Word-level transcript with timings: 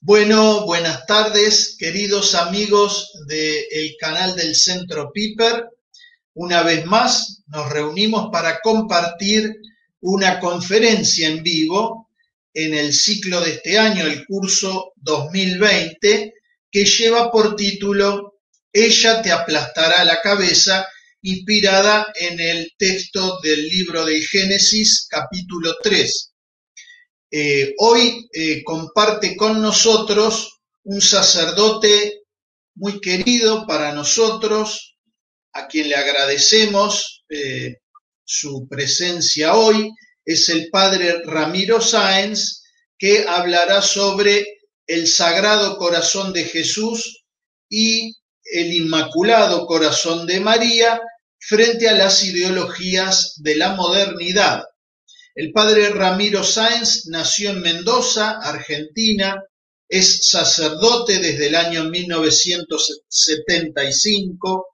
Bueno, 0.00 0.66
buenas 0.66 1.06
tardes, 1.06 1.74
queridos 1.78 2.34
amigos 2.34 3.10
del 3.26 3.96
canal 3.98 4.36
del 4.36 4.54
Centro 4.54 5.10
Piper. 5.10 5.64
Una 6.34 6.62
vez 6.62 6.84
más 6.84 7.42
nos 7.46 7.70
reunimos 7.70 8.28
para 8.30 8.60
compartir 8.60 9.54
una 10.00 10.38
conferencia 10.38 11.28
en 11.28 11.42
vivo 11.42 12.10
en 12.52 12.74
el 12.74 12.92
ciclo 12.92 13.40
de 13.40 13.52
este 13.52 13.78
año, 13.78 14.04
el 14.04 14.26
curso 14.26 14.92
2020, 14.96 16.34
que 16.70 16.84
lleva 16.84 17.30
por 17.32 17.56
título 17.56 18.34
Ella 18.72 19.22
te 19.22 19.32
aplastará 19.32 20.04
la 20.04 20.20
cabeza, 20.20 20.86
inspirada 21.22 22.12
en 22.14 22.38
el 22.38 22.70
texto 22.78 23.40
del 23.40 23.66
libro 23.66 24.04
de 24.04 24.20
Génesis 24.20 25.06
capítulo 25.10 25.74
3. 25.82 26.35
Eh, 27.30 27.74
hoy 27.78 28.28
eh, 28.32 28.62
comparte 28.62 29.36
con 29.36 29.60
nosotros 29.60 30.60
un 30.84 31.00
sacerdote 31.00 32.22
muy 32.76 33.00
querido 33.00 33.66
para 33.66 33.92
nosotros, 33.92 34.96
a 35.52 35.66
quien 35.66 35.88
le 35.88 35.96
agradecemos 35.96 37.24
eh, 37.28 37.78
su 38.24 38.68
presencia 38.68 39.54
hoy, 39.54 39.90
es 40.24 40.48
el 40.48 40.68
padre 40.70 41.22
Ramiro 41.24 41.80
Sáenz, 41.80 42.62
que 42.98 43.26
hablará 43.26 43.82
sobre 43.82 44.46
el 44.86 45.06
Sagrado 45.08 45.76
Corazón 45.76 46.32
de 46.32 46.44
Jesús 46.44 47.24
y 47.68 48.14
el 48.44 48.72
Inmaculado 48.72 49.66
Corazón 49.66 50.26
de 50.26 50.40
María 50.40 51.00
frente 51.38 51.88
a 51.88 51.94
las 51.94 52.22
ideologías 52.24 53.34
de 53.42 53.56
la 53.56 53.74
modernidad. 53.74 54.64
El 55.36 55.52
padre 55.52 55.90
Ramiro 55.90 56.42
Sáenz 56.42 57.06
nació 57.08 57.50
en 57.50 57.60
Mendoza, 57.60 58.38
Argentina, 58.40 59.44
es 59.86 60.30
sacerdote 60.30 61.18
desde 61.18 61.48
el 61.48 61.56
año 61.56 61.84
1975, 61.84 64.66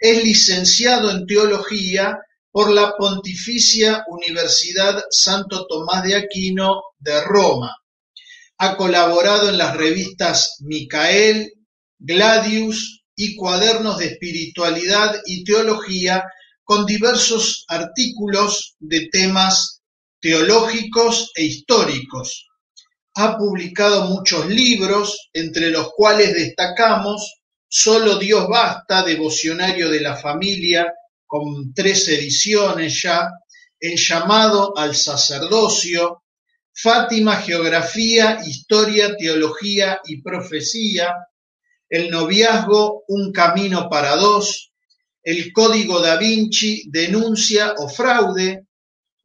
es 0.00 0.24
licenciado 0.24 1.10
en 1.10 1.26
teología 1.26 2.16
por 2.50 2.72
la 2.72 2.94
Pontificia 2.96 4.06
Universidad 4.08 5.04
Santo 5.10 5.66
Tomás 5.66 6.02
de 6.02 6.16
Aquino 6.16 6.84
de 6.98 7.20
Roma. 7.20 7.76
Ha 8.56 8.78
colaborado 8.78 9.50
en 9.50 9.58
las 9.58 9.76
revistas 9.76 10.56
Micael, 10.60 11.52
Gladius 11.98 13.02
y 13.14 13.36
Cuadernos 13.36 13.98
de 13.98 14.06
Espiritualidad 14.06 15.20
y 15.26 15.44
Teología 15.44 16.24
con 16.64 16.86
diversos 16.86 17.66
artículos 17.68 18.76
de 18.78 19.10
temas 19.12 19.75
teológicos 20.26 21.30
e 21.36 21.44
históricos. 21.44 22.48
Ha 23.14 23.38
publicado 23.38 24.06
muchos 24.08 24.48
libros, 24.48 25.30
entre 25.32 25.70
los 25.70 25.92
cuales 25.92 26.34
destacamos 26.34 27.42
Solo 27.68 28.18
Dios 28.18 28.48
Basta, 28.48 29.04
Devocionario 29.04 29.88
de 29.88 30.00
la 30.00 30.16
Familia, 30.16 30.92
con 31.24 31.72
tres 31.72 32.08
ediciones 32.08 33.00
ya, 33.02 33.30
El 33.78 33.96
llamado 33.96 34.76
al 34.76 34.96
sacerdocio, 34.96 36.24
Fátima, 36.74 37.36
Geografía, 37.36 38.40
Historia, 38.44 39.16
Teología 39.16 40.00
y 40.06 40.22
Profecía, 40.22 41.14
El 41.88 42.10
noviazgo, 42.10 43.04
Un 43.06 43.30
camino 43.30 43.88
para 43.88 44.16
dos, 44.16 44.72
El 45.22 45.52
Código 45.52 46.00
da 46.00 46.16
Vinci, 46.16 46.82
Denuncia 46.90 47.74
o 47.78 47.88
Fraude, 47.88 48.65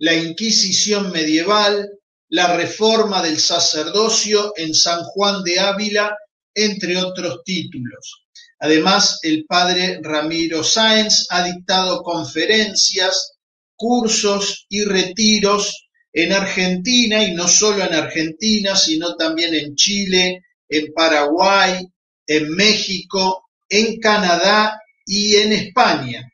la 0.01 0.15
Inquisición 0.15 1.11
medieval, 1.11 1.87
la 2.29 2.57
reforma 2.57 3.21
del 3.21 3.39
sacerdocio 3.39 4.51
en 4.57 4.73
San 4.73 5.03
Juan 5.03 5.43
de 5.43 5.59
Ávila, 5.59 6.17
entre 6.55 6.97
otros 6.97 7.43
títulos. 7.45 8.23
Además, 8.59 9.19
el 9.21 9.45
padre 9.45 9.99
Ramiro 10.01 10.63
Sáenz 10.63 11.27
ha 11.29 11.43
dictado 11.43 12.01
conferencias, 12.01 13.33
cursos 13.75 14.65
y 14.69 14.83
retiros 14.85 15.87
en 16.11 16.33
Argentina 16.33 17.23
y 17.23 17.35
no 17.35 17.47
solo 17.47 17.85
en 17.85 17.93
Argentina, 17.93 18.75
sino 18.75 19.15
también 19.15 19.53
en 19.53 19.75
Chile, 19.75 20.45
en 20.67 20.91
Paraguay, 20.93 21.85
en 22.25 22.49
México, 22.55 23.49
en 23.69 23.99
Canadá 23.99 24.81
y 25.05 25.35
en 25.35 25.53
España. 25.53 26.27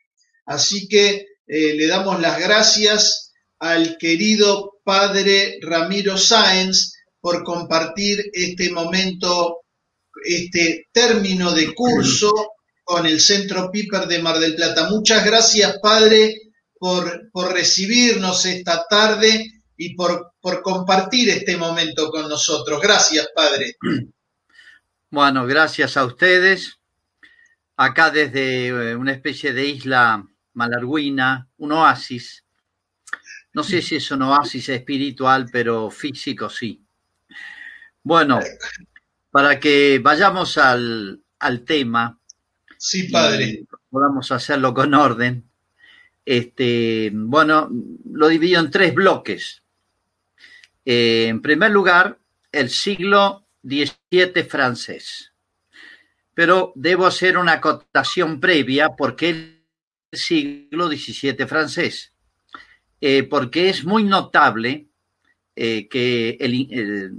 Así 0.46 0.88
que 0.88 1.26
eh, 1.46 1.74
le 1.74 1.86
damos 1.86 2.18
las 2.18 2.40
gracias 2.40 3.27
al 3.58 3.96
querido 3.98 4.78
padre 4.84 5.58
Ramiro 5.60 6.16
Sáenz 6.16 6.94
por 7.20 7.42
compartir 7.42 8.30
este 8.32 8.70
momento, 8.70 9.60
este 10.24 10.88
término 10.92 11.52
de 11.52 11.74
curso 11.74 12.32
con 12.84 13.06
el 13.06 13.20
Centro 13.20 13.70
Piper 13.70 14.06
de 14.06 14.20
Mar 14.20 14.38
del 14.38 14.54
Plata. 14.54 14.88
Muchas 14.88 15.24
gracias, 15.24 15.78
padre, 15.82 16.36
por, 16.78 17.30
por 17.30 17.52
recibirnos 17.52 18.46
esta 18.46 18.86
tarde 18.88 19.46
y 19.76 19.94
por, 19.94 20.32
por 20.40 20.62
compartir 20.62 21.28
este 21.30 21.56
momento 21.56 22.10
con 22.10 22.28
nosotros. 22.28 22.80
Gracias, 22.80 23.28
padre. 23.34 23.76
Bueno, 25.10 25.46
gracias 25.46 25.96
a 25.96 26.04
ustedes. 26.04 26.80
Acá 27.78 28.10
desde 28.10 28.66
eh, 28.66 28.94
una 28.94 29.12
especie 29.12 29.54
de 29.54 29.64
isla 29.64 30.22
malarguina, 30.52 31.48
un 31.56 31.72
oasis, 31.72 32.44
no 33.54 33.62
sé 33.62 33.82
si 33.82 33.96
es 33.96 34.10
un 34.10 34.22
oasis 34.22 34.68
espiritual, 34.68 35.48
pero 35.50 35.90
físico 35.90 36.48
sí. 36.48 36.82
Bueno, 38.02 38.40
para 39.30 39.58
que 39.58 39.98
vayamos 40.02 40.58
al, 40.58 41.22
tema. 41.66 42.18
Sí, 42.76 43.08
padre. 43.08 43.64
podamos 43.90 44.30
hacerlo 44.32 44.72
con 44.72 44.94
orden. 44.94 45.44
Este, 46.24 47.10
bueno, 47.12 47.70
lo 48.12 48.28
divido 48.28 48.60
en 48.60 48.70
tres 48.70 48.94
bloques. 48.94 49.62
Eh, 50.84 51.26
en 51.28 51.42
primer 51.42 51.70
lugar, 51.70 52.18
el 52.52 52.70
siglo 52.70 53.46
XVII 53.62 54.42
francés. 54.48 55.32
Pero 56.34 56.72
debo 56.76 57.06
hacer 57.06 57.36
una 57.36 57.52
acotación 57.52 58.40
previa 58.40 58.90
porque 58.90 59.30
el 59.30 59.62
siglo 60.12 60.88
XVII 60.88 61.46
francés. 61.46 62.12
Eh, 63.00 63.22
porque 63.22 63.68
es 63.68 63.84
muy 63.84 64.02
notable 64.02 64.88
eh, 65.54 65.88
que 65.88 66.36
el, 66.40 67.12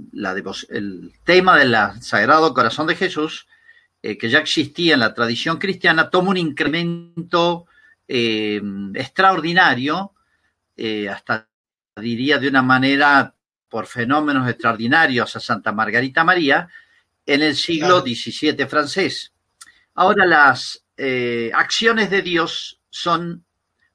tema 1.24 1.58
del 1.58 1.74
Sagrado 2.02 2.52
Corazón 2.52 2.86
de 2.86 2.96
Jesús, 2.96 3.46
eh, 4.02 4.18
que 4.18 4.28
ya 4.28 4.40
existía 4.40 4.92
en 4.94 5.00
la 5.00 5.14
tradición 5.14 5.58
cristiana, 5.58 6.10
toma 6.10 6.30
un 6.30 6.36
incremento 6.36 7.66
extraordinario, 8.12 10.14
hasta 11.08 11.48
diría 11.94 12.38
de 12.38 12.48
una 12.48 12.60
manera 12.60 13.36
por 13.68 13.86
fenómenos 13.86 14.48
extraordinarios 14.48 15.36
a 15.36 15.40
Santa 15.40 15.70
Margarita 15.70 16.24
María, 16.24 16.68
en 17.24 17.42
el 17.42 17.54
siglo 17.54 18.00
XVII 18.00 18.66
francés. 18.66 19.32
Ahora 19.94 20.26
las 20.26 20.84
acciones 21.54 22.10
de 22.10 22.22
Dios 22.22 22.80
son 22.90 23.44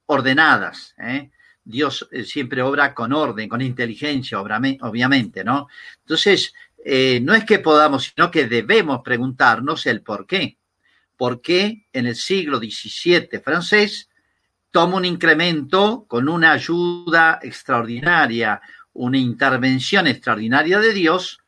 ordenadas. 0.06 0.96
¿eh? 0.98 1.30
Dios 1.66 2.08
eh, 2.12 2.24
siempre 2.24 2.62
obra 2.62 2.94
con 2.94 3.12
orden, 3.12 3.50
con 3.50 3.62
inteligencia, 3.62 4.40
obviamente, 4.40 5.44
¿no? 5.44 5.68
Entonces, 6.02 6.54
eh, 6.86 7.20
no 7.22 7.34
es 7.34 7.44
que 7.44 7.58
podamos, 7.58 8.14
sino 8.16 8.30
que 8.30 8.46
debemos 8.46 9.02
preguntarnos 9.04 9.88
el 9.88 10.02
por 10.02 10.28
qué. 10.28 10.58
¿Por 11.18 11.42
qué 11.42 11.88
en 11.92 12.06
el 12.06 12.16
siglo 12.16 12.60
XVII 12.60 13.40
francés 13.44 14.10
toma 14.70 14.98
un 14.98 15.06
incremento 15.06 16.06
con 16.08 16.30
una 16.30 16.52
ayuda 16.52 17.40
extraordinaria, 17.42 18.62
una 18.94 19.18
intervención 19.18 20.06
extraordinaria 20.06 20.80
de 20.80 20.94
Dios, 20.94 21.40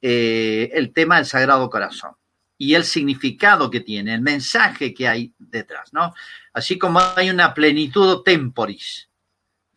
eh, 0.00 0.70
el 0.72 0.92
tema 0.92 1.16
del 1.16 1.26
Sagrado 1.26 1.68
Corazón? 1.68 2.12
y 2.60 2.74
el 2.74 2.82
significado 2.82 3.70
que 3.70 3.78
tiene, 3.78 4.12
el 4.12 4.20
mensaje 4.20 4.92
que 4.92 5.06
hay 5.06 5.32
detrás, 5.38 5.92
¿no? 5.92 6.12
Así 6.52 6.76
como 6.76 7.00
hay 7.14 7.30
una 7.30 7.54
plenitud 7.54 8.22
temporis, 8.24 9.07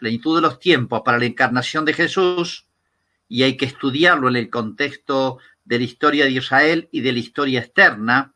plenitud 0.01 0.35
de 0.35 0.41
los 0.41 0.59
tiempos 0.59 1.03
para 1.05 1.19
la 1.19 1.25
encarnación 1.25 1.85
de 1.85 1.93
Jesús 1.93 2.65
y 3.29 3.43
hay 3.43 3.55
que 3.55 3.65
estudiarlo 3.65 4.29
en 4.29 4.35
el 4.35 4.49
contexto 4.49 5.37
de 5.63 5.77
la 5.77 5.83
historia 5.83 6.25
de 6.25 6.31
Israel 6.31 6.89
y 6.91 7.01
de 7.01 7.13
la 7.13 7.19
historia 7.19 7.59
externa. 7.59 8.33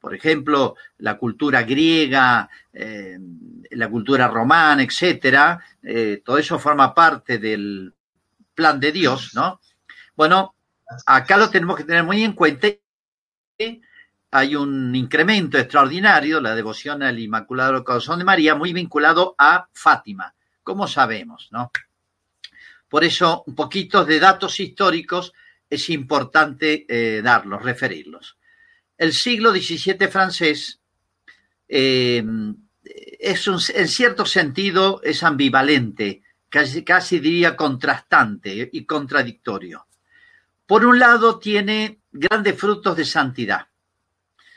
Por 0.00 0.14
ejemplo, 0.14 0.76
la 0.96 1.18
cultura 1.18 1.62
griega, 1.62 2.48
eh, 2.72 3.18
la 3.72 3.90
cultura 3.90 4.28
romana, 4.28 4.82
etcétera, 4.82 5.60
eh, 5.82 6.22
todo 6.24 6.38
eso 6.38 6.58
forma 6.58 6.94
parte 6.94 7.36
del 7.36 7.92
plan 8.54 8.80
de 8.80 8.90
Dios, 8.90 9.34
¿no? 9.34 9.60
Bueno, 10.16 10.54
acá 11.04 11.36
lo 11.36 11.50
tenemos 11.50 11.76
que 11.76 11.84
tener 11.84 12.02
muy 12.02 12.24
en 12.24 12.32
cuenta. 12.32 12.68
Hay 14.30 14.56
un 14.56 14.96
incremento 14.96 15.58
extraordinario, 15.58 16.40
la 16.40 16.54
devoción 16.54 17.02
al 17.02 17.18
Inmaculado 17.18 17.84
Corazón 17.84 18.20
de 18.20 18.24
María, 18.24 18.54
muy 18.54 18.72
vinculado 18.72 19.34
a 19.36 19.68
Fátima 19.74 20.34
como 20.68 20.86
sabemos, 20.86 21.48
¿no? 21.50 21.72
Por 22.90 23.02
eso, 23.02 23.42
un 23.46 23.54
poquito 23.54 24.04
de 24.04 24.20
datos 24.20 24.60
históricos 24.60 25.32
es 25.70 25.88
importante 25.88 26.84
eh, 26.86 27.22
darlos, 27.22 27.62
referirlos. 27.62 28.36
El 28.98 29.14
siglo 29.14 29.50
XVII 29.50 30.08
francés 30.08 30.78
eh, 31.66 32.22
es 32.84 33.48
en 33.48 33.88
cierto 33.88 34.26
sentido 34.26 35.00
es 35.02 35.22
ambivalente, 35.22 36.20
casi, 36.50 36.84
casi 36.84 37.18
diría 37.18 37.56
contrastante 37.56 38.68
y 38.70 38.84
contradictorio. 38.84 39.86
Por 40.66 40.84
un 40.84 40.98
lado, 40.98 41.38
tiene 41.38 42.00
grandes 42.12 42.60
frutos 42.60 42.94
de 42.94 43.06
santidad. 43.06 43.68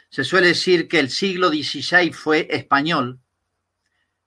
Se 0.09 0.25
suele 0.25 0.47
decir 0.47 0.89
que 0.89 0.99
el 0.99 1.09
siglo 1.09 1.47
XVI 1.47 2.11
fue 2.11 2.49
español 2.51 3.21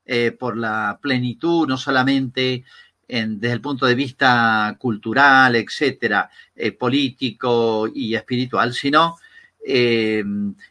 eh, 0.07 0.33
por 0.33 0.57
la 0.57 0.99
plenitud, 1.01 1.67
no 1.67 1.77
solamente 1.77 2.65
desde 3.07 3.53
el 3.53 3.61
punto 3.61 3.87
de 3.87 3.95
vista 3.95 4.75
cultural, 4.79 5.55
etcétera, 5.57 6.29
eh, 6.57 6.73
político 6.73 7.87
y 7.93 8.15
espiritual, 8.15 8.73
sino 8.73 9.19
eh, 9.65 10.25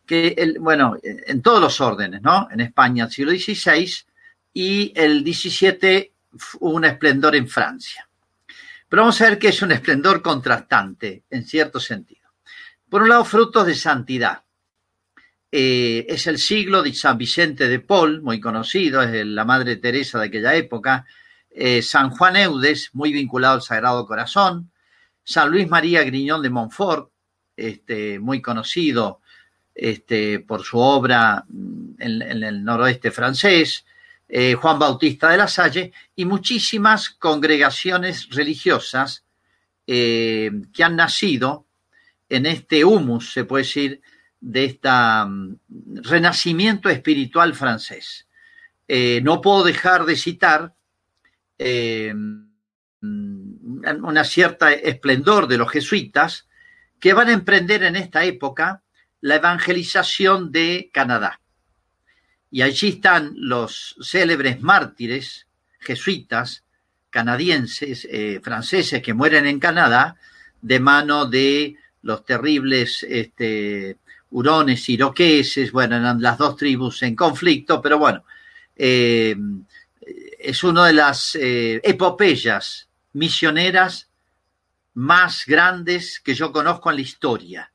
que, 0.05 0.35
el, 0.37 0.59
bueno, 0.59 0.97
en 1.01 1.41
todos 1.41 1.61
los 1.61 1.79
órdenes, 1.79 2.21
¿no? 2.21 2.47
En 2.51 2.61
España, 2.61 3.05
el 3.05 3.11
siglo 3.11 3.31
XVI 3.31 3.91
y 4.53 4.91
el 4.95 5.23
XVII 5.23 6.11
un 6.61 6.85
esplendor 6.85 7.35
en 7.35 7.47
Francia. 7.47 8.07
Pero 8.87 9.03
vamos 9.03 9.19
a 9.21 9.25
ver 9.25 9.39
que 9.39 9.49
es 9.49 9.61
un 9.61 9.71
esplendor 9.71 10.21
contrastante, 10.21 11.23
en 11.29 11.45
cierto 11.45 11.79
sentido. 11.79 12.29
Por 12.89 13.01
un 13.01 13.09
lado, 13.09 13.25
frutos 13.25 13.65
de 13.65 13.75
santidad. 13.75 14.43
Eh, 15.55 16.07
es 16.09 16.25
el 16.25 16.39
siglo 16.39 16.81
de 16.81 16.95
San 16.95 17.15
Vicente 17.15 17.67
de 17.67 17.79
Paul, 17.79 18.23
muy 18.23 18.39
conocido, 18.39 19.03
es 19.03 19.23
la 19.23 19.45
Madre 19.45 19.75
Teresa 19.75 20.17
de 20.17 20.25
aquella 20.25 20.55
época. 20.55 21.05
Eh, 21.51 21.83
San 21.83 22.09
Juan 22.09 22.37
Eudes, 22.37 22.89
muy 22.93 23.13
vinculado 23.13 23.53
al 23.53 23.61
Sagrado 23.61 24.03
Corazón. 24.07 24.71
San 25.23 25.51
Luis 25.51 25.69
María 25.69 26.03
Griñón 26.03 26.41
de 26.41 26.49
Montfort, 26.49 27.11
este, 27.55 28.17
muy 28.17 28.41
conocido 28.41 29.21
este, 29.75 30.39
por 30.39 30.63
su 30.63 30.79
obra 30.79 31.45
en, 31.47 32.23
en 32.23 32.43
el 32.43 32.63
noroeste 32.63 33.11
francés. 33.11 33.85
Eh, 34.27 34.55
Juan 34.55 34.79
Bautista 34.79 35.29
de 35.29 35.37
la 35.37 35.47
Salle 35.47 35.93
y 36.15 36.25
muchísimas 36.25 37.11
congregaciones 37.11 38.27
religiosas 38.31 39.23
que 39.85 40.83
han 40.83 40.95
nacido 40.95 41.67
en 42.27 42.47
este 42.47 42.83
humus, 42.83 43.33
se 43.33 43.45
puede 43.45 43.65
decir, 43.65 44.01
de 44.43 44.65
este 44.65 44.89
renacimiento 46.03 46.89
espiritual 46.89 47.53
francés. 47.55 48.27
Eh, 48.87 49.21
no 49.23 49.39
puedo 49.39 49.63
dejar 49.63 50.05
de 50.05 50.17
citar 50.17 50.73
una 54.01 54.23
cierta 54.25 54.73
esplendor 54.73 55.47
de 55.47 55.57
los 55.57 55.71
jesuitas 55.71 56.49
que 56.99 57.13
van 57.13 57.29
a 57.29 57.33
emprender 57.33 57.83
en 57.83 57.95
esta 57.95 58.25
época 58.25 58.83
la 59.21 59.35
evangelización 59.35 60.51
de 60.51 60.89
Canadá. 60.91 61.39
Y 62.51 62.63
allí 62.63 62.89
están 62.89 63.31
los 63.37 63.95
célebres 64.01 64.61
mártires 64.61 65.47
jesuitas 65.79 66.65
canadienses, 67.09 68.05
eh, 68.11 68.41
franceses 68.43 69.01
que 69.01 69.13
mueren 69.13 69.47
en 69.47 69.59
Canadá 69.59 70.17
de 70.61 70.79
mano 70.81 71.25
de 71.25 71.77
los 72.01 72.25
terribles 72.25 73.03
este, 73.03 73.97
hurones 74.33 74.89
iroqueses, 74.89 75.71
bueno, 75.71 75.95
eran 75.95 76.21
las 76.21 76.37
dos 76.37 76.55
tribus 76.57 77.03
en 77.03 77.15
conflicto, 77.15 77.79
pero 77.81 77.99
bueno, 77.99 78.23
eh, 78.75 79.35
es 80.39 80.63
una 80.63 80.87
de 80.87 80.93
las 80.93 81.35
eh, 81.35 81.79
epopeyas 81.83 82.87
misioneras 83.13 84.09
más 84.95 85.45
grandes 85.45 86.19
que 86.19 86.33
yo 86.33 86.51
conozco 86.51 86.89
en 86.89 86.95
la 86.95 87.01
historia. 87.01 87.71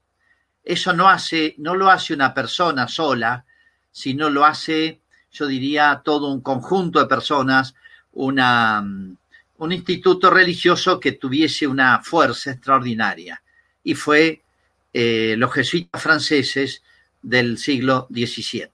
Eso 0.65 0.93
no 0.93 1.09
hace, 1.09 1.55
no 1.59 1.77
lo 1.77 1.91
hace 1.91 2.13
una 2.13 2.35
persona 2.35 2.89
sola, 2.89 3.45
sino 3.91 4.29
lo 4.29 4.45
hace, 4.45 5.01
yo 5.31 5.47
diría, 5.47 6.03
todo 6.05 6.31
un 6.31 6.41
conjunto 6.41 6.99
de 6.99 7.07
personas, 7.07 7.75
un 8.13 9.73
instituto 9.73 10.29
religioso 10.29 10.99
que 10.99 11.13
tuviese 11.13 11.69
una 11.69 12.03
fuerza 12.03 12.51
extraordinaria. 12.51 13.41
Y 13.85 13.95
fue 13.95 14.43
eh, 15.01 15.37
los 15.37 15.53
jesuitas 15.53 16.03
franceses 16.03 16.83
del 17.23 17.57
siglo 17.57 18.09
XVII. 18.11 18.69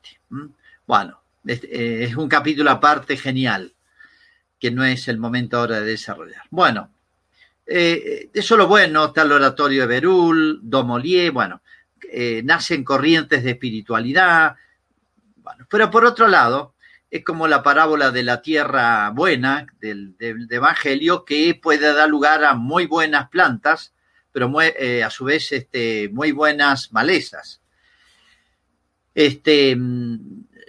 Bueno, 0.87 1.21
eh, 1.47 2.07
es, 2.09 2.17
un 2.17 2.31
capítulo 2.31 2.71
aparte 2.71 3.19
genial, 3.19 3.75
que 4.59 4.71
no 4.71 4.87
es 4.87 5.07
el 5.09 5.19
momento 5.19 5.59
ahora 5.59 5.81
de 5.81 5.87
desarrollar. 5.87 6.45
Bueno, 6.49 6.91
eh, 7.67 8.31
eso 8.33 8.57
lo 8.57 8.67
bueno, 8.67 9.05
está 9.05 9.21
el 9.21 9.33
oratorio 9.33 9.83
de 9.83 9.87
Berul, 9.87 10.61
Domolier, 10.63 11.31
bueno, 11.31 11.61
nacen 12.43 12.85
corrientes 12.85 13.45
de 13.45 13.51
espiritualidad, 13.51 14.57
pero 15.69 15.91
por 15.91 16.07
otro 16.07 16.27
lado, 16.27 16.75
es 17.11 17.23
como 17.23 17.49
la 17.49 17.63
parábola 17.63 18.11
de 18.13 18.23
la 18.23 18.41
tierra 18.41 19.11
buena 19.11 19.67
del, 19.79 20.17
Evangelio, 20.49 21.27
que 21.27 21.55
puede 21.55 21.93
dar 21.93 22.09
lugar 22.09 22.45
a 22.45 22.55
muy 22.55 22.87
buenas 22.87 23.29
plantas, 23.29 23.93
pero 24.35 24.53
eh, 24.61 25.05
a 25.05 25.11
su 25.11 25.25
vez 25.27 25.53
este, 25.53 26.09
muy 26.09 26.33
buenas 26.33 26.93
malezas. 26.93 27.61
Este, 29.15 29.77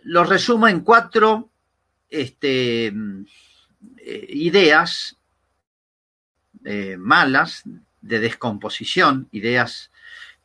lo 0.04 0.24
resumo 0.24 0.68
en 0.68 0.82
cuatro 0.82 1.50
este, 2.08 2.94
eh, 3.98 4.28
ideas 4.30 5.18
eh, 6.64 6.96
malas 6.96 7.64
de 8.02 8.20
descomposición, 8.20 9.30
ideas 9.32 9.90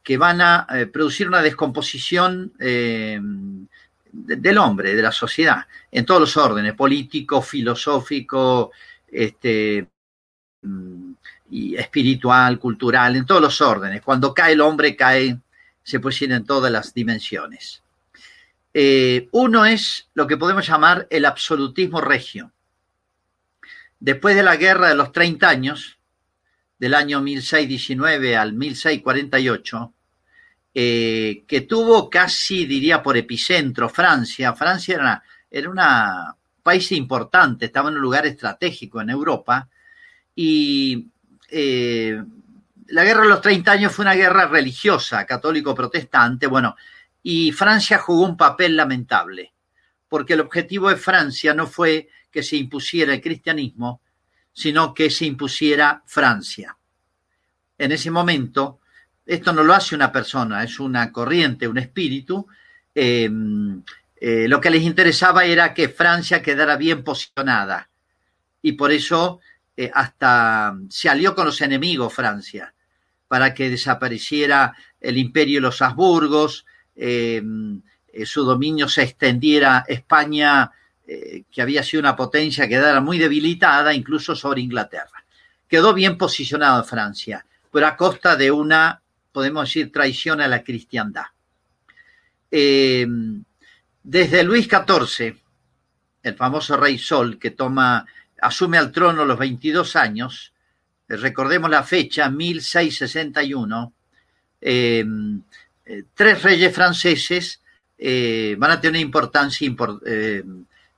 que 0.03 0.17
van 0.17 0.41
a 0.41 0.67
producir 0.91 1.29
una 1.29 1.43
descomposición 1.43 2.55
del 2.59 3.69
hombre, 4.59 4.95
de 4.95 5.03
la 5.03 5.13
sociedad, 5.13 5.67
en 5.91 6.07
todos 6.07 6.23
los 6.23 6.37
órdenes, 6.39 6.73
político, 6.73 7.43
filosófico, 7.43 8.71
este, 9.13 9.87
mm, 10.63 11.10
y 11.51 11.77
espiritual, 11.77 12.59
cultural, 12.59 13.17
en 13.17 13.27
todos 13.27 13.43
los 13.43 13.61
órdenes. 13.61 14.03
Cuando 14.03 14.33
cae 14.33 14.53
el 14.53 14.61
hombre, 14.61 14.97
cae, 14.97 15.39
se 15.83 16.01
puede 16.01 16.15
decir, 16.15 16.33
en 16.33 16.45
todas 16.45 16.71
las 16.71 16.95
dimensiones. 16.95 17.83
Eh, 18.73 19.29
uno 19.33 19.65
es 19.65 20.09
lo 20.15 20.27
que 20.27 20.37
podemos 20.37 20.67
llamar 20.67 21.07
el 21.11 21.25
absolutismo 21.25 22.01
regio. 22.01 22.53
Después 23.99 24.37
de 24.37 24.43
la 24.43 24.57
guerra 24.57 24.89
de 24.89 24.95
los 24.95 25.13
30 25.13 25.49
años, 25.49 25.99
del 26.79 26.95
año 26.95 27.21
1619 27.21 28.37
al 28.37 28.55
1648, 28.55 29.93
eh, 30.73 31.45
que 31.47 31.63
tuvo 31.63 32.09
casi, 32.09 32.65
diría, 32.65 33.03
por 33.03 33.17
epicentro 33.17 33.89
Francia. 33.89 34.55
Francia 34.55 35.23
era, 35.51 35.71
un 35.71 36.63
país 36.63 36.93
importante, 36.93 37.67
estaba 37.67 37.91
en 37.91 37.97
un 37.97 38.03
lugar 38.03 38.27
estratégico 38.27 39.01
en 39.01 39.11
Europa 39.11 39.69
y 40.35 41.09
eh, 41.51 42.23
la 42.89 43.05
guerra 43.05 43.23
de 43.23 43.29
los 43.29 43.41
30 43.41 43.73
años 43.73 43.93
fue 43.93 44.05
una 44.05 44.15
guerra 44.15 44.47
religiosa, 44.47 45.25
católico-protestante, 45.25 46.47
bueno, 46.47 46.77
y 47.23 47.53
Francia 47.53 47.99
jugó 47.99 48.25
un 48.25 48.37
papel 48.37 48.77
lamentable, 48.77 49.53
porque 50.09 50.35
el 50.35 50.41
objetivo 50.41 50.89
de 50.89 50.97
Francia 50.97 51.55
no 51.55 51.67
fue 51.67 52.09
que 52.31 52.43
se 52.43 52.57
impusiera 52.57 53.13
el 53.13 53.21
cristianismo, 53.21 54.01
sino 54.53 54.95
que 54.95 55.11
se 55.11 55.27
impusiera 55.27 56.03
Francia. 56.07 56.77
En 57.79 57.93
ese 57.93 58.11
momento, 58.11 58.81
esto 59.25 59.53
no 59.53 59.63
lo 59.63 59.75
hace 59.75 59.95
una 59.95 60.11
persona, 60.11 60.63
es 60.63 60.81
una 60.81 61.13
corriente, 61.13 61.69
un 61.69 61.79
espíritu. 61.79 62.47
Em, 62.95 63.83
eh, 64.17 64.49
lo 64.49 64.61
que 64.61 64.71
les 64.71 64.83
interesaba 64.83 65.45
era 65.45 65.73
que 65.73 65.89
Francia 65.89 66.43
quedara 66.43 66.77
bien 66.77 67.05
posicionada 67.05 67.89
y 68.63 68.73
por 68.73 68.93
eso 68.93 69.41
eh, 69.85 69.91
hasta 69.93 70.77
se 70.89 71.09
alió 71.09 71.35
con 71.35 71.47
los 71.47 71.61
enemigos 71.61 72.13
Francia 72.13 72.73
para 73.29 73.55
que 73.55 73.71
desapareciera 73.71 74.75
el 75.01 75.19
imperio 75.19 75.59
de 75.59 75.63
los 75.63 75.81
Habsburgos, 75.81 76.67
em, 76.97 77.81
eh, 78.13 78.27
su 78.27 78.45
dominio 78.45 78.89
se 78.89 79.03
extendiera 79.03 79.85
España, 79.87 80.71
que 81.51 81.61
había 81.61 81.83
sido 81.83 82.03
una 82.03 82.15
potencia, 82.15 82.69
quedara 82.69 83.01
muy 83.01 83.19
debilitada, 83.19 83.93
incluso 83.93 84.37
sobre 84.37 84.61
Inglaterra. 84.61 85.25
Quedó 85.67 85.93
bien 85.93 86.17
posicionado 86.17 86.85
Francia, 86.85 87.45
pero 87.73 87.89
a 87.89 87.97
costa 87.97 88.37
de 88.37 88.53
una 88.53 89.01
podemos 89.33 89.69
decir, 89.69 89.93
traición 89.93 90.41
a 90.41 90.49
la 90.49 90.63
cristiandad. 90.63 91.27
Eh, 92.51 93.07
desde 94.03 94.43
Luis 94.43 94.69
XIV, 94.69 95.37
el 96.23 96.35
famoso 96.35 96.77
rey 96.77 96.99
Sol, 96.99 97.39
que 97.39 97.51
toma, 97.51 98.07
asume 98.41 98.79
al 98.79 98.91
trono 98.91 99.23
a 99.23 99.25
los 99.25 99.39
22 99.39 99.97
años, 99.97 100.53
eh, 101.09 101.17
recordemos 101.17 101.71
la 101.71 101.83
fecha, 101.83 102.31
1661, 102.31 103.93
eh, 104.61 105.05
tres 106.15 106.43
reyes 106.43 106.75
franceses 106.75 107.61
van 108.57 108.71
a 108.71 108.81
tener 108.81 108.93
una 108.93 109.01
importancia 109.01 109.69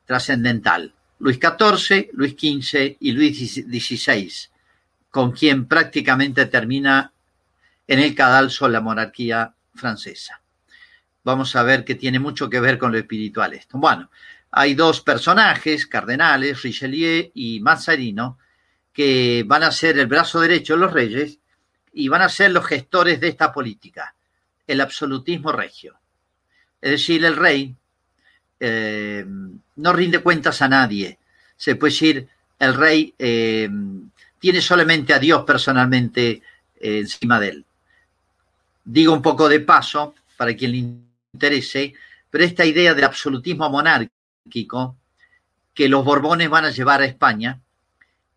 trascendental. 0.06 0.92
Luis 1.18 1.38
XIV, 1.38 2.10
Luis 2.12 2.32
XV 2.32 2.96
y 3.00 3.12
Luis 3.12 3.54
XVI, 3.54 4.32
con 5.10 5.32
quien 5.32 5.66
prácticamente 5.66 6.46
termina 6.46 7.12
en 7.86 7.98
el 7.98 8.14
cadalso 8.14 8.68
la 8.68 8.80
monarquía 8.80 9.54
francesa. 9.74 10.40
Vamos 11.24 11.54
a 11.54 11.62
ver 11.62 11.84
que 11.84 11.94
tiene 11.94 12.18
mucho 12.18 12.50
que 12.50 12.58
ver 12.58 12.78
con 12.78 12.90
lo 12.90 12.98
espiritual 12.98 13.52
esto. 13.54 13.78
Bueno, 13.78 14.10
hay 14.52 14.74
dos 14.74 15.00
personajes, 15.00 15.86
cardenales, 15.86 16.62
Richelieu 16.62 17.30
y 17.34 17.60
Mazzarino, 17.60 18.38
que 18.92 19.44
van 19.46 19.62
a 19.62 19.72
ser 19.72 19.98
el 19.98 20.06
brazo 20.06 20.40
derecho 20.40 20.74
de 20.74 20.80
los 20.80 20.92
reyes 20.92 21.38
y 21.94 22.08
van 22.08 22.20
a 22.20 22.28
ser 22.28 22.50
los 22.50 22.66
gestores 22.66 23.18
de 23.18 23.28
esta 23.28 23.50
política, 23.50 24.14
el 24.66 24.82
absolutismo 24.82 25.52
regio. 25.52 25.98
Es 26.82 26.90
decir, 26.90 27.24
el 27.24 27.36
rey 27.36 27.74
eh, 28.60 29.24
no 29.76 29.92
rinde 29.94 30.18
cuentas 30.18 30.60
a 30.60 30.68
nadie. 30.68 31.18
Se 31.56 31.76
puede 31.76 31.92
decir, 31.94 32.28
el 32.58 32.74
rey 32.74 33.14
eh, 33.18 33.70
tiene 34.38 34.60
solamente 34.60 35.14
a 35.14 35.18
Dios 35.18 35.44
personalmente 35.44 36.42
eh, 36.78 36.98
encima 36.98 37.40
de 37.40 37.48
él. 37.48 37.64
Digo 38.84 39.14
un 39.14 39.22
poco 39.22 39.48
de 39.48 39.60
paso, 39.60 40.14
para 40.36 40.54
quien 40.54 40.72
le 40.72 40.78
interese, 41.32 41.94
pero 42.28 42.44
esta 42.44 42.66
idea 42.66 42.92
del 42.92 43.04
absolutismo 43.04 43.70
monárquico 43.70 44.11
que 45.74 45.88
los 45.88 46.04
Borbones 46.04 46.50
van 46.50 46.64
a 46.64 46.70
llevar 46.70 47.00
a 47.00 47.06
España 47.06 47.60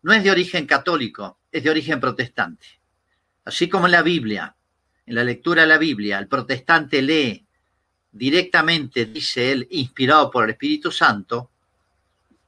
no 0.02 0.12
es 0.12 0.22
de 0.22 0.30
origen 0.30 0.66
católico, 0.66 1.38
es 1.50 1.64
de 1.64 1.70
origen 1.70 2.00
protestante. 2.00 2.66
Así 3.44 3.68
como 3.68 3.86
en 3.86 3.92
la 3.92 4.02
Biblia, 4.02 4.54
en 5.04 5.14
la 5.14 5.24
lectura 5.24 5.62
de 5.62 5.68
la 5.68 5.78
Biblia, 5.78 6.18
el 6.18 6.28
protestante 6.28 7.02
lee 7.02 7.44
directamente, 8.12 9.06
dice 9.06 9.52
él, 9.52 9.66
inspirado 9.70 10.30
por 10.30 10.44
el 10.44 10.50
Espíritu 10.50 10.90
Santo, 10.90 11.50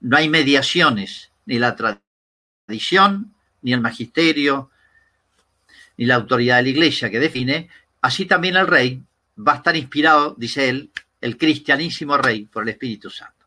no 0.01 0.17
hay 0.17 0.29
mediaciones, 0.29 1.31
ni 1.47 1.59
la 1.59 1.75
tradición, 1.75 3.35
ni 3.63 3.73
el 3.73 3.81
magisterio, 3.81 4.71
ni 5.97 6.07
la 6.07 6.15
autoridad 6.15 6.59
de 6.59 6.63
la 6.63 6.69
iglesia 6.69 7.11
que 7.11 7.19
define, 7.19 7.69
así 8.01 8.25
también 8.25 8.57
el 8.57 8.67
rey 8.67 9.03
va 9.37 9.55
a 9.55 9.57
estar 9.57 9.77
inspirado, 9.77 10.35
dice 10.39 10.69
él, 10.69 10.91
el 11.21 11.37
cristianísimo 11.37 12.17
rey 12.17 12.45
por 12.45 12.63
el 12.63 12.71
Espíritu 12.71 13.11
Santo. 13.11 13.38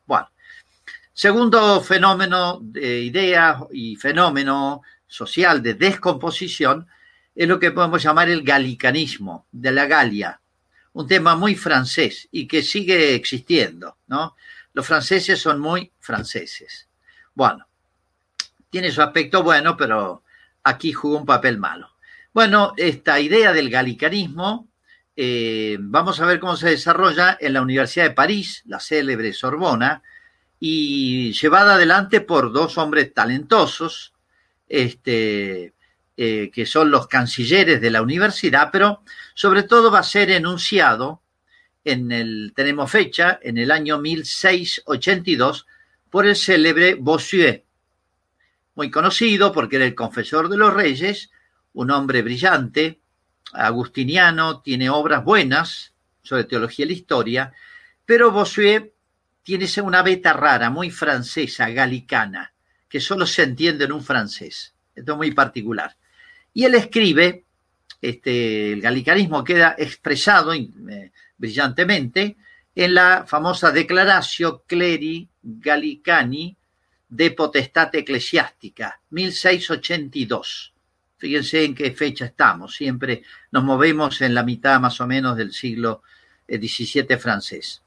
Segundo 1.13 1.81
fenómeno 1.81 2.59
de 2.61 3.01
ideas 3.01 3.57
y 3.71 3.95
fenómeno 3.97 4.81
social 5.07 5.61
de 5.61 5.73
descomposición 5.73 6.87
es 7.35 7.47
lo 7.47 7.59
que 7.59 7.71
podemos 7.71 8.01
llamar 8.01 8.29
el 8.29 8.43
galicanismo 8.43 9.45
de 9.51 9.71
la 9.71 9.85
Galia, 9.87 10.39
un 10.93 11.07
tema 11.07 11.35
muy 11.35 11.55
francés 11.55 12.27
y 12.31 12.47
que 12.47 12.63
sigue 12.63 13.13
existiendo, 13.13 13.97
¿no? 14.07 14.35
Los 14.73 14.87
franceses 14.87 15.39
son 15.39 15.59
muy 15.59 15.91
franceses. 15.99 16.87
Bueno, 17.33 17.67
tiene 18.69 18.91
su 18.91 19.01
aspecto 19.01 19.43
bueno, 19.43 19.75
pero 19.75 20.23
aquí 20.63 20.93
jugó 20.93 21.17
un 21.17 21.25
papel 21.25 21.57
malo. 21.57 21.89
Bueno, 22.33 22.73
esta 22.77 23.19
idea 23.19 23.51
del 23.51 23.69
galicanismo, 23.69 24.69
eh, 25.15 25.77
vamos 25.79 26.21
a 26.21 26.25
ver 26.25 26.39
cómo 26.39 26.55
se 26.55 26.69
desarrolla 26.69 27.37
en 27.39 27.53
la 27.53 27.61
Universidad 27.61 28.05
de 28.05 28.15
París, 28.15 28.63
la 28.65 28.79
célebre 28.79 29.33
Sorbona, 29.33 30.01
y 30.63 31.33
llevada 31.33 31.73
adelante 31.73 32.21
por 32.21 32.53
dos 32.53 32.77
hombres 32.77 33.15
talentosos, 33.15 34.13
este, 34.69 35.73
eh, 36.15 36.51
que 36.53 36.67
son 36.67 36.91
los 36.91 37.07
cancilleres 37.07 37.81
de 37.81 37.89
la 37.89 38.03
universidad, 38.03 38.69
pero 38.71 39.01
sobre 39.33 39.63
todo 39.63 39.89
va 39.89 39.99
a 39.99 40.03
ser 40.03 40.29
enunciado 40.29 41.23
en 41.83 42.11
el, 42.11 42.53
tenemos 42.55 42.91
fecha, 42.91 43.39
en 43.41 43.57
el 43.57 43.71
año 43.71 43.97
1682, 43.97 45.65
por 46.11 46.27
el 46.27 46.35
célebre 46.35 46.93
Bossuet, 46.93 47.65
muy 48.75 48.91
conocido 48.91 49.51
porque 49.51 49.77
era 49.77 49.85
el 49.85 49.95
confesor 49.95 50.47
de 50.47 50.57
los 50.57 50.71
reyes, 50.71 51.31
un 51.73 51.89
hombre 51.89 52.21
brillante, 52.21 52.99
agustiniano, 53.51 54.61
tiene 54.61 54.91
obras 54.91 55.23
buenas 55.23 55.93
sobre 56.21 56.43
teología 56.43 56.85
y 56.85 56.89
la 56.89 56.93
historia, 56.93 57.53
pero 58.05 58.29
Bossuet 58.29 58.93
tiene 59.43 59.67
una 59.83 60.03
beta 60.03 60.33
rara, 60.33 60.69
muy 60.69 60.91
francesa, 60.91 61.69
galicana, 61.69 62.53
que 62.88 63.00
solo 63.00 63.25
se 63.25 63.43
entiende 63.43 63.86
en 63.86 63.93
un 63.93 64.03
francés. 64.03 64.74
Esto 64.95 65.13
es 65.13 65.17
muy 65.17 65.31
particular. 65.31 65.95
Y 66.53 66.65
él 66.65 66.75
escribe, 66.75 67.45
este, 68.01 68.74
el 68.74 68.81
galicanismo 68.81 69.43
queda 69.43 69.75
expresado 69.77 70.53
eh, 70.53 71.12
brillantemente 71.38 72.38
en 72.75 72.93
la 72.93 73.25
famosa 73.27 73.71
Declaratio 73.71 74.63
Cleri 74.67 75.27
Gallicani 75.41 76.55
de 77.10 77.31
Potestad 77.31 77.93
Eclesiástica, 77.95 79.01
1682. 79.10 80.74
Fíjense 81.17 81.63
en 81.63 81.75
qué 81.75 81.91
fecha 81.91 82.25
estamos, 82.25 82.75
siempre 82.75 83.24
nos 83.51 83.63
movemos 83.63 84.21
en 84.21 84.33
la 84.33 84.43
mitad 84.43 84.79
más 84.79 85.00
o 85.01 85.07
menos 85.07 85.38
del 85.38 85.51
siglo 85.51 86.03
XVII 86.48 87.05
eh, 87.10 87.17
francés. 87.17 87.81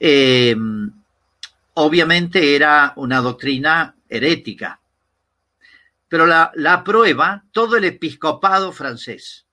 Em, 0.00 0.92
obviamente 1.74 2.54
era 2.54 2.92
una 2.96 3.20
doctrina 3.20 3.96
herética, 4.08 4.80
pero 6.08 6.26
la, 6.26 6.50
la 6.54 6.74
aprueba 6.74 7.44
todo 7.52 7.76
el 7.76 7.84
episcopado 7.84 8.72
francés. 8.72 9.46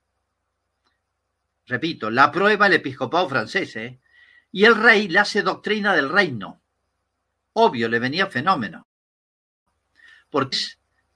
Repito, 1.66 2.10
la 2.10 2.24
aprueba 2.24 2.66
el 2.68 2.74
episcopado 2.74 3.28
francés, 3.28 3.74
¿eh? 3.76 3.98
y 4.52 4.64
el 4.64 4.76
rey 4.76 5.08
le 5.08 5.18
hace 5.18 5.42
doctrina 5.42 5.94
del 5.94 6.08
reino. 6.08 6.62
Obvio, 7.54 7.88
le 7.88 7.98
venía 7.98 8.26
fenómeno. 8.28 8.86
Porque 10.30 10.56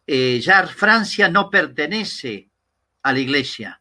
eh, 0.07 0.41
ya 0.41 0.67
Francia 0.67 1.29
no 1.29 1.51
pertenece 1.51 2.51
a 3.03 3.13
la 3.13 3.19
iglesia, 3.19 3.80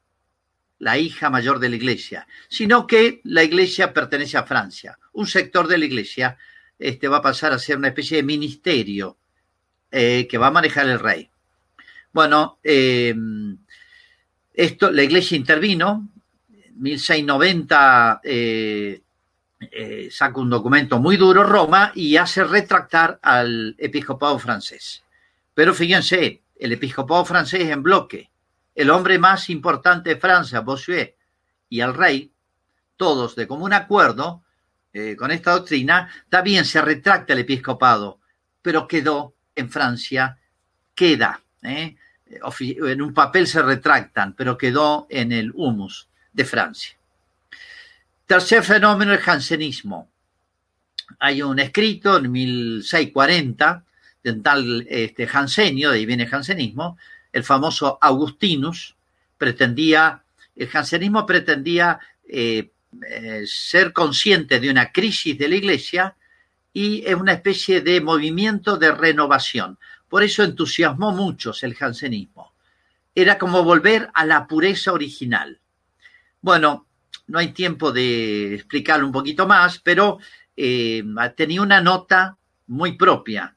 la 0.80 0.98
hija 0.98 1.30
mayor 1.30 1.60
de 1.60 1.70
la 1.70 1.76
iglesia, 1.76 2.28
sino 2.48 2.88
que 2.88 3.22
la 3.26 3.44
iglesia 3.44 3.94
pertenece 3.94 4.38
a 4.38 4.44
Francia. 4.44 4.98
Un 5.14 5.28
sector 5.28 5.68
de 5.68 5.78
la 5.78 5.86
iglesia 5.86 6.38
este, 6.78 7.08
va 7.08 7.18
a 7.18 7.22
pasar 7.22 7.54
a 7.54 7.60
ser 7.60 7.78
una 7.78 7.90
especie 7.90 8.18
de 8.18 8.24
ministerio 8.24 9.18
eh, 9.92 10.28
que 10.30 10.38
va 10.38 10.48
a 10.48 10.52
manejar 10.52 10.88
el 10.88 11.00
rey. 11.00 11.30
Bueno, 12.12 12.60
eh, 12.64 13.14
esto, 14.54 14.92
la 14.92 15.04
iglesia 15.04 15.38
intervino, 15.38 16.10
en 16.52 16.82
1690 16.82 18.22
eh, 18.24 19.02
eh, 19.60 20.10
saca 20.12 20.40
un 20.40 20.50
documento 20.50 21.00
muy 21.00 21.18
duro, 21.18 21.44
Roma, 21.44 21.92
y 21.96 22.18
hace 22.18 22.44
retractar 22.44 23.20
al 23.22 23.76
episcopado 23.78 24.40
francés. 24.40 25.04
Pero 25.54 25.74
fíjense, 25.74 26.42
el 26.58 26.72
episcopado 26.72 27.26
francés 27.26 27.70
en 27.70 27.84
bloque, 27.84 28.30
el 28.80 28.90
hombre 28.92 29.20
más 29.20 29.50
importante 29.50 30.12
de 30.12 30.22
Francia, 30.22 30.62
Bossuet, 30.62 31.18
y 31.68 31.82
el 31.82 31.94
rey, 31.94 32.32
todos 32.96 33.36
de 33.36 33.46
común 33.46 33.74
acuerdo 33.74 34.44
con 35.18 35.32
esta 35.32 35.52
doctrina, 35.52 36.10
también 36.30 36.64
se 36.64 36.82
retracta 36.82 37.34
el 37.34 37.40
episcopado, 37.40 38.22
pero 38.62 38.88
quedó 38.88 39.36
en 39.54 39.70
Francia, 39.70 40.38
queda 40.96 41.42
¿eh? 41.62 41.98
en 42.26 43.02
un 43.02 43.14
papel 43.14 43.48
se 43.48 43.62
retractan, 43.62 44.34
pero 44.34 44.58
quedó 44.58 45.08
en 45.10 45.34
el 45.34 45.52
humus 45.54 46.08
de 46.32 46.46
Francia. 46.46 46.96
Tercer 48.26 48.64
fenómeno, 48.64 49.12
el 49.12 49.20
jansenismo. 49.20 50.10
Hay 51.20 51.42
un 51.42 51.60
escrito 51.60 52.18
en 52.18 52.32
1640 52.32 53.84
de 54.24 54.34
tal 54.36 54.88
este, 54.90 55.28
Jansenio, 55.28 55.92
de 55.92 55.98
ahí 55.98 56.06
viene 56.06 56.24
el 56.24 56.30
jansenismo, 56.30 56.98
el 57.32 57.44
famoso 57.44 57.98
Augustinus, 58.02 58.96
pretendía, 59.38 60.24
el 60.56 60.68
jansenismo 60.68 61.26
pretendía 61.26 62.00
eh, 62.28 62.72
eh, 63.08 63.44
ser 63.46 63.94
consciente 63.94 64.60
de 64.60 64.70
una 64.70 64.92
crisis 64.92 65.38
de 65.38 65.48
la 65.48 65.56
iglesia 65.56 66.16
y 66.74 67.04
es 67.06 67.16
una 67.16 67.34
especie 67.34 67.82
de 67.82 68.02
movimiento 68.02 68.78
de 68.78 68.92
renovación. 68.92 69.78
Por 70.08 70.24
eso 70.24 70.44
entusiasmó 70.44 71.12
muchos 71.12 71.64
el 71.64 71.76
jansenismo. 71.76 72.54
Era 73.14 73.38
como 73.38 73.64
volver 73.64 74.10
a 74.14 74.26
la 74.26 74.48
pureza 74.48 74.92
original. 74.92 75.60
Bueno, 76.42 76.88
no 77.28 77.40
hay 77.40 77.50
tiempo 77.50 77.92
de 77.92 78.56
explicarlo 78.56 79.06
un 79.06 79.12
poquito 79.12 79.48
más, 79.48 79.80
pero 79.80 80.20
eh, 80.56 81.04
tenía 81.36 81.62
una 81.62 81.82
nota 81.82 82.38
muy 82.68 82.94
propia, 82.94 83.56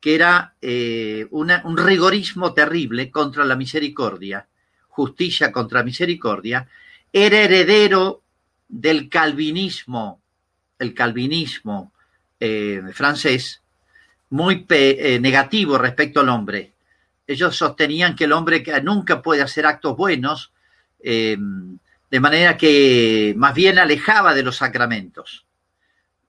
que 0.00 0.14
era 0.14 0.54
eh, 0.60 1.26
un 1.30 1.76
rigorismo 1.76 2.52
terrible 2.52 3.10
contra 3.10 3.44
la 3.44 3.56
misericordia, 3.56 4.46
justicia 4.88 5.50
contra 5.50 5.82
misericordia, 5.82 6.68
era 7.12 7.42
heredero 7.42 8.22
del 8.68 9.08
calvinismo, 9.08 10.20
el 10.78 10.94
calvinismo 10.94 11.92
eh, 12.38 12.82
francés, 12.92 13.62
muy 14.30 14.66
eh, 14.68 15.18
negativo 15.20 15.78
respecto 15.78 16.20
al 16.20 16.28
hombre. 16.28 16.72
Ellos 17.26 17.56
sostenían 17.56 18.14
que 18.14 18.24
el 18.24 18.32
hombre 18.32 18.64
nunca 18.82 19.20
puede 19.20 19.42
hacer 19.42 19.66
actos 19.66 19.96
buenos, 19.96 20.52
em, 21.00 21.78
de 22.10 22.20
manera 22.20 22.56
que 22.56 23.34
más 23.36 23.54
bien 23.54 23.78
alejaba 23.78 24.34
de 24.34 24.42
los 24.42 24.56
sacramentos. 24.56 25.44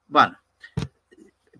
Bueno, 0.07 0.37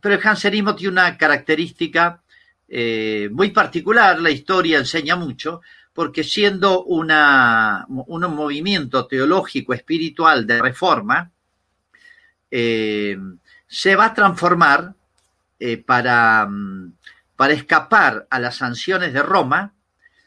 pero 0.02 0.16
el 0.16 0.22
jansenismo 0.22 0.76
tiene 0.76 0.94
una 0.94 1.18
característica 1.18 2.22
eh, 2.68 3.30
muy 3.32 3.50
particular, 3.50 4.20
la 4.20 4.30
historia 4.30 4.78
enseña 4.78 5.16
mucho, 5.16 5.62
porque 5.94 6.24
siendo 6.24 6.84
un 6.84 7.08
movimiento 8.36 9.06
teológico 9.08 9.74
espiritual 9.74 10.48
de 10.48 10.62
reforma, 10.62 11.32
eh, 12.50 13.18
se 13.68 13.96
va 13.96 14.06
a 14.06 14.14
transformar 14.14 14.94
eh, 15.60 15.78
para, 15.78 16.46
mm, 16.48 16.94
para 17.36 17.54
escapar 17.54 18.28
a 18.30 18.40
las 18.40 18.56
sanciones 18.56 19.14
de 19.14 19.22
Roma, 19.24 19.74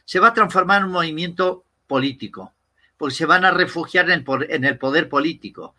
se 0.04 0.20
va 0.20 0.28
a 0.28 0.34
transformar 0.34 0.80
en 0.80 0.88
un 0.88 0.92
movimiento 0.92 1.64
político, 1.86 2.52
porque 2.98 3.14
se 3.14 3.24
van 3.26 3.44
a 3.44 3.50
refugiar 3.50 4.10
en 4.10 4.24
el, 4.26 4.50
en 4.50 4.64
el 4.64 4.78
poder 4.78 5.08
político. 5.08 5.74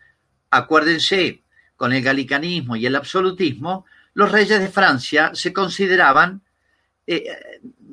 Acuérdense, 0.50 1.43
con 1.76 1.92
el 1.92 2.02
galicanismo 2.02 2.76
y 2.76 2.86
el 2.86 2.96
absolutismo, 2.96 3.86
los 4.14 4.30
reyes 4.30 4.60
de 4.60 4.68
Francia 4.68 5.32
se 5.34 5.52
consideraban 5.52 6.42
eh, 7.06 7.24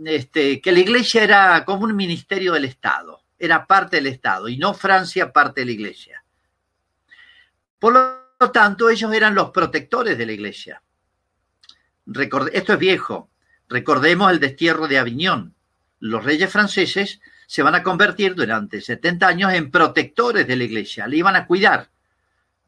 este, 0.05 0.61
que 0.61 0.71
la 0.71 0.79
iglesia 0.79 1.23
era 1.23 1.65
como 1.65 1.85
un 1.85 1.95
ministerio 1.95 2.53
del 2.53 2.65
Estado, 2.65 3.21
era 3.37 3.65
parte 3.65 3.97
del 3.97 4.07
Estado 4.07 4.47
y 4.47 4.57
no 4.57 4.73
Francia 4.73 5.33
parte 5.33 5.61
de 5.61 5.65
la 5.65 5.71
iglesia. 5.71 6.23
Por 7.79 7.93
lo 7.93 8.51
tanto, 8.51 8.89
ellos 8.89 9.11
eran 9.13 9.35
los 9.35 9.49
protectores 9.49 10.17
de 10.17 10.25
la 10.25 10.31
iglesia. 10.31 10.81
esto 12.53 12.73
es 12.73 12.79
viejo. 12.79 13.29
Recordemos 13.67 14.31
el 14.31 14.39
destierro 14.39 14.87
de 14.87 14.99
Aviñón. 14.99 15.55
Los 15.99 16.23
reyes 16.23 16.51
franceses 16.51 17.19
se 17.47 17.63
van 17.63 17.75
a 17.75 17.83
convertir 17.83 18.35
durante 18.35 18.81
70 18.81 19.27
años 19.27 19.53
en 19.53 19.71
protectores 19.71 20.47
de 20.47 20.55
la 20.55 20.63
iglesia, 20.63 21.07
le 21.07 21.17
iban 21.17 21.35
a 21.35 21.45
cuidar. 21.45 21.89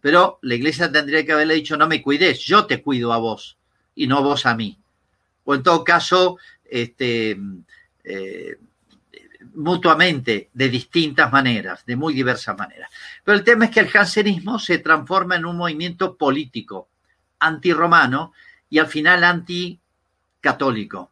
Pero 0.03 0.38
la 0.41 0.55
iglesia 0.55 0.91
tendría 0.91 1.25
que 1.25 1.31
haberle 1.31 1.53
dicho, 1.53 1.77
no 1.77 1.88
me 1.88 2.01
cuides, 2.01 2.41
yo 2.41 2.65
te 2.65 2.81
cuido 2.81 3.13
a 3.13 3.19
vos 3.19 3.55
y 3.95 4.05
no 4.05 4.22
vos 4.22 4.45
a 4.45 4.53
mí. 4.53 4.77
O 5.45 5.55
en 5.55 5.63
todo 5.63 5.81
caso, 5.86 6.38
este, 6.65 7.39
eh, 8.03 8.57
mutuamente, 9.53 10.50
de 10.53 10.67
distintas 10.67 11.31
maneras, 11.31 11.86
de 11.86 11.95
muy 11.95 12.13
diversas 12.13 12.57
maneras. 12.57 12.91
Pero 13.24 13.38
el 13.38 13.45
tema 13.45 13.63
es 13.63 13.72
que 13.72 13.79
el 13.79 13.88
jansenismo 13.88 14.60
se 14.60 14.79
transforma 14.79 15.38
en 15.38 15.45
un 15.45 15.55
movimiento 15.55 16.17
político, 16.17 16.89
antirromano 17.39 18.33
y 18.69 18.79
al 18.79 18.88
final 18.88 19.24
anticatólico. 19.24 21.12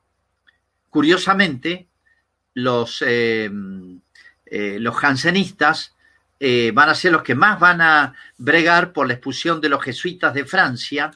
Curiosamente, 0.89 1.87
los, 2.55 3.01
eh, 3.07 3.49
eh, 4.47 4.77
los 4.81 4.97
jansenistas 4.97 5.95
van 6.73 6.89
a 6.89 6.95
ser 6.95 7.11
los 7.11 7.21
que 7.21 7.35
más 7.35 7.59
van 7.59 7.81
a 7.81 8.13
bregar 8.37 8.93
por 8.93 9.05
la 9.05 9.13
expulsión 9.13 9.61
de 9.61 9.69
los 9.69 9.83
jesuitas 9.83 10.33
de 10.33 10.45
Francia 10.45 11.11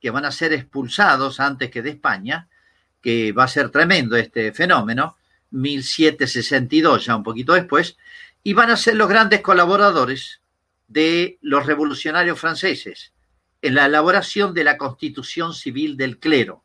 que 0.00 0.10
van 0.10 0.24
a 0.24 0.32
ser 0.32 0.52
expulsados 0.52 1.40
antes 1.40 1.70
que 1.70 1.82
de 1.82 1.90
España, 1.90 2.48
que 3.00 3.32
va 3.32 3.44
a 3.44 3.48
ser 3.48 3.70
tremendo 3.70 4.16
este 4.16 4.52
fenómeno, 4.52 5.16
1762, 5.50 7.06
ya 7.06 7.16
un 7.16 7.22
poquito 7.22 7.54
después, 7.54 7.96
y 8.42 8.52
van 8.52 8.70
a 8.70 8.76
ser 8.76 8.96
los 8.96 9.08
grandes 9.08 9.40
colaboradores 9.40 10.40
de 10.86 11.38
los 11.42 11.66
revolucionarios 11.66 12.38
franceses 12.38 13.12
en 13.60 13.74
la 13.74 13.86
elaboración 13.86 14.54
de 14.54 14.64
la 14.64 14.76
constitución 14.76 15.52
civil 15.52 15.96
del 15.96 16.18
clero, 16.18 16.62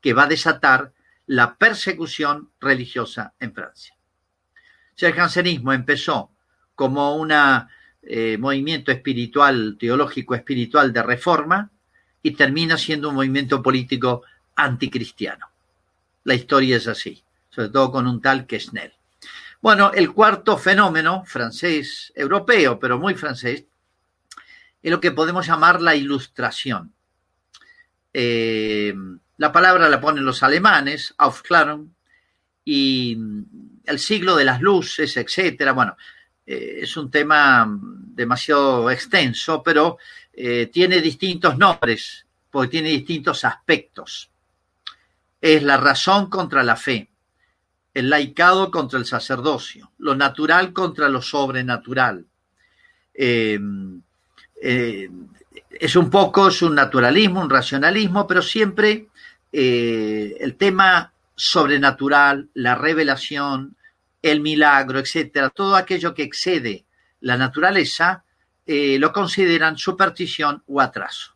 que 0.00 0.12
va 0.12 0.24
a 0.24 0.28
desatar 0.28 0.92
la 1.26 1.56
persecución 1.56 2.50
religiosa 2.60 3.34
en 3.40 3.54
Francia. 3.54 3.96
el 4.98 5.12
jansenismo 5.14 5.72
empezó 5.72 6.30
como 6.76 7.16
un 7.16 7.32
eh, 8.02 8.38
movimiento 8.38 8.92
espiritual, 8.92 9.76
teológico 9.80 10.36
espiritual 10.36 10.92
de 10.92 11.02
reforma, 11.02 11.70
y 12.22 12.32
termina 12.32 12.76
siendo 12.78 13.08
un 13.08 13.16
movimiento 13.16 13.62
político 13.62 14.22
anticristiano. 14.54 15.46
La 16.24 16.34
historia 16.34 16.76
es 16.76 16.86
así, 16.86 17.22
sobre 17.50 17.70
todo 17.70 17.90
con 17.90 18.06
un 18.06 18.20
tal 18.20 18.46
que 18.46 18.60
Snell. 18.60 18.92
Bueno, 19.60 19.90
el 19.92 20.12
cuarto 20.12 20.58
fenómeno, 20.58 21.24
francés, 21.24 22.12
europeo, 22.14 22.78
pero 22.78 22.98
muy 22.98 23.14
francés, 23.14 23.64
es 24.82 24.90
lo 24.90 25.00
que 25.00 25.12
podemos 25.12 25.46
llamar 25.46 25.80
la 25.80 25.96
ilustración. 25.96 26.92
Eh, 28.12 28.94
la 29.38 29.52
palabra 29.52 29.88
la 29.88 30.00
ponen 30.00 30.24
los 30.24 30.42
alemanes, 30.42 31.14
Aufklärung, 31.18 31.88
y 32.64 33.16
el 33.84 33.98
siglo 33.98 34.36
de 34.36 34.44
las 34.44 34.60
luces, 34.60 35.16
etcétera. 35.16 35.72
Bueno, 35.72 35.96
eh, 36.46 36.78
es 36.82 36.96
un 36.96 37.10
tema 37.10 37.66
demasiado 37.68 38.88
extenso, 38.90 39.62
pero 39.62 39.98
eh, 40.32 40.66
tiene 40.72 41.00
distintos 41.00 41.58
nombres, 41.58 42.24
porque 42.50 42.70
tiene 42.70 42.90
distintos 42.90 43.44
aspectos. 43.44 44.30
Es 45.40 45.62
la 45.62 45.76
razón 45.76 46.30
contra 46.30 46.62
la 46.62 46.76
fe, 46.76 47.08
el 47.92 48.08
laicado 48.08 48.70
contra 48.70 48.98
el 48.98 49.06
sacerdocio, 49.06 49.90
lo 49.98 50.14
natural 50.14 50.72
contra 50.72 51.08
lo 51.08 51.20
sobrenatural. 51.20 52.24
Eh, 53.12 53.58
es 54.58 55.96
un 55.96 56.08
poco, 56.08 56.48
es 56.48 56.62
un 56.62 56.74
naturalismo, 56.74 57.40
un 57.40 57.50
racionalismo, 57.50 58.26
pero 58.26 58.40
siempre 58.40 59.08
el 59.52 60.56
tema 60.56 61.12
sobrenatural, 61.34 62.48
la 62.54 62.74
revelación, 62.74 63.76
el 64.30 64.40
milagro, 64.40 64.98
etcétera, 64.98 65.50
todo 65.50 65.76
aquello 65.76 66.14
que 66.14 66.22
excede 66.22 66.84
la 67.20 67.36
naturaleza, 67.36 68.24
eh, 68.66 68.98
lo 68.98 69.12
consideran 69.12 69.78
superstición 69.78 70.62
o 70.66 70.80
atraso. 70.80 71.34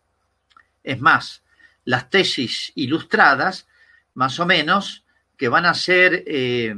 Es 0.83 1.01
más, 1.01 1.43
las 1.85 2.11
tesis 2.11 2.73
ilustradas, 2.75 3.67
más 4.15 4.39
o 4.41 4.47
menos, 4.47 5.05
que 5.37 5.49
van 5.49 5.67
a 5.67 5.75
ser 5.75 6.25
eh, 6.27 6.75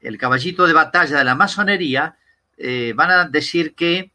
el 0.00 0.18
caballito 0.18 0.66
de 0.66 0.72
batalla 0.72 1.18
de 1.18 1.24
la 1.24 1.34
masonería, 1.34 2.16
eh, 2.56 2.92
van 2.94 3.10
a 3.10 3.24
decir 3.28 3.74
que 3.74 4.12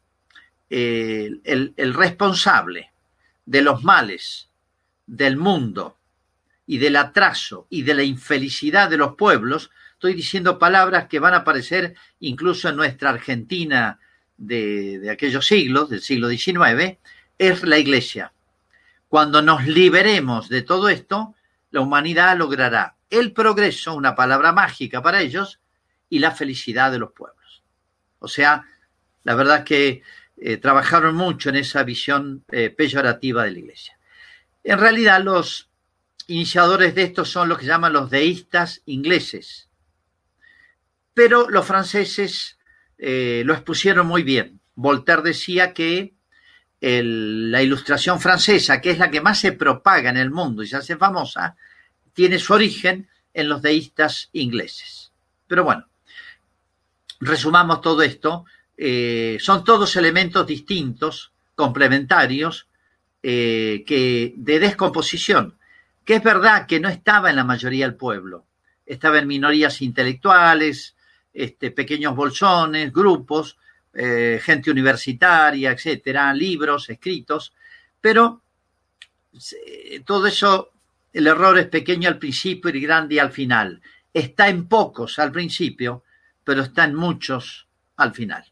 el, 0.68 1.72
el 1.76 1.94
responsable 1.94 2.92
de 3.44 3.60
los 3.60 3.82
males 3.82 4.48
del 5.04 5.36
mundo 5.36 5.96
y 6.64 6.78
del 6.78 6.94
atraso 6.94 7.66
y 7.68 7.82
de 7.82 7.94
la 7.94 8.04
infelicidad 8.04 8.88
de 8.88 8.96
los 8.96 9.16
pueblos, 9.16 9.72
estoy 10.00 10.14
diciendo 10.14 10.58
palabras 10.58 11.08
que 11.08 11.18
van 11.18 11.34
a 11.34 11.38
aparecer 11.38 11.94
incluso 12.20 12.70
en 12.70 12.76
nuestra 12.76 13.10
Argentina 13.10 14.00
de, 14.38 15.10
aquellos 15.12 15.46
siglos, 15.46 15.90
del 15.90 16.00
siglo 16.00 16.30
XIX, 16.30 16.96
es 17.36 17.62
la 17.64 17.76
Iglesia. 17.76 18.32
Cuando 19.08 19.42
nos 19.42 19.66
liberemos 19.66 20.48
de 20.48 20.62
todo 20.62 20.88
esto, 20.88 21.34
la 21.70 21.82
humanidad 21.82 22.34
logrará 22.38 22.96
el 23.10 23.32
progreso, 23.34 23.94
una 23.94 24.14
palabra 24.14 24.52
mágica 24.52 25.02
para 25.02 25.20
ellos, 25.20 25.60
y 26.08 26.20
la 26.20 26.30
felicidad 26.30 26.90
de 26.90 26.98
los 26.98 27.12
pueblos. 27.12 27.62
O 28.20 28.28
sea, 28.28 28.64
la 29.22 29.34
verdad 29.34 29.58
es 29.58 29.64
que 29.64 30.02
eh, 30.38 30.56
trabajaron 30.56 31.14
mucho 31.14 31.50
en 31.50 31.56
esa 31.56 31.82
visión 31.82 32.42
eh, 32.50 32.70
peyorativa 32.70 33.44
de 33.44 33.50
la 33.50 33.58
Iglesia. 33.58 33.98
En 34.64 34.78
realidad, 34.78 35.22
los 35.22 35.68
iniciadores 36.26 36.94
de 36.94 37.02
esto 37.02 37.26
son 37.26 37.50
los 37.50 37.58
que 37.58 37.66
llaman 37.66 37.92
los 37.92 38.08
deístas 38.08 38.80
ingleses. 38.86 39.66
Pero 41.14 41.48
los 41.50 41.66
franceses 41.66 42.58
eh, 42.98 43.42
lo 43.44 43.54
expusieron 43.54 44.06
muy 44.06 44.22
bien. 44.22 44.60
Voltaire 44.74 45.22
decía 45.22 45.72
que 45.72 46.14
la 46.82 47.62
ilustración 47.62 48.20
francesa, 48.20 48.80
que 48.80 48.90
es 48.90 48.98
la 48.98 49.10
que 49.10 49.20
más 49.20 49.38
se 49.38 49.52
propaga 49.52 50.08
en 50.08 50.16
el 50.16 50.30
mundo 50.30 50.62
y 50.62 50.66
se 50.66 50.76
hace 50.76 50.96
famosa, 50.96 51.56
tiene 52.14 52.38
su 52.38 52.54
origen 52.54 53.08
en 53.34 53.48
los 53.48 53.60
deístas 53.60 54.30
ingleses. 54.32 55.12
Pero 55.46 55.64
bueno, 55.64 55.86
resumamos 57.20 57.80
todo 57.80 58.02
esto. 58.02 58.44
Eh, 58.76 59.36
son 59.40 59.62
todos 59.62 59.94
elementos 59.96 60.46
distintos, 60.46 61.32
complementarios, 61.54 62.68
eh, 63.22 63.84
que 63.86 64.32
de 64.36 64.58
descomposición, 64.58 65.58
que 66.06 66.14
es 66.14 66.22
verdad 66.22 66.66
que 66.66 66.80
no 66.80 66.88
estaba 66.88 67.28
en 67.28 67.36
la 67.36 67.44
mayoría 67.44 67.84
del 67.84 67.96
pueblo, 67.96 68.46
estaba 68.86 69.18
en 69.18 69.28
minorías 69.28 69.82
intelectuales, 69.82 70.96
este, 71.32 71.70
pequeños 71.70 72.14
bolsones, 72.14 72.92
grupos, 72.92 73.56
eh, 73.92 74.40
gente 74.42 74.70
universitaria, 74.70 75.72
etcétera, 75.72 76.32
libros 76.32 76.88
escritos, 76.90 77.52
pero 78.00 78.42
todo 80.04 80.26
eso, 80.26 80.70
el 81.12 81.26
error 81.26 81.58
es 81.58 81.66
pequeño 81.66 82.08
al 82.08 82.18
principio 82.18 82.70
y 82.70 82.80
grande 82.80 83.20
al 83.20 83.32
final. 83.32 83.80
Está 84.12 84.48
en 84.48 84.66
pocos 84.66 85.18
al 85.18 85.30
principio, 85.30 86.04
pero 86.42 86.62
está 86.62 86.84
en 86.84 86.94
muchos 86.94 87.66
al 87.96 88.12
final. 88.12 88.44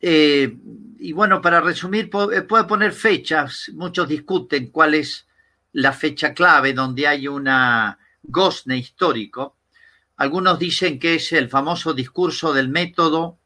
Eh, 0.00 0.56
y 0.98 1.12
bueno, 1.12 1.42
para 1.42 1.60
resumir, 1.60 2.10
eh, 2.32 2.42
puedo 2.42 2.66
poner 2.66 2.92
fechas, 2.92 3.70
muchos 3.74 4.08
discuten 4.08 4.70
cuál 4.70 4.94
es 4.94 5.26
la 5.72 5.92
fecha 5.92 6.32
clave 6.32 6.72
donde 6.72 7.06
hay 7.06 7.28
una 7.28 7.98
gozne 8.22 8.78
histórico, 8.78 9.56
algunos 10.20 10.58
dicen 10.58 10.98
que 10.98 11.14
es 11.14 11.32
el 11.32 11.48
famoso 11.48 11.94
discurso 11.94 12.52
del 12.52 12.68
método, 12.68 13.38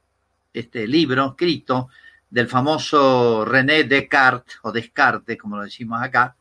este 0.52 0.88
libro 0.88 1.24
escrito 1.28 1.88
del 2.28 2.48
famoso 2.48 3.44
René 3.44 3.84
Descartes, 3.84 4.56
o 4.62 4.72
Descartes, 4.72 5.38
como 5.38 5.56
lo 5.56 5.62
decimos 5.62 6.02
acá, 6.02 6.34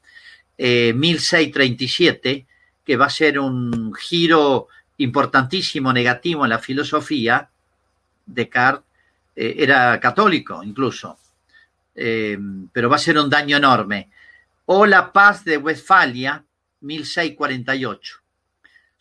1637, 0.57 2.31
eh, 2.31 2.47
que 2.83 2.97
va 2.97 3.05
a 3.05 3.11
ser 3.11 3.37
un 3.37 3.93
giro 3.93 4.69
importantísimo 4.97 5.93
negativo 5.93 6.45
en 6.45 6.49
la 6.49 6.57
filosofía, 6.57 7.47
Descartes 8.25 8.85
eh, 9.35 9.53
era 9.59 9.99
católico 9.99 10.63
incluso, 10.63 11.19
eh, 11.93 12.39
pero 12.71 12.89
va 12.89 12.95
a 12.95 12.99
ser 12.99 13.19
un 13.19 13.29
daño 13.29 13.57
enorme. 13.57 14.09
O 14.65 14.87
la 14.87 15.13
paz 15.13 15.45
de 15.45 15.57
Westfalia, 15.57 16.43
1648. 16.81 18.22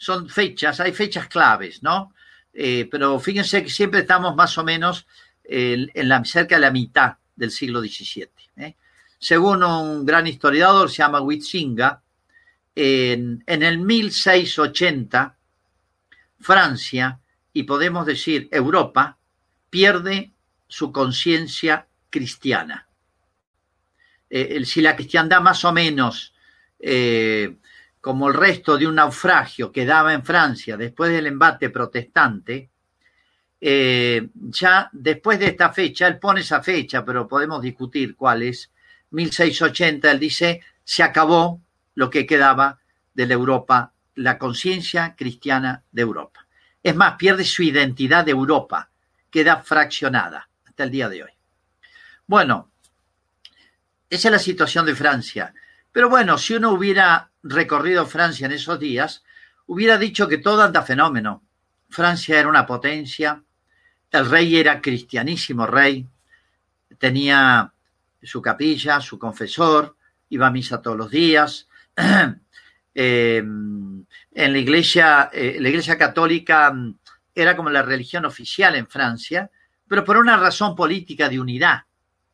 Son 0.03 0.29
fechas, 0.29 0.81
hay 0.81 0.93
fechas 0.93 1.29
claves, 1.29 1.81
¿no? 1.81 2.13
Eh, 2.53 2.89
pero 2.91 3.21
fíjense 3.21 3.63
que 3.63 3.71
siempre 3.71 4.01
estamos 4.01 4.35
más 4.35 4.59
o 4.59 4.65
menos 4.65 5.07
en 5.45 6.09
la, 6.09 6.25
cerca 6.25 6.57
de 6.57 6.61
la 6.61 6.73
mitad 6.73 7.19
del 7.37 7.53
siglo 7.53 7.81
XVII. 7.81 8.29
Según 9.17 9.63
un 9.63 10.05
gran 10.05 10.27
historiador, 10.27 10.91
se 10.91 10.97
llama 10.99 11.21
Huitzinga, 11.21 12.03
en, 12.75 13.45
en 13.47 13.63
el 13.63 13.79
1680, 13.79 15.37
Francia, 16.41 17.21
y 17.53 17.63
podemos 17.63 18.05
decir 18.05 18.49
Europa, 18.51 19.19
pierde 19.71 20.33
su 20.67 20.91
conciencia 20.91 21.87
cristiana. 22.11 22.89
Eh, 24.29 24.65
si 24.65 24.81
la 24.81 24.97
cristiandad 24.97 25.41
más 25.41 25.65
o 25.65 25.73
menos, 25.73 26.35
eh, 26.81 27.59
como 28.03 28.29
el 28.29 28.35
resto 28.35 28.77
de 28.77 28.89
un 28.89 28.97
naufragio 28.97 29.71
que 29.71 29.87
daba 29.87 30.13
en 30.13 30.25
Francia 30.25 30.77
después 30.77 31.13
del 31.13 31.29
embate 31.29 31.71
protestante, 31.71 32.69
eh, 33.61 34.29
ya 34.35 34.91
después 34.93 35.39
de 35.39 35.47
esta 35.47 35.73
fecha, 35.73 36.09
él 36.09 36.19
pone 36.19 36.41
esa 36.41 36.61
fecha, 36.61 37.05
pero 37.05 37.29
podemos 37.29 37.63
discutir 37.63 38.17
cuál 38.17 38.43
es, 38.43 38.73
1680, 39.11 40.11
él 40.11 40.19
dice, 40.19 40.61
se 40.83 41.05
acabó 41.05 41.63
lo 41.95 42.11
que 42.11 42.27
quedaba 42.27 42.81
de 43.15 43.27
la 43.27 43.35
Europa, 43.35 43.93
la 44.17 44.37
conciencia 44.37 45.15
cristiana 45.17 45.85
de 45.93 46.03
Europa. 46.03 46.45
Es 46.83 46.97
más, 46.97 47.15
pierde 47.15 47.45
su 47.45 47.63
identidad 47.63 48.25
de 48.25 48.33
Europa, 48.33 48.91
queda 49.31 49.63
fraccionada 49.63 50.49
hasta 50.65 50.83
el 50.83 50.91
día 50.91 51.09
de 51.09 51.23
hoy. 51.23 51.31
Bueno, 52.27 52.73
esa 54.11 54.27
es 54.29 54.33
la 54.33 54.39
situación 54.41 54.87
de 54.87 54.97
Francia. 54.97 55.55
Pero 55.93 56.09
bueno, 56.09 56.37
si 56.37 56.55
uno 56.55 56.73
hubiera 56.73 57.31
recorrido 57.43 58.07
Francia 58.07 58.47
en 58.47 58.53
esos 58.53 58.79
días, 58.79 59.25
hubiera 59.67 59.99
dicho 59.99 60.29
que 60.29 60.39
todo 60.39 60.63
anda 60.63 60.83
fenómeno. 60.83 61.43
Francia 61.89 62.39
era 62.39 62.49
una 62.49 62.67
potencia, 62.67 63.43
el 64.11 64.31
rey 64.31 64.57
era 64.57 64.81
cristianísimo 64.81 65.67
rey, 65.67 66.07
tenía 66.99 67.73
su 68.23 68.41
capilla, 68.41 69.01
su 69.01 69.19
confesor, 69.19 69.97
iba 70.29 70.47
a 70.47 70.51
misa 70.51 70.81
todos 70.81 70.97
los 70.97 71.11
días. 71.11 71.69
Eh, 72.95 73.39
en 73.39 74.53
la 74.53 74.59
iglesia, 74.59 75.31
eh, 75.33 75.57
la 75.59 75.71
iglesia 75.71 75.97
católica 75.97 76.71
mm, 76.71 76.99
era 77.35 77.57
como 77.57 77.71
la 77.71 77.81
religión 77.81 78.27
oficial 78.27 78.77
en 78.77 78.87
Francia, 78.87 79.51
pero 79.89 80.05
por 80.05 80.19
una 80.19 80.37
razón 80.37 80.77
política 80.77 81.31
de 81.31 81.41
unidad, 81.41 81.85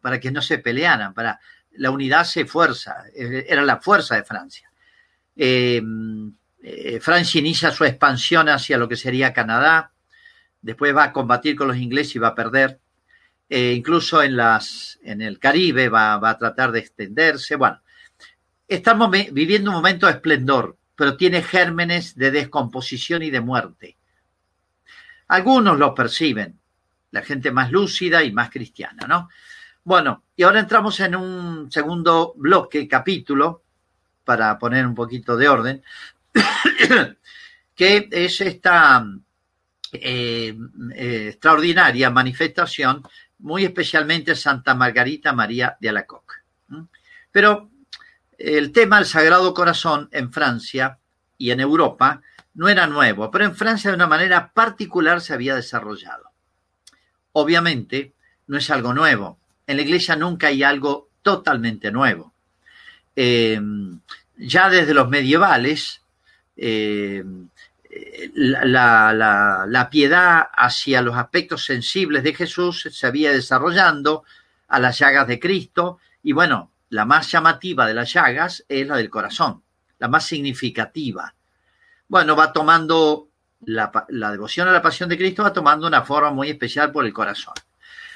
para 0.00 0.18
que 0.18 0.32
no 0.32 0.42
se 0.42 0.58
pelearan, 0.58 1.14
para 1.14 1.38
la 1.72 1.90
unidad 1.90 2.24
se 2.24 2.44
fuerza, 2.44 3.04
eh, 3.14 3.46
era 3.48 3.62
la 3.62 3.78
fuerza 3.78 4.16
de 4.16 4.24
Francia. 4.24 4.67
Francia 7.00 7.38
inicia 7.38 7.70
su 7.70 7.84
expansión 7.84 8.48
hacia 8.48 8.78
lo 8.78 8.88
que 8.88 8.96
sería 8.96 9.32
Canadá, 9.32 9.92
después 10.60 10.94
va 10.94 11.04
a 11.04 11.12
combatir 11.12 11.54
con 11.56 11.68
los 11.68 11.76
ingleses 11.76 12.16
y 12.16 12.18
va 12.18 12.28
a 12.28 12.34
perder. 12.34 12.80
incluso 13.48 14.22
en, 14.22 15.22
el 15.22 15.38
Caribe 15.38 15.88
va, 15.88 16.18
va, 16.18 16.30
a 16.30 16.38
tratar 16.38 16.72
de 16.72 16.80
extenderse. 16.80 17.56
Bueno, 17.56 17.80
Estamos 18.68 19.10
viviendo 19.10 19.70
un 19.70 19.76
momento 19.76 20.04
de 20.04 20.12
esplendor, 20.12 20.76
pero 20.94 21.16
tiene 21.16 21.40
gérmenes 21.42 22.14
de 22.16 22.30
descomposición 22.30 23.22
y 23.22 23.30
de 23.30 23.40
muerte. 23.40 23.96
Algunos 25.28 25.78
lo 25.78 25.94
perciben, 25.94 26.60
la 27.10 27.22
gente 27.22 27.50
más 27.50 27.72
lúcida 27.72 28.22
y 28.22 28.30
más 28.30 28.50
cristiana, 28.50 29.06
¿no? 29.06 29.30
Bueno, 29.84 30.24
y 30.36 30.42
ahora 30.42 30.60
entramos 30.60 31.00
en 31.00 31.16
un 31.16 31.72
segundo 31.72 32.34
bloque, 32.36 32.86
capítulo, 32.86 33.62
para 34.28 34.58
poner 34.58 34.86
un 34.86 34.94
poquito 34.94 35.38
de 35.38 35.48
orden, 35.48 35.82
que 37.74 38.08
es 38.10 38.42
esta 38.42 39.02
eh, 39.90 40.54
eh, 40.94 41.28
extraordinaria 41.30 42.10
manifestación, 42.10 43.02
muy 43.38 43.64
especialmente 43.64 44.36
Santa 44.36 44.74
Margarita 44.74 45.32
María 45.32 45.78
de 45.80 45.88
Alacoque. 45.88 46.34
Pero 47.32 47.70
el 48.36 48.70
tema 48.70 48.96
del 48.96 49.06
Sagrado 49.06 49.54
Corazón 49.54 50.10
en 50.12 50.30
Francia 50.30 50.98
y 51.38 51.50
en 51.50 51.60
Europa 51.60 52.20
no 52.52 52.68
era 52.68 52.86
nuevo, 52.86 53.30
pero 53.30 53.46
en 53.46 53.56
Francia 53.56 53.90
de 53.90 53.96
una 53.96 54.08
manera 54.08 54.52
particular 54.52 55.22
se 55.22 55.32
había 55.32 55.54
desarrollado. 55.54 56.32
Obviamente, 57.32 58.12
no 58.46 58.58
es 58.58 58.68
algo 58.68 58.92
nuevo. 58.92 59.38
En 59.66 59.76
la 59.78 59.82
Iglesia 59.84 60.16
nunca 60.16 60.48
hay 60.48 60.62
algo 60.62 61.08
totalmente 61.22 61.90
nuevo. 61.90 62.34
Eh, 63.20 63.60
ya 64.36 64.68
desde 64.68 64.94
los 64.94 65.08
medievales, 65.08 66.02
la, 68.34 69.12
la, 69.66 69.90
piedad 69.90 70.48
hacia 70.52 71.02
los 71.02 71.16
aspectos 71.16 71.64
sensibles 71.64 72.22
de 72.22 72.34
Jesús 72.34 72.88
se 72.92 73.06
había 73.08 73.32
desarrollando 73.32 74.22
a 74.68 74.78
las 74.78 74.98
llagas 75.00 75.26
de 75.26 75.40
Cristo 75.40 75.98
y 76.22 76.32
bueno, 76.32 76.70
la 76.90 77.04
más 77.04 77.30
llamativa 77.30 77.86
de 77.86 77.94
las 77.94 78.12
llagas 78.12 78.64
es 78.68 78.86
la 78.86 78.96
del 78.96 79.10
corazón, 79.10 79.62
la 79.98 80.08
más 80.08 80.24
significativa. 80.24 81.34
Bueno, 82.06 82.36
va 82.36 82.52
tomando 82.52 83.28
la, 83.60 83.90
devoción 84.30 84.68
a 84.68 84.72
la 84.72 84.82
pasión 84.82 85.08
de 85.08 85.18
Cristo, 85.18 85.42
va 85.42 85.52
tomando 85.52 85.86
una 85.86 86.02
forma 86.02 86.30
muy 86.30 86.50
especial 86.50 86.92
por 86.92 87.04
el 87.04 87.12
corazón. 87.12 87.54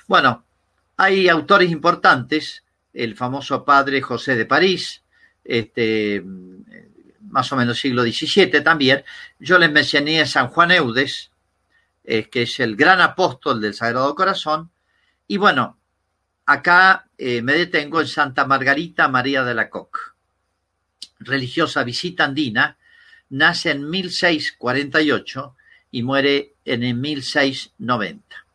Bueno, 0.07 0.45
hay 0.97 1.29
autores 1.29 1.71
importantes, 1.71 2.62
el 2.93 3.17
famoso 3.17 3.65
padre 3.65 4.03
José 4.03 4.37
de 4.37 4.47
París, 4.47 5.03
este, 5.45 6.23
más 7.33 7.51
o 7.53 7.57
menos 7.57 7.79
siglo 7.79 8.03
XVII 8.03 8.61
también. 8.61 9.05
Yo 9.39 9.59
les 9.59 9.71
mencioné 9.71 10.21
a 10.21 10.27
San 10.27 10.49
Juan 10.49 10.71
Eudes, 10.71 11.31
eh, 12.05 12.29
que 12.29 12.43
es 12.43 12.61
el 12.61 12.77
gran 12.77 13.01
apóstol 13.01 13.61
del 13.61 13.75
Sagrado 13.75 14.15
Corazón. 14.15 14.71
Y 15.27 15.39
bueno, 15.39 15.79
acá 16.47 17.09
eh, 17.17 17.43
me 17.43 17.55
detengo 17.55 18.01
en 18.01 18.09
Santa 18.09 18.47
Margarita 18.47 19.09
María 19.09 19.45
de 19.45 19.55
la 19.55 19.71
Coque, 19.71 20.01
religiosa 21.21 21.85
visita 21.85 22.25
andina, 22.25 22.77
nace 23.31 23.71
en 23.71 23.89
1648 23.89 25.57
y 25.91 26.03
muere 26.03 26.55
en 26.65 26.83
el 26.83 26.95
1690. 26.97 28.47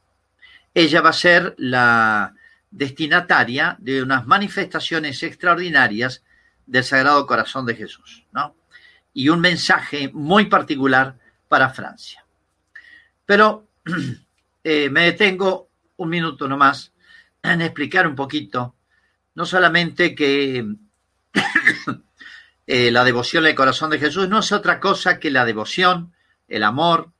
Ella 0.73 1.01
va 1.01 1.09
a 1.09 1.13
ser 1.13 1.55
la 1.57 2.35
destinataria 2.77 3.75
de 3.79 4.03
unas 4.03 4.27
manifestaciones 4.27 5.23
extraordinarias 5.23 6.23
del 6.65 6.83
Sagrado 6.83 7.25
Corazón 7.25 7.65
de 7.65 7.75
Jesús, 7.75 8.25
¿no? 8.31 8.55
Y 9.13 9.29
un 9.29 9.39
mensaje 9.39 10.11
muy 10.13 10.45
particular 10.45 11.17
para 11.47 11.69
Francia. 11.69 12.23
Pero 13.25 13.67
eh, 14.63 14.89
me 14.89 15.05
detengo 15.05 15.69
un 15.97 16.09
minuto 16.09 16.47
nomás 16.47 16.93
en 17.41 17.61
explicar 17.61 18.07
un 18.07 18.15
poquito, 18.15 18.75
no 19.33 19.45
solamente 19.45 20.13
que 20.13 20.63
eh, 22.67 22.91
la 22.91 23.03
devoción 23.03 23.45
al 23.45 23.55
corazón 23.55 23.89
de 23.89 23.99
Jesús 23.99 24.29
no 24.29 24.39
es 24.39 24.51
otra 24.51 24.79
cosa 24.79 25.19
que 25.19 25.31
la 25.31 25.45
devoción, 25.45 26.13
el 26.47 26.63
amor 26.63 27.11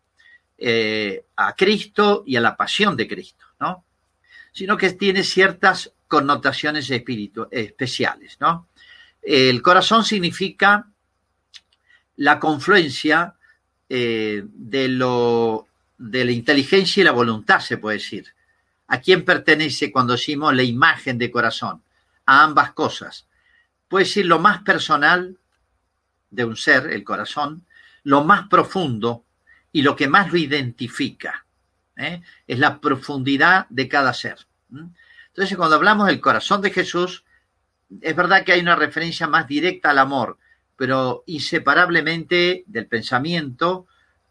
eh, 0.58 1.26
a 1.36 1.56
Cristo 1.56 2.24
y 2.28 2.36
a 2.36 2.42
la 2.42 2.56
pasión 2.56 2.96
de 2.96 3.08
Cristo, 3.08 3.46
¿no? 3.60 3.87
Sino 4.52 4.78
que 4.78 4.92
tiene 4.92 5.24
ciertas 5.24 5.92
connotaciones 6.08 6.90
especiales, 6.90 8.38
¿no? 8.40 8.68
El 9.22 9.62
corazón 9.62 10.06
significa 10.06 10.88
la 12.16 12.40
confluencia 12.40 13.36
eh, 13.90 14.44
de, 14.46 14.88
lo, 14.88 15.68
de 15.98 16.26
la 16.26 16.32
inteligencia 16.32 17.02
y 17.02 17.04
la 17.04 17.12
voluntad, 17.12 17.60
se 17.60 17.78
puede 17.78 17.98
decir. 17.98 18.34
¿A 18.88 19.02
quién 19.02 19.26
pertenece 19.26 19.92
cuando 19.92 20.14
decimos 20.14 20.56
la 20.56 20.64
imagen 20.64 21.18
de 21.18 21.30
corazón? 21.30 21.82
A 22.26 22.44
ambas 22.44 22.72
cosas. 22.72 23.28
Puede 23.88 24.06
decir 24.06 24.26
lo 24.26 24.40
más 24.40 24.64
personal 24.64 25.38
de 26.30 26.46
un 26.46 26.56
ser, 26.56 26.88
el 26.88 27.04
corazón, 27.04 27.66
lo 28.04 28.24
más 28.24 28.48
profundo 28.48 29.26
y 29.72 29.82
lo 29.82 29.96
que 29.96 30.08
más 30.08 30.32
lo 30.32 30.38
identifica. 30.38 31.46
¿Eh? 31.98 32.22
Es 32.48 32.60
la 32.60 32.80
profundidad 32.80 33.68
de 33.70 33.88
cada 33.88 34.14
ser. 34.14 34.38
Entonces, 34.70 35.58
cuando 35.58 35.76
hablamos 35.76 36.08
del 36.08 36.22
corazón 36.22 36.62
de 36.62 36.72
Jesús, 36.72 37.24
es 38.02 38.16
verdad 38.16 38.44
que 38.44 38.54
hay 38.54 38.62
una 38.62 38.76
referencia 38.76 39.28
más 39.28 39.48
directa 39.48 39.92
al 39.92 40.00
amor, 40.00 40.38
pero 40.76 41.24
inseparablemente 41.26 42.64
del 42.68 42.88
pensamiento, 42.88 43.88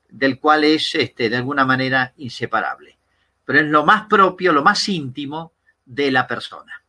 del 0.09 0.39
cual 0.39 0.65
es 0.65 0.95
este, 0.95 1.29
de 1.29 1.37
alguna 1.37 1.65
manera 1.65 2.13
inseparable 2.17 2.97
pero 3.47 3.61
es 3.61 3.67
lo 3.67 3.87
más 3.87 4.07
propio, 4.07 4.53
lo 4.53 4.63
más 4.63 4.87
íntimo 4.89 5.53
de 5.87 6.11
la 6.11 6.27
persona. 6.27 6.83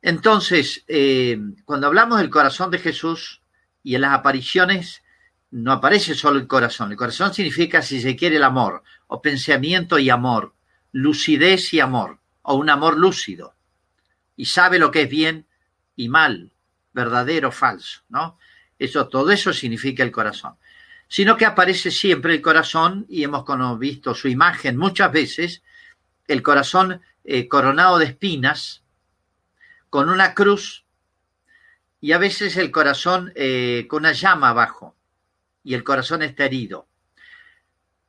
Entonces, 0.00 0.84
eh, 0.86 1.38
cuando 1.66 1.88
hablamos 1.88 2.18
del 2.18 2.30
corazón 2.30 2.70
de 2.70 2.78
Jesús 2.78 3.42
y 3.82 3.96
en 3.96 4.02
las 4.02 4.14
apariciones 4.14 5.02
no 5.50 5.72
aparece 5.72 6.14
solo 6.14 6.38
el 6.38 6.46
corazón. 6.46 6.92
El 6.92 6.96
corazón 6.96 7.34
significa, 7.34 7.82
si 7.82 8.00
se 8.00 8.14
quiere, 8.14 8.36
el 8.36 8.44
amor, 8.44 8.84
o 9.12 9.20
pensamiento 9.20 9.98
y 9.98 10.08
amor, 10.08 10.54
lucidez 10.92 11.74
y 11.74 11.80
amor, 11.80 12.20
o 12.42 12.54
un 12.54 12.70
amor 12.70 12.96
lúcido, 12.96 13.56
y 14.36 14.46
sabe 14.46 14.78
lo 14.78 14.92
que 14.92 15.02
es 15.02 15.10
bien 15.10 15.46
y 15.96 16.08
mal, 16.08 16.52
verdadero 16.92 17.48
o 17.48 17.52
falso, 17.52 18.02
¿no? 18.08 18.38
Eso, 18.78 19.08
todo 19.08 19.32
eso 19.32 19.52
significa 19.52 20.04
el 20.04 20.12
corazón. 20.12 20.54
Sino 21.08 21.36
que 21.36 21.44
aparece 21.44 21.90
siempre 21.90 22.34
el 22.34 22.40
corazón, 22.40 23.04
y 23.08 23.24
hemos 23.24 23.44
visto 23.80 24.14
su 24.14 24.28
imagen 24.28 24.76
muchas 24.76 25.10
veces, 25.10 25.62
el 26.28 26.42
corazón 26.42 27.02
eh, 27.24 27.48
coronado 27.48 27.98
de 27.98 28.06
espinas, 28.06 28.84
con 29.90 30.08
una 30.08 30.34
cruz, 30.34 30.84
y 32.00 32.12
a 32.12 32.18
veces 32.18 32.56
el 32.56 32.70
corazón 32.70 33.32
eh, 33.34 33.86
con 33.88 34.02
una 34.02 34.12
llama 34.12 34.50
abajo 34.50 34.94
y 35.64 35.74
el 35.74 35.82
corazón 35.82 36.22
está 36.22 36.44
herido. 36.44 36.86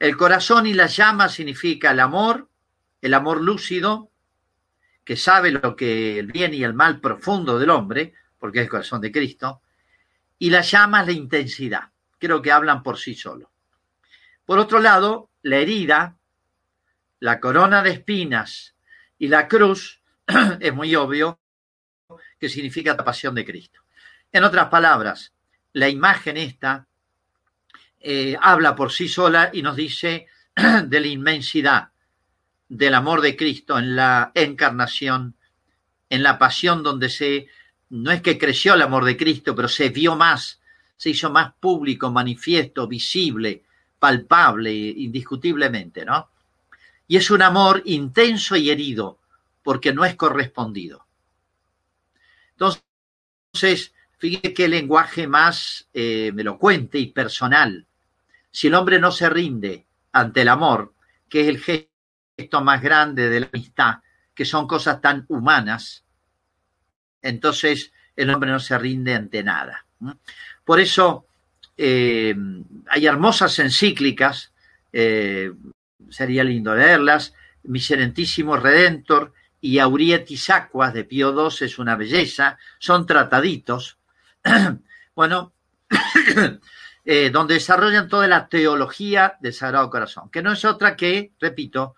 El 0.01 0.17
corazón 0.17 0.65
y 0.65 0.73
la 0.73 0.87
llama 0.87 1.29
significa 1.29 1.91
el 1.91 1.99
amor, 1.99 2.49
el 3.01 3.13
amor 3.13 3.39
lúcido, 3.39 4.09
que 5.03 5.15
sabe 5.15 5.51
lo 5.51 5.75
que 5.75 6.17
el 6.17 6.25
bien 6.25 6.55
y 6.55 6.63
el 6.63 6.73
mal 6.73 6.99
profundo 6.99 7.59
del 7.59 7.69
hombre, 7.69 8.15
porque 8.39 8.57
es 8.57 8.63
el 8.63 8.69
corazón 8.71 8.99
de 8.99 9.11
Cristo, 9.11 9.61
y 10.39 10.49
la 10.49 10.61
llama 10.61 11.01
es 11.01 11.05
la 11.05 11.13
intensidad. 11.13 11.91
Creo 12.17 12.41
que 12.41 12.51
hablan 12.51 12.81
por 12.81 12.97
sí 12.97 13.13
solos. 13.13 13.49
Por 14.43 14.57
otro 14.57 14.79
lado, 14.79 15.29
la 15.43 15.57
herida, 15.57 16.17
la 17.19 17.39
corona 17.39 17.83
de 17.83 17.91
espinas 17.91 18.73
y 19.19 19.27
la 19.27 19.47
cruz, 19.47 20.01
es 20.59 20.73
muy 20.73 20.95
obvio 20.95 21.39
que 22.39 22.49
significa 22.49 22.95
la 22.95 23.03
pasión 23.03 23.35
de 23.35 23.45
Cristo. 23.45 23.81
En 24.31 24.45
otras 24.45 24.67
palabras, 24.69 25.31
la 25.73 25.89
imagen 25.89 26.37
esta 26.37 26.87
eh, 28.03 28.35
habla 28.41 28.75
por 28.75 28.91
sí 28.91 29.07
sola 29.07 29.51
y 29.53 29.61
nos 29.61 29.75
dice 29.75 30.25
de 30.85 30.99
la 30.99 31.07
inmensidad 31.07 31.89
del 32.67 32.95
amor 32.95 33.21
de 33.21 33.35
Cristo 33.35 33.77
en 33.77 33.95
la 33.95 34.31
encarnación, 34.33 35.35
en 36.09 36.23
la 36.23 36.39
pasión 36.39 36.81
donde 36.81 37.09
se, 37.09 37.47
no 37.89 38.11
es 38.11 38.21
que 38.21 38.39
creció 38.39 38.73
el 38.73 38.81
amor 38.81 39.05
de 39.05 39.17
Cristo, 39.17 39.53
pero 39.53 39.67
se 39.67 39.89
vio 39.89 40.15
más, 40.15 40.61
se 40.97 41.11
hizo 41.11 41.29
más 41.29 41.53
público, 41.59 42.09
manifiesto, 42.09 42.87
visible, 42.87 43.63
palpable, 43.99 44.73
indiscutiblemente, 44.73 46.05
¿no? 46.05 46.29
Y 47.07 47.17
es 47.17 47.29
un 47.29 47.41
amor 47.41 47.83
intenso 47.85 48.55
y 48.55 48.71
herido, 48.71 49.19
porque 49.61 49.93
no 49.93 50.05
es 50.05 50.15
correspondido. 50.15 51.05
Entonces, 52.51 53.93
fíjate 54.17 54.53
qué 54.53 54.67
lenguaje 54.67 55.27
más 55.27 55.87
eh, 55.93 56.31
elocuente 56.35 56.97
y 56.97 57.07
personal 57.07 57.85
si 58.51 58.67
el 58.67 58.75
hombre 58.75 58.99
no 58.99 59.11
se 59.11 59.29
rinde 59.29 59.85
ante 60.11 60.41
el 60.41 60.49
amor, 60.49 60.93
que 61.29 61.41
es 61.41 61.47
el 61.47 61.59
gesto 61.59 62.61
más 62.61 62.81
grande 62.81 63.29
de 63.29 63.39
la 63.41 63.49
amistad, 63.51 63.95
que 64.33 64.45
son 64.45 64.67
cosas 64.67 65.01
tan 65.01 65.25
humanas, 65.29 66.03
entonces 67.21 67.91
el 68.15 68.29
hombre 68.29 68.51
no 68.51 68.59
se 68.59 68.77
rinde 68.77 69.15
ante 69.15 69.43
nada. 69.43 69.85
Por 70.65 70.79
eso 70.79 71.27
eh, 71.77 72.35
hay 72.89 73.05
hermosas 73.05 73.57
encíclicas, 73.59 74.51
eh, 74.91 75.51
sería 76.09 76.43
lindo 76.43 76.75
leerlas, 76.75 77.33
Miserentísimo 77.63 78.57
Redentor 78.57 79.33
y 79.59 79.77
Aurietis 79.77 80.49
Aquas 80.49 80.93
de 80.93 81.03
Pío 81.03 81.31
II 81.31 81.55
es 81.65 81.77
una 81.77 81.95
belleza, 81.95 82.57
son 82.79 83.05
trataditos. 83.05 83.99
bueno, 85.15 85.53
Eh, 87.03 87.31
donde 87.31 87.55
desarrollan 87.55 88.07
toda 88.07 88.27
la 88.27 88.47
teología 88.47 89.35
del 89.39 89.53
Sagrado 89.53 89.89
Corazón, 89.89 90.29
que 90.29 90.43
no 90.43 90.51
es 90.51 90.63
otra 90.65 90.95
que, 90.95 91.33
repito, 91.39 91.95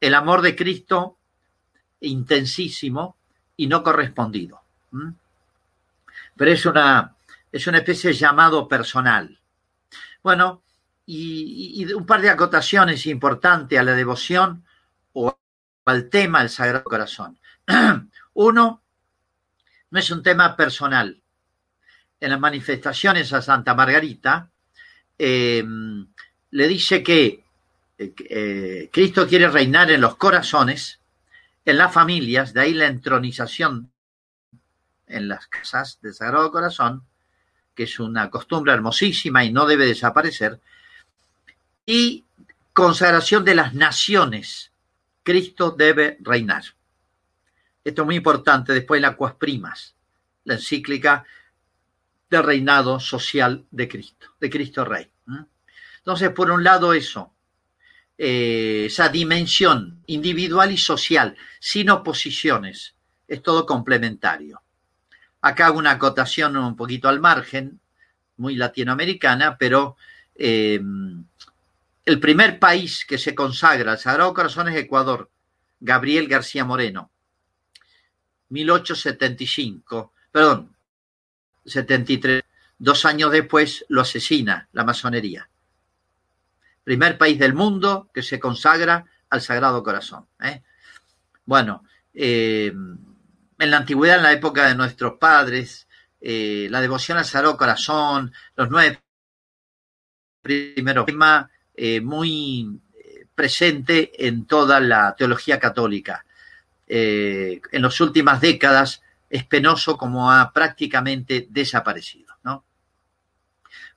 el 0.00 0.14
amor 0.14 0.40
de 0.40 0.56
Cristo 0.56 1.18
intensísimo 2.00 3.18
y 3.54 3.66
no 3.66 3.82
correspondido. 3.82 4.62
Pero 6.36 6.50
es 6.50 6.64
una, 6.64 7.14
es 7.52 7.66
una 7.66 7.78
especie 7.78 8.10
de 8.10 8.16
llamado 8.16 8.66
personal. 8.66 9.38
Bueno, 10.22 10.62
y, 11.04 11.82
y, 11.82 11.92
un 11.92 12.06
par 12.06 12.22
de 12.22 12.30
acotaciones 12.30 13.06
importantes 13.06 13.78
a 13.78 13.82
la 13.82 13.92
devoción 13.92 14.64
o 15.12 15.38
al 15.84 16.08
tema 16.08 16.40
del 16.40 16.48
Sagrado 16.48 16.84
Corazón. 16.84 17.38
Uno, 18.32 18.82
no 19.90 19.98
es 19.98 20.10
un 20.10 20.22
tema 20.22 20.56
personal, 20.56 21.22
en 22.20 22.30
las 22.30 22.40
manifestaciones 22.40 23.32
a 23.32 23.42
Santa 23.42 23.74
Margarita, 23.74 24.50
em, 25.18 26.06
le 26.50 26.68
dice 26.68 27.02
que 27.02 27.44
eh, 27.98 28.14
eh, 28.28 28.90
Cristo 28.92 29.26
quiere 29.26 29.48
reinar 29.48 29.90
en 29.90 30.00
los 30.00 30.16
corazones, 30.16 31.00
en 31.64 31.78
las 31.78 31.92
familias, 31.92 32.52
de 32.52 32.60
ahí 32.60 32.74
la 32.74 32.86
entronización 32.86 33.90
en 35.06 35.28
las 35.28 35.46
casas 35.46 35.98
del 36.02 36.14
Sagrado 36.14 36.50
Corazón, 36.50 37.02
que 37.74 37.84
es 37.84 37.98
una 37.98 38.30
costumbre 38.30 38.72
hermosísima 38.72 39.44
y 39.44 39.52
no 39.52 39.66
debe 39.66 39.86
desaparecer, 39.86 40.60
y 41.84 42.24
consagración 42.72 43.44
de 43.44 43.54
las 43.54 43.74
naciones. 43.74 44.72
Cristo 45.22 45.70
debe 45.70 46.18
reinar. 46.20 46.64
Esto 47.84 48.02
es 48.02 48.06
muy 48.06 48.16
importante 48.16 48.72
después 48.72 49.00
la 49.00 49.16
Cuas 49.16 49.34
Primas, 49.34 49.94
la 50.44 50.54
encíclica 50.54 51.24
del 52.28 52.42
reinado 52.42 52.98
social 53.00 53.64
de 53.70 53.88
Cristo, 53.88 54.28
de 54.40 54.50
Cristo 54.50 54.84
Rey. 54.84 55.08
Entonces, 55.98 56.30
por 56.30 56.50
un 56.50 56.62
lado 56.62 56.92
eso, 56.92 57.32
eh, 58.18 58.84
esa 58.86 59.08
dimensión 59.08 60.02
individual 60.06 60.72
y 60.72 60.78
social, 60.78 61.36
sin 61.60 61.90
oposiciones, 61.90 62.94
es 63.26 63.42
todo 63.42 63.66
complementario. 63.66 64.62
Acá 65.40 65.66
hago 65.66 65.78
una 65.78 65.92
acotación 65.92 66.56
un 66.56 66.76
poquito 66.76 67.08
al 67.08 67.20
margen, 67.20 67.80
muy 68.36 68.54
latinoamericana, 68.54 69.56
pero 69.58 69.96
eh, 70.34 70.80
el 72.04 72.20
primer 72.20 72.58
país 72.58 73.04
que 73.04 73.18
se 73.18 73.34
consagra 73.34 73.92
al 73.92 73.98
Sagrado 73.98 74.32
Corazón 74.32 74.68
es 74.68 74.76
Ecuador, 74.76 75.30
Gabriel 75.80 76.28
García 76.28 76.64
Moreno, 76.64 77.10
1875, 78.48 80.12
perdón, 80.30 80.75
73. 81.66 82.42
Dos 82.78 83.04
años 83.04 83.32
después 83.32 83.84
lo 83.88 84.02
asesina 84.02 84.68
la 84.72 84.84
masonería. 84.84 85.48
Primer 86.84 87.18
país 87.18 87.38
del 87.38 87.54
mundo 87.54 88.10
que 88.12 88.22
se 88.22 88.38
consagra 88.38 89.04
al 89.30 89.40
Sagrado 89.40 89.82
Corazón. 89.82 90.26
¿eh? 90.40 90.62
Bueno, 91.44 91.84
eh, 92.14 92.72
en 93.58 93.70
la 93.70 93.78
antigüedad, 93.78 94.18
en 94.18 94.22
la 94.22 94.32
época 94.32 94.68
de 94.68 94.74
nuestros 94.74 95.14
padres, 95.18 95.88
eh, 96.20 96.68
la 96.70 96.80
devoción 96.80 97.18
al 97.18 97.24
Sagrado 97.24 97.56
Corazón, 97.56 98.32
los 98.54 98.70
nueve 98.70 99.00
primeros 100.42 101.06
temas, 101.06 101.46
muy 102.02 102.80
presente 103.34 104.26
en 104.26 104.46
toda 104.46 104.80
la 104.80 105.14
teología 105.14 105.58
católica. 105.58 106.24
en 106.86 107.82
las 107.82 108.00
últimas 108.00 108.40
décadas 108.40 109.02
es 109.28 109.44
penoso 109.44 109.96
como 109.96 110.30
ha 110.30 110.52
prácticamente 110.52 111.46
desaparecido. 111.50 112.34
¿no? 112.44 112.64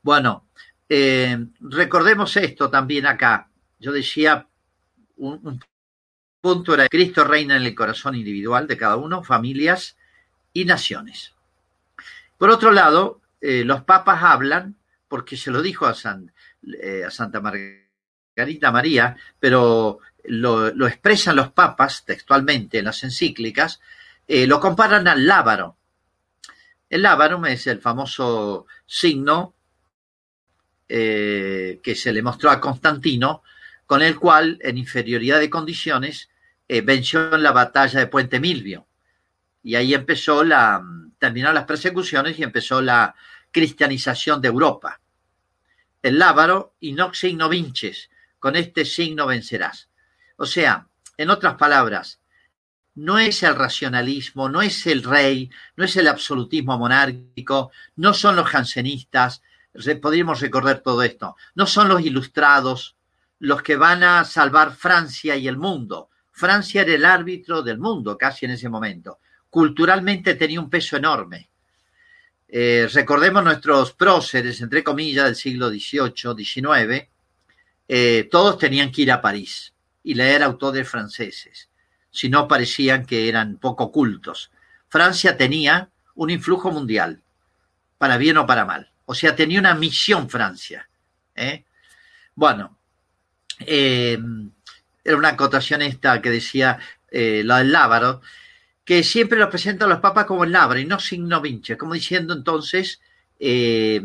Bueno, 0.02 0.48
eh, 0.88 1.38
recordemos 1.60 2.36
esto 2.38 2.70
también 2.70 3.06
acá. 3.06 3.50
Yo 3.80 3.92
decía, 3.92 4.48
un, 5.18 5.64
punto 6.42 6.74
era 6.74 6.88
Cristo 6.88 7.24
reina 7.24 7.58
en 7.58 7.64
el 7.64 7.76
corazón 7.76 8.16
individual 8.16 8.68
de 8.68 8.78
cada 8.78 8.96
uno, 8.96 9.24
familias 9.24 9.98
y 10.54 10.66
naciones. 10.66 11.34
Por 12.38 12.50
otro 12.50 12.72
lado, 12.72 13.22
eh, 13.42 13.64
los 13.66 13.84
papas 13.84 14.24
hablan, 14.24 14.76
porque 15.08 15.36
se 15.36 15.52
lo 15.52 15.62
dijo 15.62 15.86
a, 15.86 15.96
eh, 16.82 17.04
a 17.06 17.12
Santa 17.12 17.42
Margarita 17.42 18.72
María, 18.72 19.18
pero 19.40 20.00
lo, 20.26 20.88
expresan 20.88 21.36
los 21.36 21.52
papas 21.52 22.06
textualmente 22.06 22.80
en 22.80 22.86
las 22.86 23.04
encíclicas, 23.04 23.82
eh, 24.32 24.46
lo 24.46 24.60
comparan 24.60 25.08
al 25.08 25.26
lábaro. 25.26 25.76
El 26.88 27.02
lábaro 27.02 27.44
es 27.48 27.66
el 27.66 27.82
famoso 27.82 28.68
signo 28.86 29.56
eh, 30.88 31.80
que 31.82 31.96
se 31.96 32.14
le 32.14 32.22
mostró 32.22 32.52
a 32.52 32.62
Constantino, 32.62 33.42
con 33.88 34.04
el 34.04 34.20
cual, 34.20 34.60
en 34.62 34.78
inferioridad 34.78 35.40
de 35.40 35.50
condiciones, 35.50 36.30
eh, 36.68 36.82
venció 36.82 37.34
en 37.34 37.42
la 37.42 37.52
batalla 37.54 38.00
de 38.00 38.06
Puente 38.06 38.40
Milvio. 38.40 38.86
Y 39.64 39.74
ahí 39.74 39.96
empezó 39.96 40.44
la, 40.44 40.80
terminaron 41.18 41.56
las 41.56 41.66
persecuciones 41.66 42.38
y 42.38 42.44
empezó 42.44 42.84
la 42.84 43.16
cristianización 43.50 44.42
de 44.42 44.50
Europa. 44.50 45.02
El 46.04 46.20
lábaro, 46.20 46.76
inox 46.82 47.18
signo 47.18 47.50
vinces, 47.50 48.12
con 48.38 48.56
este 48.56 48.86
signo 48.86 49.26
vencerás. 49.26 49.90
O 50.38 50.46
sea, 50.46 50.88
en 51.18 51.32
otras 51.32 51.56
palabras, 51.56 52.19
no 53.00 53.18
es 53.18 53.44
el 53.44 53.56
racionalismo, 53.56 54.50
no 54.50 54.62
es 54.62 54.86
el 54.86 55.04
rey, 55.04 55.50
no 55.78 55.86
es 55.86 55.96
el 55.96 56.08
absolutismo 56.08 56.78
monárquico, 56.78 57.72
no 57.96 58.14
son 58.14 58.36
los 58.36 58.48
jansenistas, 58.48 59.42
podríamos 60.02 60.42
recordar 60.42 60.80
todo 60.80 61.02
esto. 61.04 61.36
No 61.56 61.66
son 61.66 61.88
los 61.88 62.02
ilustrados 62.02 62.96
los 63.40 63.62
que 63.62 63.78
van 63.78 64.04
a 64.04 64.26
salvar 64.26 64.76
Francia 64.76 65.38
y 65.38 65.48
el 65.48 65.58
mundo. 65.58 66.10
Francia 66.32 66.82
era 66.82 66.94
el 66.94 67.06
árbitro 67.06 67.62
del 67.62 67.80
mundo 67.80 68.18
casi 68.18 68.46
en 68.46 68.52
ese 68.52 68.68
momento. 68.68 69.20
Culturalmente 69.50 70.36
tenía 70.36 70.60
un 70.60 70.70
peso 70.70 70.98
enorme. 70.98 71.50
Eh, 72.50 72.90
recordemos 72.92 73.44
nuestros 73.44 73.94
próceres, 73.94 74.60
entre 74.60 74.84
comillas, 74.84 75.26
del 75.26 75.36
siglo 75.36 75.70
XVIII, 75.70 76.36
XIX, 76.36 77.08
eh, 77.88 78.28
todos 78.30 78.58
tenían 78.58 78.92
que 78.92 79.04
ir 79.04 79.12
a 79.12 79.22
París 79.22 79.74
y 80.04 80.16
leer 80.16 80.44
autores 80.44 80.90
franceses, 80.90 81.69
si 82.12 82.30
no 82.30 82.48
parecían 82.48 83.06
que 83.06 83.30
eran 83.30 83.58
poco 83.58 83.92
cultos. 83.92 84.52
Francia 84.88 85.38
tenía 85.38 85.90
un 86.16 86.30
influjo 86.30 86.72
mundial, 86.72 87.22
para 87.98 88.18
bien 88.18 88.38
o 88.38 88.46
para 88.46 88.66
mal. 88.66 88.92
O 89.06 89.14
sea, 89.14 89.36
tenía 89.36 89.60
una 89.60 89.76
misión 89.76 90.30
Francia. 90.30 90.88
¿eh? 91.36 91.64
Bueno, 92.36 92.78
era 93.60 94.18
una 95.18 95.30
acotación 95.30 95.82
esta 95.82 96.22
que 96.22 96.30
decía 96.30 96.80
la 97.12 97.58
del 97.60 97.72
lábaro, 97.72 98.22
que 98.90 99.04
siempre 99.04 99.38
lo 99.38 99.52
presentan 99.52 99.88
los 99.88 100.00
papas 100.00 100.26
como 100.26 100.44
el 100.44 100.52
labra 100.52 100.80
y 100.80 100.86
no 100.86 101.00
signo 101.00 101.40
vince, 101.42 101.78
como 101.78 101.94
diciendo 101.94 102.34
entonces, 102.34 103.00
eh, 103.40 104.02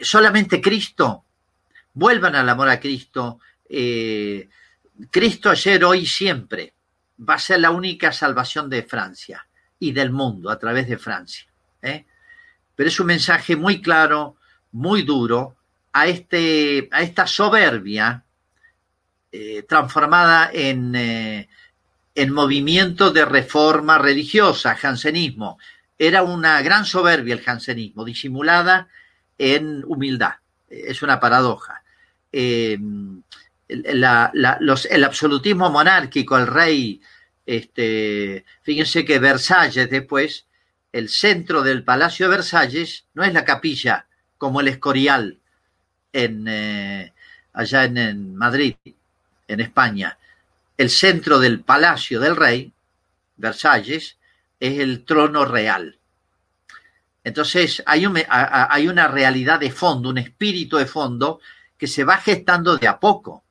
solamente 0.00 0.62
Cristo, 0.62 1.24
vuelvan 1.92 2.34
al 2.34 2.48
amor 2.48 2.70
a 2.70 2.80
Cristo, 2.80 3.38
eh, 3.68 4.48
Cristo 5.10 5.50
ayer, 5.50 5.84
hoy, 5.84 6.06
siempre, 6.06 6.72
va 7.18 7.34
a 7.34 7.38
ser 7.38 7.60
la 7.60 7.70
única 7.70 8.12
salvación 8.12 8.70
de 8.70 8.82
Francia 8.82 9.46
y 9.78 9.92
del 9.92 10.10
mundo 10.10 10.50
a 10.50 10.58
través 10.58 10.88
de 10.88 10.98
Francia. 10.98 11.46
¿eh? 11.82 12.06
Pero 12.74 12.88
es 12.88 13.00
un 13.00 13.06
mensaje 13.06 13.56
muy 13.56 13.80
claro, 13.80 14.36
muy 14.72 15.02
duro, 15.02 15.56
a, 15.92 16.06
este, 16.06 16.88
a 16.92 17.02
esta 17.02 17.26
soberbia 17.26 18.24
transformada 19.68 20.50
en 20.52 21.46
en 22.18 22.32
movimiento 22.32 23.12
de 23.12 23.24
reforma 23.24 23.96
religiosa, 23.96 24.74
jansenismo. 24.74 25.56
Era 25.96 26.24
una 26.24 26.60
gran 26.62 26.84
soberbia 26.84 27.32
el 27.32 27.42
jansenismo, 27.42 28.04
disimulada 28.04 28.88
en 29.38 29.84
humildad. 29.86 30.32
Es 30.68 31.00
una 31.02 31.20
paradoja. 31.20 31.84
Eh, 32.32 32.76
el 33.68 35.04
absolutismo 35.04 35.70
monárquico, 35.70 36.36
el 36.36 36.46
rey, 36.46 37.00
este, 37.44 38.44
fíjense 38.62 39.04
que 39.04 39.18
Versalles 39.18 39.90
después, 39.90 40.46
el 40.92 41.08
centro 41.08 41.62
del 41.62 41.84
Palacio 41.84 42.28
de 42.28 42.36
Versalles 42.36 43.04
no 43.14 43.24
es 43.24 43.32
la 43.34 43.44
capilla 43.44 44.06
como 44.38 44.60
el 44.60 44.68
Escorial 44.68 45.38
en, 46.12 46.46
eh, 46.48 47.12
allá 47.52 47.84
en 47.84 48.34
Madrid, 48.34 48.74
en 49.46 49.60
España 49.60 50.18
el 50.78 50.90
centro 50.90 51.40
del 51.40 51.60
palacio 51.60 52.20
del 52.20 52.36
rey, 52.36 52.72
Versalles, 53.36 54.16
es 54.58 54.78
el 54.78 55.04
trono 55.04 55.44
real. 55.44 55.98
Entonces 57.24 57.82
hay, 57.84 58.06
hay, 58.28 58.88
una 58.88 59.08
realidad 59.08 59.60
de 59.60 59.72
fondo, 59.72 60.08
un 60.08 60.18
espíritu 60.18 60.76
de 60.76 60.86
fondo 60.86 61.40
que 61.76 61.88
se 61.88 62.04
va 62.04 62.16
gestando 62.18 62.78
de 62.78 62.88
a 62.88 62.98
poco. 62.98 63.42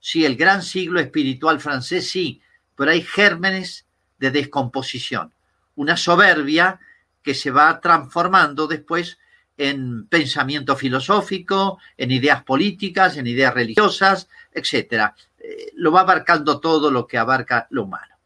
Sí, 0.00 0.24
el 0.24 0.36
gran 0.36 0.62
siglo 0.62 0.98
espiritual 0.98 1.60
francés, 1.60 2.08
sí, 2.08 2.40
pero 2.74 2.90
hay 2.90 3.02
gérmenes 3.02 3.86
de 4.18 4.30
descomposición, 4.30 5.32
una 5.76 5.96
soberbia 5.96 6.80
que 7.22 7.34
se 7.34 7.50
va 7.50 7.80
transformando 7.80 8.66
después 8.66 9.18
en 9.56 10.06
pensamiento 10.06 10.74
filosófico, 10.74 11.78
en 11.98 12.10
ideas 12.10 12.42
políticas, 12.44 13.18
en 13.18 13.26
ideas 13.26 13.52
religiosas, 13.52 14.28
etcétera. 14.50 15.14
Eh, 15.38 15.72
lo 15.74 15.92
va 15.92 16.00
abarcando 16.00 16.60
todo 16.60 16.90
lo 16.90 17.06
que 17.06 17.18
abarca 17.18 17.66
lo 17.70 17.84
humano. 17.84 18.16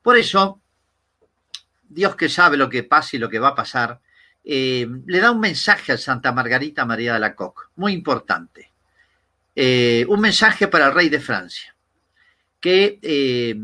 Por 0.00 0.16
eso, 0.16 0.60
Dios 1.82 2.16
que 2.16 2.30
sabe 2.30 2.56
lo 2.56 2.70
que 2.70 2.84
pasa 2.84 3.16
y 3.16 3.18
lo 3.18 3.28
que 3.28 3.38
va 3.38 3.48
a 3.48 3.54
pasar, 3.54 4.00
eh, 4.42 4.88
le 5.06 5.20
da 5.20 5.30
un 5.30 5.40
mensaje 5.40 5.92
a 5.92 5.98
Santa 5.98 6.32
Margarita 6.32 6.86
María 6.86 7.14
de 7.14 7.20
la 7.20 7.34
Coque, 7.34 7.64
muy 7.76 7.92
importante. 7.92 8.71
Eh, 9.54 10.06
un 10.08 10.20
mensaje 10.20 10.68
para 10.68 10.86
el 10.86 10.94
rey 10.94 11.08
de 11.08 11.20
Francia, 11.20 11.74
que, 12.60 13.56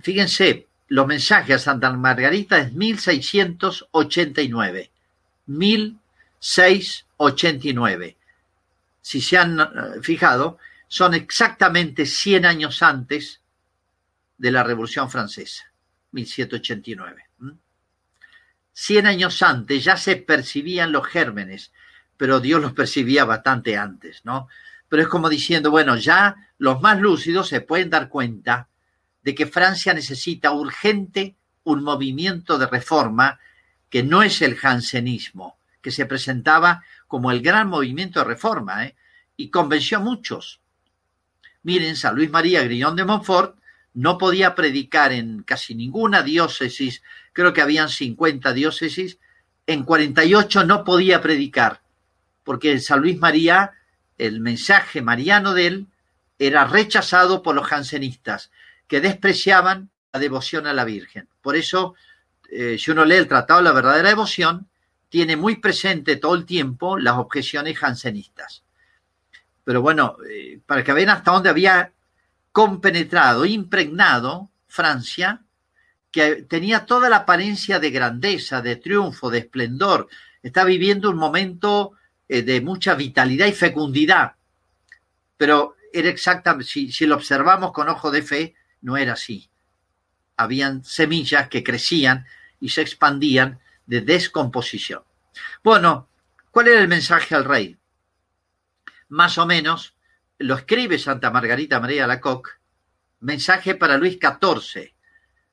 fíjense, 0.00 0.66
los 0.88 1.06
mensajes 1.06 1.56
a 1.56 1.58
Santa 1.58 1.92
Margarita 1.92 2.58
es 2.58 2.72
1689. 2.72 4.90
1689. 5.46 8.16
Si 9.00 9.20
se 9.20 9.38
han 9.38 10.02
fijado, 10.02 10.58
son 10.88 11.14
exactamente 11.14 12.04
100 12.06 12.46
años 12.46 12.82
antes 12.82 13.40
de 14.38 14.50
la 14.50 14.62
Revolución 14.62 15.10
Francesa, 15.10 15.70
1789. 16.12 17.24
100 18.72 19.06
años 19.06 19.42
antes 19.42 19.84
ya 19.84 19.96
se 19.96 20.16
percibían 20.16 20.92
los 20.92 21.06
gérmenes, 21.06 21.72
pero 22.16 22.40
Dios 22.40 22.60
los 22.60 22.72
percibía 22.72 23.24
bastante 23.24 23.76
antes, 23.76 24.22
¿no? 24.24 24.48
Pero 24.88 25.02
es 25.02 25.08
como 25.08 25.28
diciendo, 25.28 25.70
bueno, 25.70 25.96
ya 25.96 26.36
los 26.58 26.80
más 26.80 27.00
lúcidos 27.00 27.48
se 27.48 27.60
pueden 27.60 27.90
dar 27.90 28.08
cuenta 28.08 28.68
de 29.22 29.34
que 29.34 29.46
Francia 29.46 29.92
necesita 29.92 30.52
urgente 30.52 31.36
un 31.64 31.82
movimiento 31.82 32.58
de 32.58 32.66
reforma 32.66 33.40
que 33.90 34.02
no 34.02 34.22
es 34.22 34.40
el 34.42 34.56
jansenismo, 34.56 35.58
que 35.80 35.90
se 35.90 36.06
presentaba 36.06 36.84
como 37.06 37.30
el 37.30 37.40
gran 37.40 37.68
movimiento 37.68 38.20
de 38.20 38.26
reforma, 38.26 38.86
¿eh? 38.86 38.96
y 39.36 39.50
convenció 39.50 39.98
a 39.98 40.00
muchos. 40.00 40.60
Miren, 41.62 41.96
San 41.96 42.14
Luis 42.14 42.30
María 42.30 42.62
Grillón 42.62 42.96
de 42.96 43.04
Montfort 43.04 43.58
no 43.94 44.18
podía 44.18 44.54
predicar 44.54 45.12
en 45.12 45.42
casi 45.42 45.74
ninguna 45.74 46.22
diócesis, 46.22 47.02
creo 47.32 47.52
que 47.52 47.62
habían 47.62 47.88
50 47.88 48.52
diócesis, 48.52 49.18
en 49.66 49.84
48 49.84 50.64
no 50.64 50.84
podía 50.84 51.20
predicar, 51.20 51.82
porque 52.46 52.78
San 52.78 53.00
Luis 53.00 53.18
María, 53.18 53.72
el 54.18 54.40
mensaje 54.40 55.02
mariano 55.02 55.52
de 55.52 55.66
él, 55.66 55.86
era 56.38 56.64
rechazado 56.64 57.42
por 57.42 57.56
los 57.56 57.66
jansenistas, 57.66 58.52
que 58.86 59.00
despreciaban 59.00 59.90
la 60.12 60.20
devoción 60.20 60.68
a 60.68 60.72
la 60.72 60.84
Virgen. 60.84 61.28
Por 61.42 61.56
eso, 61.56 61.96
eh, 62.48 62.76
si 62.78 62.92
uno 62.92 63.04
lee 63.04 63.16
el 63.16 63.26
Tratado 63.26 63.58
de 63.58 63.64
la 63.64 63.72
Verdadera 63.72 64.10
Devoción, 64.10 64.68
tiene 65.08 65.36
muy 65.36 65.56
presente 65.56 66.16
todo 66.16 66.36
el 66.36 66.46
tiempo 66.46 66.96
las 66.96 67.16
objeciones 67.16 67.76
jansenistas. 67.76 68.62
Pero 69.64 69.82
bueno, 69.82 70.16
eh, 70.30 70.60
para 70.64 70.84
que 70.84 70.92
vean 70.92 71.10
hasta 71.10 71.32
dónde 71.32 71.48
había 71.50 71.90
compenetrado, 72.52 73.44
impregnado 73.44 74.50
Francia, 74.68 75.42
que 76.12 76.42
tenía 76.42 76.86
toda 76.86 77.08
la 77.08 77.16
apariencia 77.16 77.80
de 77.80 77.90
grandeza, 77.90 78.62
de 78.62 78.76
triunfo, 78.76 79.30
de 79.30 79.38
esplendor, 79.38 80.06
está 80.44 80.62
viviendo 80.62 81.10
un 81.10 81.16
momento 81.16 81.94
eh, 82.28 82.42
de 82.42 82.60
mucha 82.60 82.94
vitalidad 82.94 83.46
y 83.46 83.52
fecundidad. 83.52 84.34
Pero 85.36 85.76
era 85.92 86.08
exactamente, 86.08 86.70
si, 86.70 87.06
lo 87.06 87.16
observamos 87.16 87.72
con 87.72 87.88
ojo 87.88 88.10
de 88.10 88.22
fe, 88.22 88.54
no 88.82 88.96
era 88.96 89.14
así. 89.14 89.48
Habían 90.36 90.84
semillas 90.84 91.48
que 91.48 91.64
crecían 91.64 92.26
y 92.60 92.70
se 92.70 92.82
expandían 92.82 93.58
de 93.86 94.00
descomposición. 94.00 95.02
Bueno, 95.62 96.08
¿cuál 96.50 96.68
era 96.68 96.80
el 96.80 96.88
mensaje 96.88 97.34
al 97.34 97.44
rey? 97.44 97.78
más 99.08 99.38
o 99.38 99.46
menos, 99.46 99.94
lo 100.38 100.54
escribe 100.54 100.98
Santa 100.98 101.30
Margarita 101.30 101.80
María 101.80 102.06
Lacoque, 102.06 102.50
mensaje 103.20 103.74
para 103.74 103.96
Luis 103.96 104.18
XIV, 104.20 104.94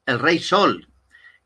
el 0.06 0.20
rey 0.20 0.40
Sol, 0.40 0.90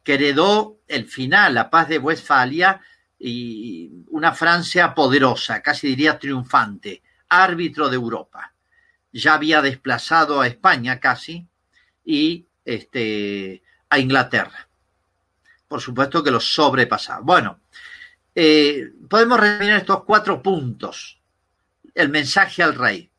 que 0.03 0.15
heredó 0.15 0.79
el 0.87 1.07
final, 1.07 1.53
la 1.53 1.69
paz 1.69 1.89
de 1.89 1.99
Westfalia 1.99 2.81
y 3.19 4.05
una 4.09 4.33
Francia 4.33 4.93
poderosa, 4.93 5.61
casi 5.61 5.87
diría 5.87 6.19
triunfante, 6.19 7.01
árbitro 7.29 7.89
de 7.89 7.95
Europa. 7.95 8.53
Ya 9.11 9.33
había 9.33 9.61
desplazado 9.61 10.41
a 10.41 10.47
España 10.47 10.99
casi 10.99 11.47
y 12.05 12.45
este, 12.63 13.63
a 13.89 13.99
Inglaterra. 13.99 14.67
Por 15.67 15.81
supuesto 15.81 16.23
que 16.23 16.31
los 16.31 16.53
sobrepasaba. 16.53 17.21
Bueno, 17.21 17.59
eh, 18.35 18.91
podemos 19.09 19.39
resumir 19.39 19.71
estos 19.71 20.03
cuatro 20.03 20.41
puntos 20.41 21.19
el 21.95 22.09
mensaje 22.09 22.61
al 22.61 22.75
rey. 22.75 23.09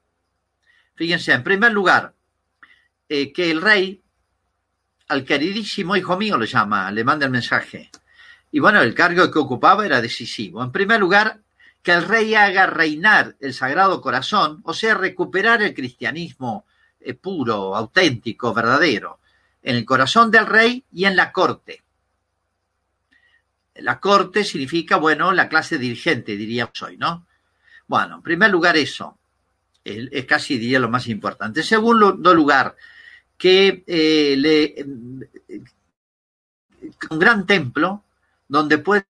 Fíjense, 0.94 1.32
en 1.32 1.42
primer 1.42 1.72
lugar, 1.72 2.14
eh, 3.08 3.32
que 3.32 3.50
el 3.50 3.60
rey, 3.60 4.02
al 5.08 5.24
queridísimo 5.24 5.96
hijo 5.96 6.16
mío 6.16 6.38
le 6.38 6.46
llama, 6.46 6.90
le 6.92 7.04
manda 7.04 7.26
el 7.26 7.32
mensaje. 7.32 7.90
Y 8.50 8.60
bueno, 8.60 8.80
el 8.80 8.94
cargo 8.94 9.30
que 9.30 9.38
ocupaba 9.38 9.84
era 9.84 10.00
decisivo. 10.00 10.62
En 10.62 10.72
primer 10.72 11.00
lugar, 11.00 11.40
que 11.82 11.92
el 11.92 12.04
rey 12.04 12.34
haga 12.34 12.66
reinar 12.66 13.36
el 13.40 13.54
Sagrado 13.54 14.00
Corazón, 14.00 14.60
o 14.64 14.74
sea, 14.74 14.94
recuperar 14.94 15.62
el 15.62 15.74
cristianismo 15.74 16.66
eh, 17.00 17.14
puro, 17.14 17.76
auténtico, 17.76 18.52
verdadero, 18.52 19.20
en 19.62 19.76
el 19.76 19.84
corazón 19.84 20.30
del 20.30 20.46
rey 20.46 20.84
y 20.92 21.04
en 21.04 21.16
la 21.16 21.32
corte. 21.32 21.82
la 23.76 24.00
corte 24.00 24.42
significa, 24.42 24.96
bueno, 24.96 25.32
la 25.32 25.48
clase 25.48 25.78
dirigente, 25.78 26.36
diríamos 26.36 26.82
hoy, 26.82 26.96
¿no? 26.96 27.26
Bueno, 27.86 28.16
en 28.16 28.22
primer 28.22 28.50
lugar 28.50 28.76
eso, 28.76 29.18
es 29.84 30.24
casi 30.26 30.58
diría 30.58 30.80
lo 30.80 30.90
más 30.90 31.06
importante. 31.06 31.60
En 31.60 31.66
segundo 31.66 32.34
lugar, 32.34 32.76
que 33.36 33.84
eh, 33.86 34.34
le, 34.36 34.84
un 37.10 37.18
gran 37.18 37.46
templo 37.46 38.04
donde 38.48 38.78
pueda 38.78 39.06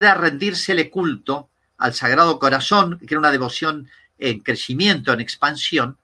rendírsele 0.00 0.90
culto 0.90 1.50
al 1.78 1.94
Sagrado 1.94 2.38
Corazón, 2.38 2.98
que 2.98 3.14
era 3.14 3.18
una 3.18 3.30
devoción 3.30 3.88
en 4.18 4.40
crecimiento, 4.40 5.12
en 5.12 5.20
expansión, 5.20 5.98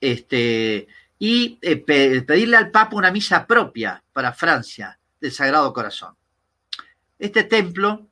este, 0.00 0.86
y 1.18 1.58
eh, 1.62 1.76
pedirle 1.76 2.56
al 2.56 2.70
Papa 2.70 2.96
una 2.96 3.10
misa 3.10 3.46
propia 3.46 4.02
para 4.12 4.32
Francia 4.32 4.98
del 5.20 5.32
Sagrado 5.32 5.72
Corazón. 5.72 6.14
Este 7.18 7.44
templo 7.44 8.06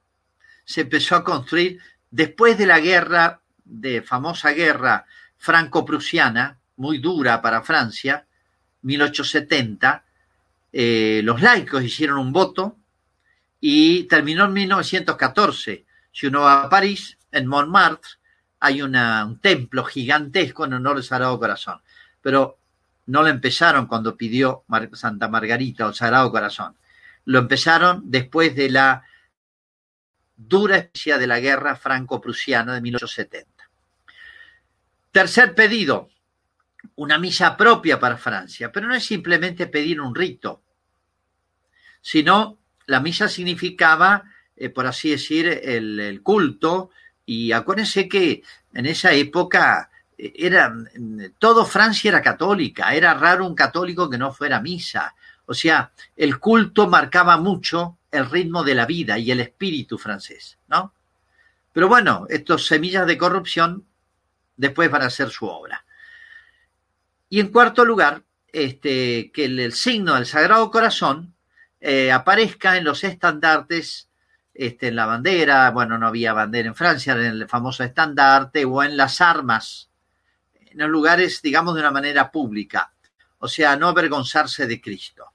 se 0.65 0.83
empezó 0.83 1.17
a 1.17 1.25
construir 1.25 1.81
después 2.11 2.57
de 2.57 2.67
la 2.67 2.81
guerra, 2.81 3.41
de 3.65 4.03
famosa 4.03 4.51
guerra 4.53 5.05
franco-prusiana, 5.37 6.59
muy 6.77 6.99
dura 6.99 7.43
para 7.43 7.63
Francia, 7.63 8.27
1870, 8.83 10.05
eh, 10.73 11.21
los 11.23 11.43
laicos 11.43 11.83
hicieron 11.85 12.19
un 12.19 12.33
voto 12.33 12.79
y 13.65 14.03
terminó 14.05 14.47
en 14.47 14.55
1914. 14.55 15.87
Si 16.11 16.27
uno 16.27 16.41
va 16.41 16.65
a 16.65 16.69
París, 16.69 17.17
en 17.31 17.47
Montmartre, 17.47 18.11
hay 18.59 18.83
un 18.83 19.39
templo 19.41 19.85
gigantesco 19.85 20.65
en 20.65 20.75
honor 20.75 20.97
al 20.97 21.05
Sagrado 21.05 21.39
Corazón. 21.39 21.81
Pero 22.21 22.59
no 23.07 23.23
lo 23.23 23.29
empezaron 23.29 23.87
cuando 23.87 24.17
pidió 24.17 24.65
Santa 24.95 25.29
Margarita 25.29 25.87
o 25.87 25.95
Sagrado 25.95 26.33
Corazón. 26.33 26.77
Lo 27.27 27.39
empezaron 27.39 28.03
después 28.11 28.57
de 28.57 28.69
la 28.69 29.05
dura 30.37 30.79
especie 30.79 31.17
de 31.17 31.27
la 31.29 31.39
guerra 31.39 31.77
franco-prusiana 31.77 32.75
de 32.75 32.81
1870. 32.81 33.71
Tercer 35.13 35.55
pedido, 35.55 36.09
una 36.97 37.17
misa 37.17 37.57
propia 37.57 38.01
para 38.01 38.17
Francia, 38.17 38.73
pero 38.73 38.89
no 38.89 38.95
es 38.97 39.05
simplemente 39.05 39.69
pedir 39.69 40.01
un 40.01 40.17
rito, 40.17 40.65
sino 42.01 42.59
la 42.93 43.01
misa 43.01 43.27
significaba, 43.27 44.25
eh, 44.55 44.69
por 44.69 44.87
así 44.87 45.09
decir, 45.09 45.47
el, 45.47 46.21
culto, 46.23 46.91
y 47.25 47.51
acuérdense 47.53 48.07
que 48.07 48.43
en 48.75 48.85
esa 48.85 49.15
época 49.15 49.89
eh, 50.19 50.31
era, 50.37 50.75
todo 51.39 51.65
Francia 51.65 52.11
era 52.11 52.21
católica, 52.21 52.95
era 52.95 53.15
raro 53.15 53.47
un 53.47 53.55
católico 53.55 54.11
que 54.11 54.19
no 54.19 54.31
fuera 54.31 54.59
a 54.59 54.61
misa. 54.61 55.15
O 55.47 55.55
sea, 55.55 55.91
el 56.15 56.39
culto 56.39 56.87
marcaba 56.87 57.39
mucho 57.39 57.97
el 58.11 58.29
ritmo 58.29 58.63
de 58.63 58.75
la 58.75 58.85
vida 58.85 59.17
y 59.17 59.31
el 59.31 59.41
espíritu 59.41 59.97
francés, 59.97 60.59
¿no? 60.69 60.93
Pero 61.73 61.89
bueno, 61.89 62.27
estos 62.29 62.67
semillas 62.67 63.07
de 63.07 63.17
corrupción 63.17 63.87
después 64.55 64.91
van 64.91 65.01
a 65.01 65.07
hacer 65.07 65.31
su 65.31 65.47
obra. 65.47 65.87
Y 67.31 67.41
en 67.41 67.49
cuarto 67.49 67.87
lugar, 67.87 68.23
este, 68.53 69.33
que 69.33 69.47
el, 69.47 69.73
signo 69.73 70.15
del 70.15 70.27
Sagrado 70.27 70.71
Corazón 70.71 71.32
eh, 71.85 72.13
aparezca 72.13 72.77
en 72.77 72.85
los 72.85 73.03
estandartes, 73.03 74.09
este, 74.55 74.89
en 74.89 74.97
la 74.97 75.07
bandera, 75.07 75.69
bueno, 75.73 75.99
no 75.99 76.07
había 76.07 76.33
bandera 76.33 76.69
en 76.69 76.77
Francia, 76.77 77.15
en 77.15 77.23
el 77.23 77.49
famoso 77.49 77.83
estandarte 77.83 78.65
o 78.65 78.85
en 78.85 78.97
las 78.97 79.21
armas, 79.21 79.91
en 80.55 80.79
los 80.79 80.89
lugares, 80.89 81.43
digamos, 81.43 81.75
de 81.75 81.81
una 81.81 81.91
manera 81.91 82.31
pública, 82.31 82.93
o 83.39 83.49
sea, 83.49 83.75
no 83.75 83.89
avergonzarse 83.89 84.69
de 84.69 84.81
Cristo. 84.81 85.33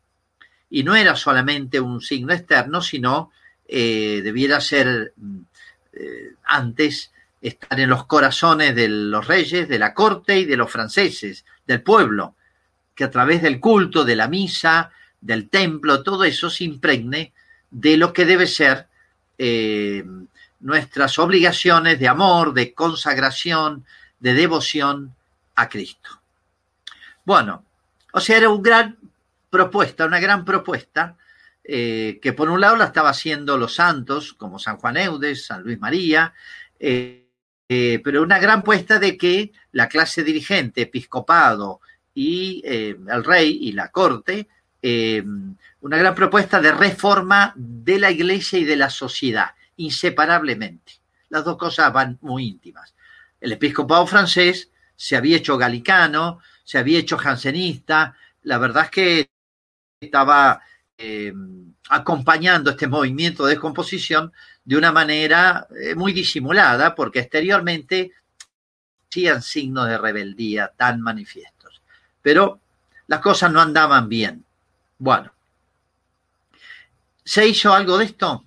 Y 0.70 0.84
no 0.84 0.96
era 0.96 1.18
solamente 1.18 1.82
un 1.82 2.00
signo 2.00 2.32
externo, 2.32 2.82
sino 2.82 3.32
eh, 3.68 4.22
debiera 4.24 4.62
ser 4.62 5.14
mm, 5.18 5.40
eh, 5.92 6.34
antes 6.46 7.12
estar 7.42 7.78
en 7.78 7.90
los 7.90 8.06
corazones 8.06 8.74
de 8.74 8.88
los 8.88 9.28
reyes, 9.28 9.68
de 9.68 9.80
la 9.80 9.94
corte 9.94 10.40
y 10.40 10.46
de 10.46 10.56
los 10.56 10.72
franceses, 10.72 11.44
del 11.66 11.82
pueblo, 11.82 12.36
que 12.96 13.04
a 13.04 13.12
través 13.12 13.42
del 13.42 13.60
culto, 13.60 14.06
de 14.06 14.16
la 14.16 14.30
misa, 14.30 14.92
del 15.22 15.50
templo, 15.50 16.04
todo 16.04 16.24
eso 16.24 16.50
se 16.50 16.64
impregne 16.64 17.34
de 17.70 17.98
lo 17.98 18.14
que 18.14 18.26
debe 18.26 18.48
ser 18.48 18.88
eh, 19.38 20.04
nuestras 20.60 21.20
obligaciones 21.20 22.00
de 22.00 22.08
amor, 22.08 22.54
de 22.54 22.74
consagración, 22.74 23.86
de 24.20 24.34
devoción 24.34 25.16
a 25.56 25.70
Cristo. 25.70 26.22
Bueno, 27.26 27.64
o 28.14 28.20
sea, 28.20 28.38
era 28.38 28.50
una 28.50 28.64
gran 28.64 28.98
propuesta, 29.50 30.06
una 30.06 30.20
gran 30.20 30.44
propuesta, 30.46 31.18
eh, 31.64 32.20
que 32.22 32.34
por 32.34 32.50
un 32.50 32.62
lado 32.62 32.78
la 32.78 32.86
estaba 32.86 33.10
haciendo 33.10 33.58
los 33.58 33.76
santos, 33.76 34.34
como 34.34 34.58
San 34.58 34.78
Juan 34.78 34.98
Eudes, 34.98 35.46
San 35.46 35.64
Luis 35.64 35.80
María, 35.80 36.34
eh, 36.80 37.24
pero 37.68 38.24
una 38.24 38.40
gran 38.40 38.64
puesta 38.64 38.98
de 38.98 39.18
que 39.18 39.52
la 39.74 39.90
clase 39.90 40.24
dirigente, 40.24 40.84
episcopado 40.84 41.82
y 42.14 42.64
el 42.66 43.24
rey 43.26 43.60
y 43.62 43.74
la 43.74 43.90
corte, 43.92 44.48
eh, 44.90 45.24
una 45.82 45.98
gran 45.98 46.16
propuesta 46.16 46.62
de 46.62 46.72
reforma 46.72 47.52
de 47.58 48.00
la 48.00 48.10
iglesia 48.10 48.58
y 48.58 48.64
de 48.64 48.78
la 48.78 48.90
sociedad, 48.90 49.52
inseparablemente. 49.76 50.94
Las 51.28 51.44
dos 51.44 51.58
cosas 51.58 51.92
van 51.92 52.18
muy 52.22 52.48
íntimas. 52.48 52.96
El 53.42 53.52
episcopado 53.52 54.08
francés 54.08 54.72
se 54.96 55.18
había 55.18 55.36
hecho 55.36 55.58
galicano, 55.58 56.40
se 56.64 56.78
había 56.78 57.00
hecho 57.00 57.18
jansenista, 57.18 58.16
la 58.44 58.58
verdad 58.60 58.86
es 58.86 58.92
que 58.92 59.30
estaba 60.00 60.62
acompañando 61.90 62.72
este 62.72 62.88
movimiento 62.88 63.46
de 63.46 63.52
descomposición 63.52 64.32
de 64.64 64.78
una 64.78 64.92
manera 64.94 65.68
eh, 65.80 65.96
muy 65.96 66.14
disimulada, 66.14 66.96
porque 66.96 67.20
exteriormente 67.20 68.14
hacían 69.10 69.42
signos 69.42 69.88
de 69.88 69.98
rebeldía 69.98 70.72
tan 70.76 71.02
manifiestos. 71.02 71.82
Pero 72.22 72.62
las 73.08 73.20
cosas 73.20 73.52
no 73.52 73.62
andaban 73.62 74.10
bien. 74.10 74.47
Bueno, 75.00 75.32
¿se 77.24 77.48
hizo 77.48 77.74
algo 77.74 77.98
de 77.98 78.06
esto? 78.06 78.44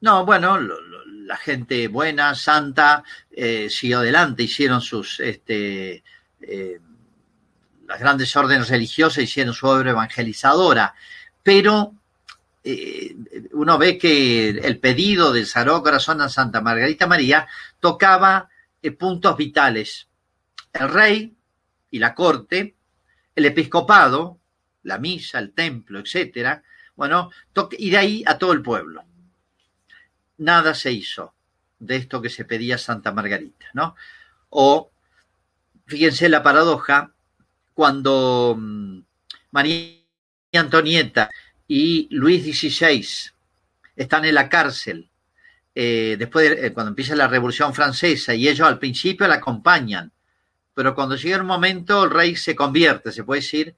No, 0.00 0.24
bueno, 0.24 0.58
la 0.58 1.36
gente 1.36 1.88
buena, 1.88 2.34
santa, 2.34 3.02
eh, 3.30 3.68
siguió 3.70 3.98
adelante, 3.98 4.42
hicieron 4.42 4.80
sus, 4.80 5.20
este, 5.20 6.02
eh, 6.40 6.80
las 7.86 8.00
grandes 8.00 8.34
órdenes 8.36 8.68
religiosas 8.68 9.24
hicieron 9.24 9.54
su 9.54 9.66
obra 9.66 9.90
evangelizadora, 9.90 10.94
pero 11.42 11.94
eh, 12.64 13.14
uno 13.52 13.78
ve 13.78 13.96
que 13.98 14.48
el 14.48 14.78
pedido 14.78 15.32
del 15.32 15.46
Sagrado 15.46 15.82
Corazón 15.82 16.20
a 16.20 16.28
Santa 16.28 16.60
Margarita 16.60 17.06
María 17.06 17.46
tocaba 17.80 18.48
puntos 18.98 19.36
vitales. 19.36 20.06
El 20.72 20.88
rey 20.88 21.34
y 21.90 21.98
la 21.98 22.14
corte, 22.14 22.76
el 23.34 23.46
episcopado, 23.46 24.38
la 24.86 24.98
misa, 24.98 25.38
el 25.38 25.52
templo, 25.52 25.98
etcétera, 26.00 26.62
bueno, 26.94 27.30
y 27.72 27.90
de 27.90 27.98
ahí 27.98 28.24
a 28.26 28.38
todo 28.38 28.52
el 28.52 28.62
pueblo. 28.62 29.04
Nada 30.38 30.74
se 30.74 30.92
hizo 30.92 31.34
de 31.78 31.96
esto 31.96 32.22
que 32.22 32.30
se 32.30 32.44
pedía 32.44 32.78
Santa 32.78 33.12
Margarita, 33.12 33.66
¿no? 33.74 33.94
O, 34.50 34.90
fíjense 35.86 36.28
la 36.28 36.42
paradoja, 36.42 37.12
cuando 37.74 38.56
mm, 38.58 39.00
María 39.50 40.00
Antonieta 40.54 41.30
y 41.68 42.08
Luis 42.10 42.42
XVI 42.44 43.06
están 43.94 44.24
en 44.24 44.34
la 44.34 44.48
cárcel 44.48 45.10
eh, 45.74 46.16
después 46.18 46.48
de, 46.48 46.66
eh, 46.66 46.72
cuando 46.72 46.90
empieza 46.90 47.14
la 47.14 47.28
Revolución 47.28 47.74
Francesa 47.74 48.34
y 48.34 48.48
ellos 48.48 48.66
al 48.66 48.78
principio 48.78 49.28
la 49.28 49.34
acompañan, 49.34 50.10
pero 50.72 50.94
cuando 50.94 51.16
llega 51.16 51.40
un 51.40 51.46
momento 51.46 52.04
el 52.04 52.10
rey 52.10 52.36
se 52.36 52.56
convierte, 52.56 53.12
se 53.12 53.24
puede 53.24 53.42
decir, 53.42 53.76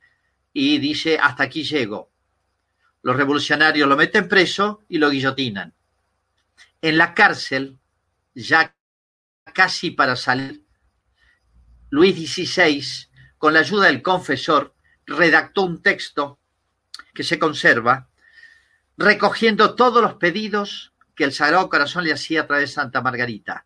y 0.61 0.79
dice 0.79 1.17
hasta 1.23 1.45
aquí 1.45 1.63
llego. 1.63 2.11
Los 3.03 3.15
revolucionarios 3.17 3.89
lo 3.89 3.97
meten 3.97 4.27
preso 4.27 4.83
y 4.89 4.99
lo 4.99 5.09
guillotinan. 5.09 5.73
En 6.83 6.99
la 6.99 7.15
cárcel, 7.15 7.79
ya 8.35 8.75
casi 9.55 9.93
para 9.93 10.17
salir, 10.17 10.65
Luis 11.91 12.17
XVI, 12.17 12.85
con 13.39 13.55
la 13.55 13.61
ayuda 13.61 13.87
del 13.87 14.03
confesor, 14.03 14.75
redactó 15.07 15.63
un 15.63 15.81
texto 15.81 16.41
que 17.15 17.23
se 17.23 17.39
conserva, 17.39 18.09
recogiendo 18.97 19.77
todos 19.77 20.03
los 20.03 20.15
pedidos 20.15 20.93
que 21.15 21.23
el 21.23 21.33
Sagrado 21.33 21.69
Corazón 21.69 22.03
le 22.03 22.13
hacía 22.13 22.41
a 22.41 22.47
través 22.49 22.71
de 22.71 22.75
Santa 22.75 23.01
Margarita. 23.01 23.65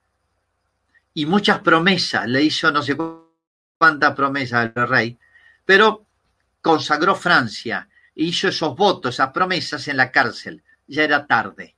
Y 1.14 1.24
muchas 1.24 1.60
promesas, 1.60 2.28
le 2.28 2.42
hizo 2.42 2.70
no 2.70 2.82
sé 2.82 2.98
cuántas 3.78 4.14
promesas 4.14 4.72
al 4.76 4.88
rey, 4.88 5.18
pero 5.64 6.06
consagró 6.62 7.14
Francia, 7.14 7.88
hizo 8.14 8.48
esos 8.48 8.74
votos, 8.74 9.16
esas 9.16 9.32
promesas 9.32 9.86
en 9.88 9.98
la 9.98 10.10
cárcel. 10.10 10.62
Ya 10.86 11.04
era 11.04 11.26
tarde. 11.26 11.74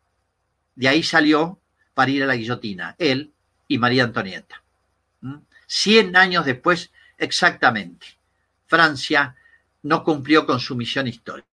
De 0.76 0.89
ahí 0.89 1.03
salió 1.03 1.59
para 1.95 2.11
ir 2.11 2.22
a 2.22 2.26
la 2.26 2.37
guillotina, 2.37 2.95
él 2.99 3.32
y 3.66 3.78
María 3.78 4.05
Antonieta. 4.05 4.62
¿Mm? 5.20 5.37
Cien 5.66 6.16
años 6.16 6.45
después, 6.45 6.91
exactamente, 7.16 8.07
Francia 8.66 9.35
no 9.82 10.03
cumplió 10.03 10.47
con 10.47 10.61
su 10.61 10.76
misión 10.76 11.07
histórica. 11.07 11.49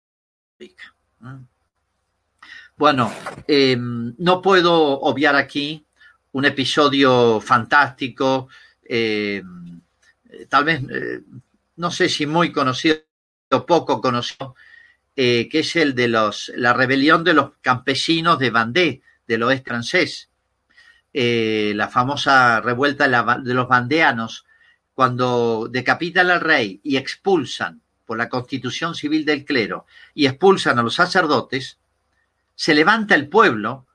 Bueno, 2.76 3.12
eh, 3.46 3.76
no 3.78 4.40
puedo 4.40 5.00
obviar 5.00 5.36
aquí 5.36 5.84
un 6.32 6.44
episodio 6.44 7.40
fantástico, 7.40 8.48
eh, 8.84 9.42
tal 10.48 10.64
vez, 10.64 10.82
eh, 10.90 11.20
no 11.76 11.90
sé 11.90 12.08
si 12.08 12.26
muy 12.26 12.52
conocido 12.52 12.96
poco 13.50 14.00
conocido, 14.00 14.54
eh, 15.16 15.48
que 15.48 15.60
es 15.60 15.76
el 15.76 15.94
de 15.94 16.08
los, 16.08 16.52
la 16.56 16.72
rebelión 16.72 17.24
de 17.24 17.34
los 17.34 17.52
campesinos 17.60 18.38
de 18.38 18.50
Vendée, 18.50 19.02
del 19.26 19.42
oeste 19.42 19.70
francés. 19.70 20.30
Eh, 21.12 21.72
la 21.74 21.88
famosa 21.88 22.60
revuelta 22.60 23.08
de, 23.08 23.54
los 23.54 23.68
vandeanos, 23.68 24.46
cuando 24.94 25.68
decapitan 25.70 26.30
al 26.30 26.40
rey 26.40 26.80
y 26.84 26.96
expulsan 26.96 27.80
por 28.04 28.18
la 28.18 28.28
constitución 28.28 28.94
civil 28.94 29.24
del 29.24 29.44
clero 29.44 29.86
y 30.14 30.26
expulsan 30.26 30.78
a 30.78 30.82
los 30.82 30.94
sacerdotes, 30.94 31.78
se 32.54 32.74
levanta 32.74 33.14
el 33.14 33.28
pueblo 33.28 33.86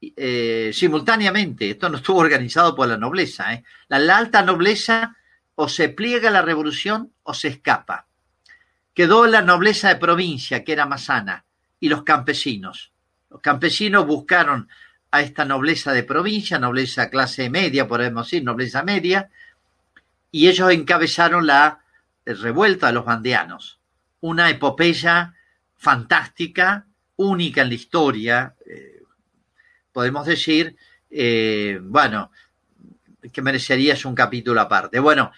eh, 0.00 0.70
simultáneamente. 0.74 1.70
Esto 1.70 1.88
no 1.88 1.98
estuvo 1.98 2.18
organizado 2.18 2.74
por 2.74 2.88
la 2.88 2.96
nobleza. 2.96 3.54
¿eh? 3.54 3.64
La, 3.88 3.98
la, 3.98 4.18
alta 4.18 4.42
nobleza 4.42 5.16
o 5.54 5.68
se 5.68 5.88
pliega 5.90 6.28
a 6.28 6.32
la 6.32 6.42
revolución 6.42 7.12
o 7.22 7.34
se 7.34 7.48
escapa. 7.48 8.08
Quedó 8.94 9.26
la 9.26 9.42
nobleza 9.42 9.88
de 9.88 9.96
provincia, 9.96 10.64
que 10.64 10.72
era 10.72 10.86
más 10.86 11.04
sana, 11.04 11.44
y 11.80 11.88
los 11.88 12.02
campesinos. 12.02 12.92
Los 13.30 13.40
campesinos 13.40 14.06
buscaron 14.06 14.68
a 15.10 15.20
esta 15.22 15.44
nobleza 15.44 15.92
de 15.92 16.02
provincia, 16.02 16.58
nobleza 16.58 17.10
clase 17.10 17.50
media, 17.50 17.88
podemos 17.88 18.26
decir, 18.26 18.44
nobleza 18.44 18.82
media, 18.82 19.30
y 20.30 20.48
ellos 20.48 20.70
encabezaron 20.70 21.46
la 21.46 21.80
revuelta 22.24 22.88
de 22.88 22.92
los 22.94 23.04
bandeanos. 23.04 23.78
Una 24.20 24.48
epopeya 24.48 25.34
fantástica, 25.76 26.86
única 27.16 27.62
en 27.62 27.68
la 27.68 27.74
historia, 27.74 28.54
eh, 28.66 29.02
podemos 29.92 30.26
decir, 30.26 30.76
eh, 31.10 31.78
bueno, 31.82 32.30
que 33.32 33.42
merecería 33.42 33.96
un 34.04 34.14
capítulo 34.14 34.60
aparte. 34.60 34.98
Bueno, 34.98 35.32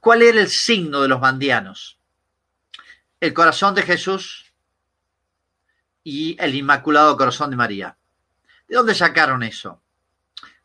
¿cuál 0.00 0.22
era 0.22 0.40
el 0.40 0.48
signo 0.48 1.00
de 1.00 1.08
los 1.08 1.20
bandeanos? 1.20 1.98
El 3.20 3.32
corazón 3.32 3.74
de 3.74 3.82
Jesús 3.82 4.52
y 6.02 6.36
el 6.38 6.54
Inmaculado 6.54 7.16
Corazón 7.16 7.50
de 7.50 7.56
María. 7.56 7.96
¿De 8.68 8.76
dónde 8.76 8.94
sacaron 8.94 9.42
eso? 9.42 9.80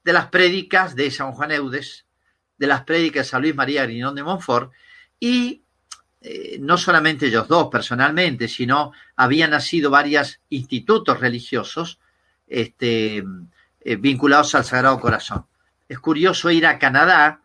De 0.03 0.13
las 0.13 0.27
prédicas 0.27 0.95
de 0.95 1.11
San 1.11 1.31
Juan 1.31 1.51
Eudes, 1.51 2.05
de 2.57 2.67
las 2.67 2.83
prédicas 2.83 3.25
de 3.25 3.29
San 3.29 3.41
Luis 3.41 3.55
María 3.55 3.83
Griñón 3.83 4.15
de 4.15 4.23
Montfort, 4.23 4.71
y 5.19 5.63
eh, 6.21 6.57
no 6.59 6.77
solamente 6.77 7.27
ellos 7.27 7.47
dos 7.47 7.69
personalmente, 7.71 8.47
sino 8.47 8.91
habían 9.15 9.51
nacido 9.51 9.89
varios 9.89 10.41
institutos 10.49 11.19
religiosos 11.19 11.99
este, 12.47 13.23
eh, 13.79 13.95
vinculados 13.95 14.53
al 14.55 14.65
Sagrado 14.65 14.99
Corazón. 14.99 15.45
Es 15.87 15.99
curioso 15.99 16.51
ir 16.51 16.65
a 16.65 16.77
Canadá, 16.77 17.41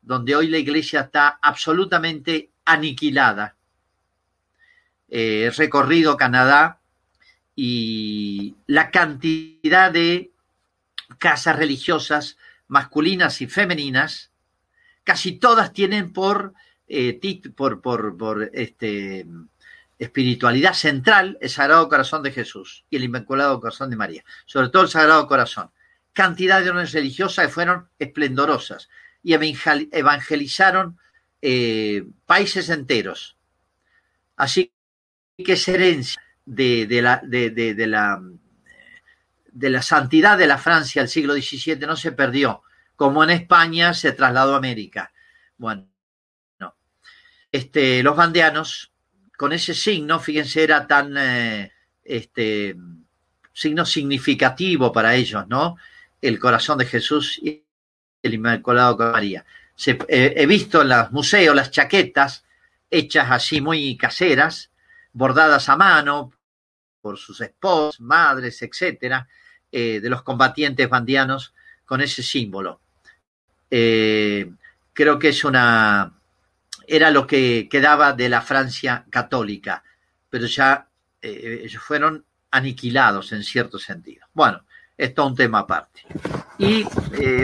donde 0.00 0.36
hoy 0.36 0.46
la 0.46 0.58
iglesia 0.58 1.00
está 1.00 1.38
absolutamente 1.42 2.50
aniquilada. 2.64 3.55
Eh, 5.08 5.52
recorrido 5.56 6.16
Canadá 6.16 6.80
y 7.54 8.56
la 8.66 8.90
cantidad 8.90 9.92
de 9.92 10.32
casas 11.18 11.56
religiosas 11.56 12.36
masculinas 12.68 13.40
y 13.40 13.46
femeninas, 13.46 14.30
casi 15.04 15.32
todas 15.32 15.72
tienen 15.72 16.12
por, 16.12 16.54
eh, 16.88 17.20
por, 17.54 17.80
por, 17.80 18.16
por 18.16 18.50
este, 18.52 19.26
espiritualidad 19.98 20.74
central 20.74 21.38
el 21.40 21.50
Sagrado 21.50 21.88
Corazón 21.88 22.22
de 22.22 22.32
Jesús 22.32 22.84
y 22.90 22.96
el 22.96 23.04
Inmaculado 23.04 23.60
Corazón 23.60 23.90
de 23.90 23.96
María, 23.96 24.24
sobre 24.44 24.68
todo 24.68 24.82
el 24.82 24.88
Sagrado 24.88 25.26
Corazón. 25.26 25.70
Cantidad 26.12 26.62
de 26.62 26.70
órdenes 26.70 26.92
religiosas 26.92 27.46
que 27.46 27.52
fueron 27.52 27.88
esplendorosas 27.98 28.88
y 29.22 29.34
evangelizaron 29.34 30.98
eh, 31.42 32.06
países 32.26 32.68
enteros. 32.70 33.36
Así 34.36 34.72
que 35.44 35.52
es 35.52 35.68
herencia 35.68 36.22
de, 36.44 36.86
la, 37.02 38.22
santidad 39.82 40.38
de 40.38 40.46
la 40.46 40.58
Francia 40.58 41.02
del 41.02 41.08
siglo 41.08 41.34
XVII 41.34 41.86
no 41.86 41.96
se 41.96 42.12
perdió, 42.12 42.62
como 42.94 43.22
en 43.22 43.30
España 43.30 43.92
se 43.92 44.12
trasladó 44.12 44.54
a 44.54 44.58
América. 44.58 45.12
Bueno, 45.58 45.88
no. 46.58 46.76
Este, 47.52 48.02
los 48.02 48.16
bandeanos, 48.16 48.92
con 49.36 49.52
ese 49.52 49.74
signo, 49.74 50.18
fíjense, 50.20 50.62
era 50.62 50.86
tan 50.86 51.14
eh, 51.18 51.72
este, 52.02 52.74
signo 53.52 53.84
significativo 53.84 54.90
para 54.92 55.14
ellos, 55.14 55.46
¿no? 55.48 55.76
El 56.22 56.38
corazón 56.38 56.78
de 56.78 56.86
Jesús 56.86 57.38
y 57.42 57.62
el 58.22 58.34
Inmaculado 58.34 58.96
con 58.96 59.12
María. 59.12 59.44
Eh, 59.86 60.32
he 60.36 60.46
visto 60.46 60.80
en 60.80 60.88
los 60.88 61.12
museos 61.12 61.54
las 61.54 61.70
chaquetas 61.70 62.44
hechas 62.90 63.30
así 63.30 63.60
muy 63.60 63.96
caseras, 63.98 64.70
bordadas 65.16 65.66
a 65.70 65.76
mano 65.76 66.30
por 67.00 67.16
sus 67.16 67.40
esposas, 67.40 68.00
madres, 68.00 68.60
etcétera, 68.60 69.26
eh, 69.72 69.98
de 69.98 70.10
los 70.10 70.22
combatientes 70.22 70.88
bandianos 70.90 71.54
con 71.86 72.02
ese 72.02 72.22
símbolo. 72.22 72.80
Eh, 73.70 74.52
creo 74.92 75.18
que 75.18 75.30
es 75.30 75.42
una 75.44 76.12
era 76.86 77.10
lo 77.10 77.26
que 77.26 77.66
quedaba 77.68 78.12
de 78.12 78.28
la 78.28 78.42
Francia 78.42 79.06
católica, 79.08 79.82
pero 80.28 80.46
ya 80.46 80.86
eh, 81.22 81.62
ellos 81.64 81.82
fueron 81.82 82.22
aniquilados 82.50 83.32
en 83.32 83.42
cierto 83.42 83.78
sentido. 83.78 84.26
Bueno, 84.34 84.64
esto 84.96 85.22
es 85.22 85.28
un 85.28 85.34
tema 85.34 85.60
aparte. 85.60 86.02
Y 86.58 86.84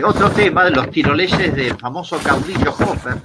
otro 0.05 0.31
tema 0.31 0.65
de 0.65 0.71
los 0.73 0.91
tiroleses 0.91 1.55
del 1.55 1.77
famoso 1.79 2.19
caudillo 2.19 2.71
Hofer, 2.71 3.17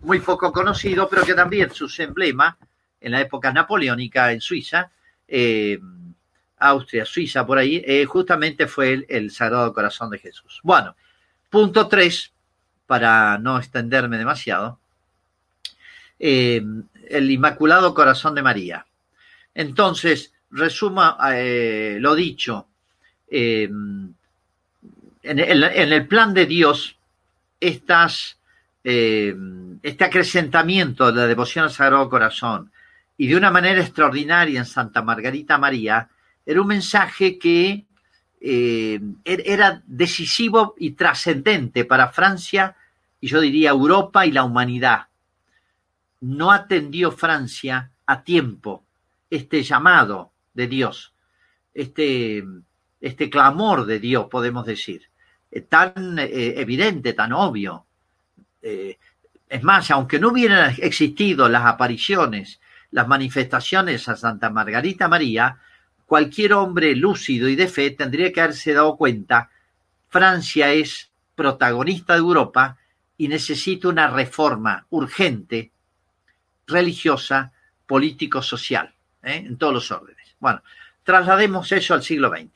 muy 0.00 0.18
poco 0.18 0.52
conocido, 0.52 1.08
pero 1.08 1.22
que 1.22 1.34
también 1.34 1.72
sus 1.72 1.98
emblemas 2.00 2.56
en 3.06 3.12
la 3.12 3.20
época 3.20 3.52
napoleónica 3.52 4.32
en 4.32 4.40
Suiza, 4.40 4.90
eh, 5.28 5.78
Austria, 6.58 7.04
Suiza, 7.06 7.46
por 7.46 7.56
ahí, 7.56 7.80
eh, 7.86 8.04
justamente 8.04 8.66
fue 8.66 9.06
el, 9.08 9.30
Sagrado 9.30 9.72
Corazón 9.72 10.10
de 10.10 10.18
Jesús. 10.18 10.58
Bueno, 10.64 10.96
punto 11.48 11.86
tres, 11.86 12.32
para 12.84 13.38
no 13.38 13.58
extenderme 13.58 14.18
demasiado, 14.18 14.80
eh, 16.18 16.64
el 17.08 17.30
Inmaculado 17.30 17.94
Corazón 17.94 18.34
de 18.34 18.42
María. 18.42 18.84
Entonces, 19.54 20.32
resuma 20.50 21.16
lo 21.30 22.14
dicho, 22.16 22.66
en 23.28 24.16
el, 25.22 26.06
plan 26.08 26.34
de 26.34 26.46
Dios, 26.46 26.96
este 27.60 27.94
acrecentamiento 30.00 31.12
de 31.12 31.20
la 31.20 31.28
devoción 31.28 31.66
al 31.66 31.70
Sagrado 31.70 32.10
Corazón, 32.10 32.72
y 33.18 33.28
de 33.28 33.36
una 33.36 33.50
manera 33.50 33.80
extraordinaria 33.80 34.58
en 34.58 34.66
Santa 34.66 35.02
Margarita 35.02 35.58
María, 35.58 36.08
era 36.44 36.60
un 36.60 36.66
mensaje 36.66 37.38
que 37.38 37.86
eh, 38.40 39.00
er-, 39.24 39.42
era 39.46 39.82
decisivo 39.86 40.74
y 40.78 40.92
trascendente 40.92 41.84
para 41.84 42.08
Francia 42.08 42.76
y 43.20 43.28
yo 43.28 43.40
diría 43.40 43.70
Europa 43.70 44.26
y 44.26 44.32
la 44.32 44.44
humanidad. 44.44 45.06
No 46.20 46.52
atendió 46.52 47.10
Francia 47.10 47.90
a 48.06 48.22
tiempo 48.22 48.84
este 49.30 49.62
llamado 49.62 50.32
de 50.54 50.68
Dios, 50.68 51.12
este, 51.74 52.44
este 53.00 53.30
clamor 53.30 53.86
de 53.86 53.98
Dios, 53.98 54.26
podemos 54.30 54.66
decir, 54.66 55.08
eh, 55.50 55.62
tan 55.62 56.18
eh, 56.18 56.60
evidente, 56.60 57.12
tan 57.14 57.32
obvio. 57.32 57.84
Es 59.48 59.62
más, 59.62 59.92
aunque 59.92 60.18
no 60.18 60.30
hubieran 60.30 60.74
existido 60.78 61.48
las 61.48 61.64
apariciones 61.64 62.58
las 62.96 63.06
manifestaciones 63.06 64.08
a 64.08 64.16
Santa 64.16 64.48
Margarita 64.48 65.06
María, 65.06 65.58
cualquier 66.06 66.54
hombre 66.54 66.96
lúcido 66.96 67.46
y 67.46 67.54
de 67.54 67.68
fe 67.68 67.90
tendría 67.90 68.32
que 68.32 68.40
haberse 68.40 68.72
dado 68.72 68.96
cuenta, 68.96 69.50
Francia 70.08 70.72
es 70.72 71.10
protagonista 71.34 72.14
de 72.14 72.20
Europa 72.20 72.78
y 73.18 73.28
necesita 73.28 73.88
una 73.88 74.08
reforma 74.08 74.86
urgente, 74.88 75.72
religiosa, 76.66 77.52
político-social, 77.86 78.94
¿eh? 79.22 79.44
en 79.46 79.58
todos 79.58 79.74
los 79.74 79.90
órdenes. 79.90 80.34
Bueno, 80.40 80.62
traslademos 81.04 81.70
eso 81.72 81.92
al 81.92 82.02
siglo 82.02 82.30
XX. 82.30 82.48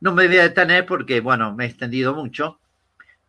No 0.00 0.14
me 0.14 0.26
voy 0.28 0.38
a 0.38 0.44
detener 0.44 0.86
porque, 0.86 1.20
bueno, 1.20 1.54
me 1.54 1.66
he 1.66 1.68
extendido 1.68 2.14
mucho 2.14 2.58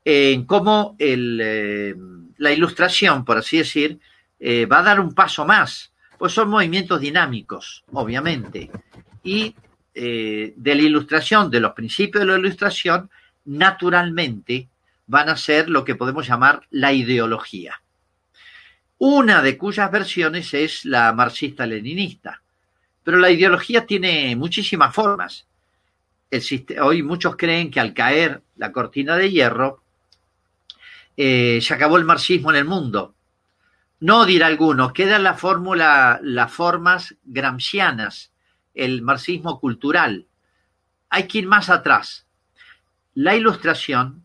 en 0.06 0.45
cómo 0.45 0.95
eh, 0.99 1.93
la 2.38 2.51
ilustración, 2.51 3.26
por 3.26 3.39
así 3.39 3.58
decir, 3.58 3.99
eh, 4.39 4.66
va 4.66 4.80
a 4.80 4.84
dar 4.84 5.01
un 5.01 5.14
paso 5.14 5.45
más 5.45 5.91
pues 6.26 6.34
son 6.34 6.49
movimientos 6.49 6.99
dinámicos, 6.99 7.84
obviamente. 7.91 8.71
Y 9.23 9.53
eh, 9.93 10.55
de 10.55 10.76
la 10.76 10.82
ilustración, 10.82 11.51
de 11.51 11.59
los 11.59 11.73
principios 11.73 12.21
de 12.21 12.32
la 12.32 12.39
ilustración, 12.39 13.11
naturalmente 13.45 14.67
van 15.05 15.30
a 15.30 15.38
ser 15.38 15.69
lo 15.69 15.86
que 15.86 15.93
podemos 15.93 16.28
llamar 16.28 16.63
la 16.71 16.93
ideología. 16.93 17.80
Una 18.97 19.43
de 19.43 19.55
cuyas 19.55 19.91
versiones 19.91 20.51
es 20.55 20.84
la 20.84 21.13
marxista-leninista. 21.13 22.41
Pero 23.03 23.19
la 23.19 23.30
ideología 23.30 23.86
tiene 23.86 24.36
muchísimas 24.36 24.95
formas. 24.95 25.45
hoy 26.82 27.03
muchos 27.03 27.36
creen 27.36 27.69
que 27.69 27.80
al 27.80 27.93
caer 27.93 28.41
la 28.55 28.71
cortina 28.71 29.15
de 29.15 29.30
hierro, 29.30 29.84
eh, 31.17 31.59
se 31.61 31.71
acabó 31.76 31.97
el 31.97 32.05
marxismo 32.05 32.49
en 32.49 32.55
el 32.55 32.65
mundo. 32.65 33.13
No, 34.06 34.28
dirá 34.28 34.45
alguno, 34.45 34.93
queda 34.93 35.18
la 35.18 35.34
fórmula, 35.34 36.20
las 36.22 36.53
formas 36.53 37.16
gramscianas, 37.24 38.32
el 38.76 39.01
marxismo 39.01 39.60
cultural. 39.60 40.28
Hay 41.10 41.24
que 41.28 41.39
ir 41.39 41.47
más 41.47 41.72
atrás. 41.72 42.28
La 43.16 43.36
ilustración, 43.36 44.24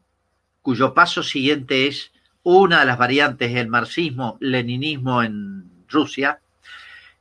cuyo 0.61 0.93
paso 0.93 1.23
siguiente 1.23 1.87
es 1.87 2.13
una 2.43 2.81
de 2.81 2.85
las 2.85 2.99
variantes 2.99 3.55
del 3.55 3.69
marxismo-leninismo 3.69 5.23
en 5.23 5.71
Rusia, 5.89 6.41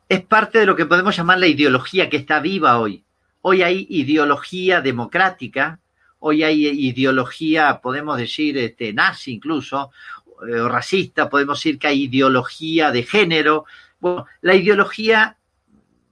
es 0.09 0.21
parte 0.25 0.59
de 0.59 0.65
lo 0.65 0.75
que 0.75 0.85
podemos 0.85 1.15
llamar 1.15 1.39
la 1.39 1.47
ideología 1.47 2.09
que 2.09 2.17
está 2.17 2.41
viva 2.41 2.77
hoy. 2.77 3.05
Hoy 3.41 3.61
hay 3.61 3.87
ideología 3.89 4.81
democrática, 4.81 5.79
hoy 6.19 6.43
hay 6.43 6.67
ideología, 6.67 7.79
podemos 7.81 8.17
decir, 8.17 8.57
este, 8.57 8.91
nazi 8.91 9.31
incluso, 9.31 9.91
eh, 10.47 10.67
racista, 10.67 11.29
podemos 11.29 11.59
decir 11.59 11.77
que 11.77 11.87
hay 11.87 12.03
ideología 12.03 12.91
de 12.91 13.03
género. 13.03 13.65
Bueno, 13.99 14.25
la 14.41 14.55
ideología 14.55 15.37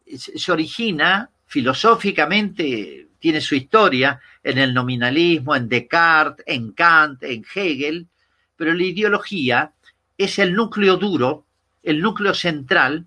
se 0.05 0.51
origina 0.51 1.29
filosóficamente, 1.45 3.07
tiene 3.19 3.41
su 3.41 3.55
historia 3.55 4.19
en 4.43 4.57
el 4.57 4.73
nominalismo, 4.73 5.55
en 5.55 5.69
Descartes, 5.69 6.45
en 6.47 6.71
Kant, 6.71 7.23
en 7.23 7.45
Hegel, 7.53 8.07
pero 8.55 8.73
la 8.73 8.83
ideología 8.83 9.73
es 10.17 10.39
el 10.39 10.53
núcleo 10.53 10.97
duro, 10.97 11.45
el 11.83 12.01
núcleo 12.01 12.33
central 12.33 13.05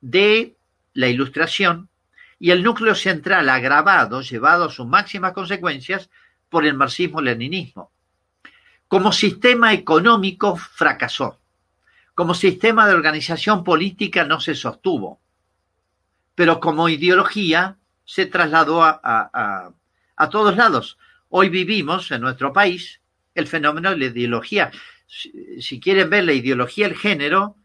de 0.00 0.56
la 0.94 1.08
ilustración 1.08 1.88
y 2.38 2.50
el 2.50 2.62
núcleo 2.62 2.94
central 2.94 3.48
agravado, 3.48 4.20
llevado 4.20 4.64
a 4.64 4.70
sus 4.70 4.86
máximas 4.86 5.32
consecuencias 5.32 6.10
por 6.48 6.64
el 6.64 6.74
marxismo-leninismo. 6.74 7.90
Como 8.88 9.12
sistema 9.12 9.74
económico 9.74 10.56
fracasó. 10.56 11.38
Como 12.14 12.32
sistema 12.32 12.88
de 12.88 12.94
organización 12.94 13.62
política 13.62 14.24
no 14.24 14.40
se 14.40 14.54
sostuvo. 14.54 15.20
Pero 16.34 16.58
como 16.58 16.88
ideología 16.88 17.76
se 18.06 18.24
trasladó 18.24 18.82
a, 18.82 19.74
todos 20.30 20.56
lados. 20.56 20.96
Hoy 21.28 21.50
vivimos 21.50 22.10
en 22.10 22.22
nuestro 22.22 22.52
país 22.54 23.02
el 23.34 23.46
fenómeno 23.46 23.90
de 23.90 23.98
la 23.98 24.06
ideología. 24.06 24.70
Si, 25.06 25.78
quieren 25.80 26.08
ver 26.08 26.24
la 26.24 26.32
ideología 26.32 26.88
del 26.88 26.96
género, 26.96 27.56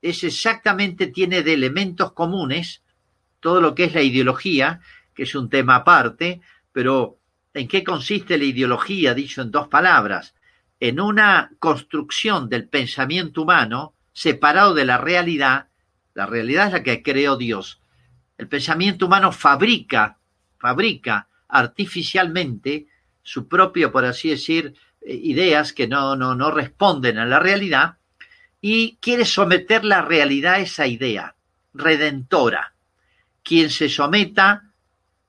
es 0.00 0.24
exactamente, 0.24 1.08
tiene 1.08 1.42
de 1.42 1.52
elementos 1.52 2.12
comunes 2.12 2.82
todo 3.40 3.60
lo 3.60 3.74
que 3.74 3.84
es 3.84 3.94
la 3.94 4.02
ideología, 4.02 4.80
que 5.14 5.24
es 5.24 5.34
un 5.34 5.50
tema 5.50 5.76
aparte, 5.76 6.40
pero 6.72 7.18
¿en 7.52 7.68
qué 7.68 7.84
consiste 7.84 8.38
la 8.38 8.44
ideología? 8.44 9.12
Dicho 9.12 9.42
en 9.42 9.50
dos 9.50 9.68
palabras, 9.68 10.35
en 10.80 11.00
una 11.00 11.50
construcción 11.58 12.48
del 12.48 12.68
pensamiento 12.68 13.42
humano 13.42 13.94
separado 14.12 14.74
de 14.74 14.84
la 14.84 14.98
realidad. 14.98 15.68
La 16.14 16.26
realidad 16.26 16.68
es 16.68 16.72
la 16.72 16.82
que 16.82 17.02
creó 17.02 17.36
Dios. 17.36 17.80
El 18.38 18.48
pensamiento 18.48 19.06
humano 19.06 19.32
fabrica, 19.32 20.18
fabrica 20.58 21.28
artificialmente 21.48 22.86
su 23.22 23.48
propio, 23.48 23.90
por 23.90 24.04
así 24.04 24.30
decir, 24.30 24.74
ideas 25.00 25.72
que 25.72 25.88
no, 25.88 26.16
no, 26.16 26.34
no 26.34 26.50
responden 26.50 27.18
a 27.18 27.26
la 27.26 27.38
realidad 27.38 27.96
y 28.60 28.96
quiere 28.96 29.24
someter 29.24 29.84
la 29.84 30.02
realidad 30.02 30.54
a 30.54 30.60
esa 30.60 30.86
idea 30.86 31.34
redentora 31.72 32.74
quien 33.46 33.70
se 33.70 33.88
someta, 33.88 34.64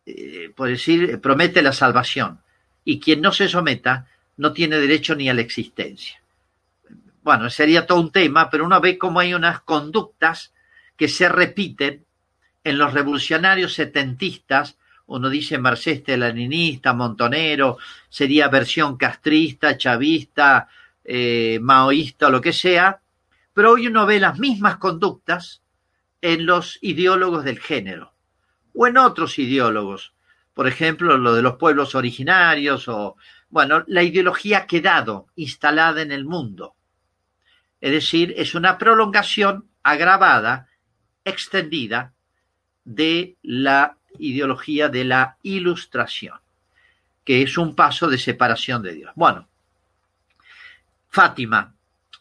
eh, 0.04 0.52
por 0.56 0.70
decir, 0.70 1.22
promete 1.22 1.62
la 1.62 1.72
salvación. 1.72 2.40
Y 2.84 3.00
quien 3.00 3.22
no 3.22 3.32
se 3.32 3.48
someta 3.48 4.08
no 4.38 4.54
tiene 4.54 4.78
derecho 4.78 5.16
ni 5.16 5.30
a 5.30 5.34
la 5.34 5.42
existencia. 5.42 6.22
Bueno, 7.24 7.50
sería 7.50 7.86
todo 7.86 8.00
un 8.00 8.12
tema, 8.12 8.50
pero 8.50 8.66
uno 8.66 8.80
ve 8.80 8.98
cómo 8.98 9.20
hay 9.20 9.34
unas 9.34 9.62
conductas 9.62 10.54
que 10.96 11.10
se 11.10 11.28
repiten 11.28 12.06
en 12.64 12.78
los 12.78 12.94
revolucionarios 12.94 13.74
setentistas, 13.74 14.78
uno 15.08 15.30
dice 15.30 15.58
marxista, 15.58 16.16
leninista, 16.18 16.94
montonero, 16.94 17.78
sería 18.10 18.50
versión 18.50 18.98
castrista, 18.98 19.78
chavista, 19.78 20.68
eh, 21.04 21.60
maoísta, 21.62 22.30
lo 22.30 22.42
que 22.42 22.52
sea, 22.52 23.00
pero 23.54 23.72
hoy 23.72 23.88
uno 23.88 24.06
ve 24.06 24.20
las 24.20 24.38
mismas 24.38 24.78
conductas 24.78 25.62
en 26.22 26.46
los 26.46 26.78
ideólogos 26.82 27.44
del 27.44 27.60
género 27.60 28.14
o 28.74 28.88
en 28.88 28.98
otros 28.98 29.40
ideólogos. 29.40 30.14
Por 30.54 30.68
ejemplo, 30.68 31.18
lo 31.18 31.34
de 31.34 31.42
los 31.42 31.56
pueblos 31.56 31.96
originarios 31.96 32.88
o, 32.88 33.16
bueno, 33.50 33.84
la 33.88 34.04
ideología 34.04 34.60
ha 34.60 34.68
quedado 34.68 35.28
instalada 35.36 36.02
en 36.02 36.12
el 36.12 36.26
mundo. 36.26 36.76
Es 37.80 37.92
decir, 37.92 38.34
es 38.38 38.56
una 38.56 38.78
prolongación 38.78 39.70
agravada, 39.84 40.68
extendida 41.24 42.14
de 42.84 43.36
la 43.44 43.98
ideología 44.20 44.90
de 44.90 45.04
la 45.04 45.38
ilustración, 45.44 46.40
que 47.24 47.42
es 47.42 47.58
un 47.58 47.76
paso 47.76 48.08
de 48.08 48.18
separación 48.18 48.82
de 48.82 48.94
Dios. 48.94 49.12
Bueno, 49.16 49.48
Fátima, 51.10 51.74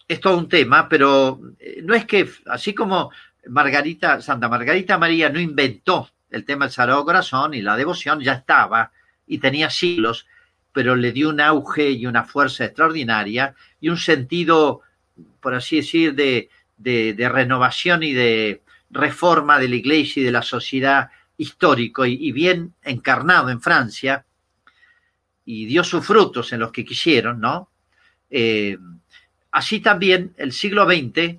es 0.09 0.21
todo 0.21 0.39
un 0.39 0.49
tema, 0.49 0.89
pero 0.89 1.41
eh, 1.59 1.81
no 1.83 1.95
es 1.95 2.05
que, 2.05 2.31
así 2.47 2.75
como 2.75 3.11
Margarita, 3.49 4.21
Santa 4.21 4.49
Margarita 4.49 4.99
María 4.99 5.29
no 5.29 5.41
inventó 5.41 6.11
el 6.31 6.45
tema 6.45 6.67
del 6.67 6.73
Sagrado 6.73 7.05
Corazón 7.05 7.55
y 7.55 7.63
la 7.63 7.77
devoción, 7.77 8.21
ya 8.21 8.35
estaba 8.35 8.93
y 9.27 9.39
tenía 9.39 9.71
siglos, 9.71 10.27
pero 10.77 10.95
le 10.95 11.11
dio 11.11 11.31
un 11.31 11.41
auge 11.41 11.91
y 11.91 12.05
una 12.05 12.25
fuerza 12.25 12.67
extraordinaria 12.67 13.55
y 13.81 13.89
un 13.89 13.97
sentido, 13.97 14.83
por 15.41 15.55
así 15.55 15.77
decir, 15.77 16.15
de, 16.15 16.51
de, 16.77 17.29
renovación 17.31 18.03
y 18.03 18.13
de 18.13 18.61
reforma 18.91 19.59
de 19.59 19.69
la 19.69 19.77
iglesia 19.77 20.21
y 20.21 20.27
de 20.27 20.33
la 20.33 20.43
sociedad 20.43 21.09
histórico 21.39 22.05
y, 22.05 22.31
bien 22.31 22.75
encarnado 22.83 23.49
en 23.49 23.63
Francia 23.63 24.27
y 25.47 25.65
dio 25.65 25.83
sus 25.83 26.07
frutos 26.07 26.53
en 26.53 26.61
los 26.61 26.73
que 26.73 26.85
quisieron, 26.85 27.41
¿no? 27.41 27.71
Eh, 28.29 28.77
así 29.53 29.81
también 29.81 30.35
el 30.37 30.53
siglo 30.53 30.85
XX 30.85 31.39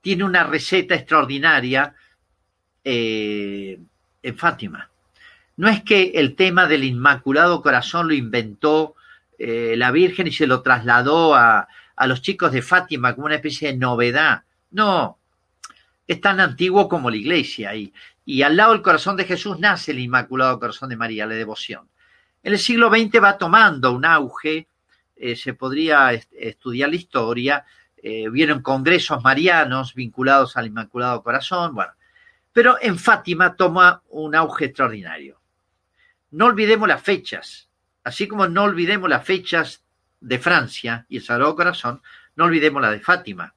tiene 0.00 0.24
una 0.24 0.44
receta 0.44 0.94
extraordinaria 0.94 1.94
eh, 2.82 3.78
en 4.22 4.38
Fátima. 4.38 4.91
No 5.62 5.68
es 5.68 5.84
que 5.84 6.10
el 6.16 6.34
tema 6.34 6.66
del 6.66 6.82
Inmaculado 6.82 7.62
Corazón 7.62 8.08
lo 8.08 8.14
inventó 8.14 8.96
eh, 9.38 9.76
la 9.76 9.92
Virgen 9.92 10.26
y 10.26 10.32
se 10.32 10.48
lo 10.48 10.60
trasladó 10.60 11.36
a, 11.36 11.68
a 11.94 12.06
los 12.08 12.20
chicos 12.20 12.50
de 12.50 12.62
Fátima 12.62 13.14
como 13.14 13.26
una 13.26 13.36
especie 13.36 13.70
de 13.70 13.78
novedad. 13.78 14.42
No, 14.72 15.20
es 16.08 16.20
tan 16.20 16.40
antiguo 16.40 16.88
como 16.88 17.10
la 17.10 17.16
iglesia 17.16 17.76
y, 17.76 17.94
y 18.24 18.42
al 18.42 18.56
lado 18.56 18.72
del 18.72 18.82
corazón 18.82 19.16
de 19.16 19.24
Jesús 19.24 19.60
nace 19.60 19.92
el 19.92 20.00
Inmaculado 20.00 20.58
Corazón 20.58 20.88
de 20.88 20.96
María, 20.96 21.26
la 21.26 21.34
devoción. 21.34 21.88
En 22.42 22.54
el 22.54 22.58
siglo 22.58 22.90
XX 22.90 23.22
va 23.22 23.38
tomando 23.38 23.92
un 23.92 24.04
auge, 24.04 24.66
eh, 25.14 25.36
se 25.36 25.54
podría 25.54 26.10
estudiar 26.12 26.90
la 26.90 26.96
historia, 26.96 27.64
eh, 27.98 28.28
vieron 28.30 28.62
congresos 28.62 29.22
marianos 29.22 29.94
vinculados 29.94 30.56
al 30.56 30.66
Inmaculado 30.66 31.22
Corazón, 31.22 31.72
bueno, 31.72 31.92
pero 32.52 32.78
en 32.82 32.98
Fátima 32.98 33.54
toma 33.54 34.02
un 34.08 34.34
auge 34.34 34.64
extraordinario. 34.64 35.40
No 36.32 36.46
olvidemos 36.46 36.88
las 36.88 37.02
fechas, 37.02 37.68
así 38.04 38.26
como 38.26 38.48
no 38.48 38.64
olvidemos 38.64 39.08
las 39.08 39.24
fechas 39.24 39.84
de 40.20 40.38
Francia 40.38 41.06
y 41.08 41.18
el 41.18 41.22
Sagrado 41.22 41.54
Corazón, 41.54 42.02
no 42.36 42.44
olvidemos 42.44 42.82
la 42.82 42.90
de 42.90 43.00
Fátima. 43.00 43.54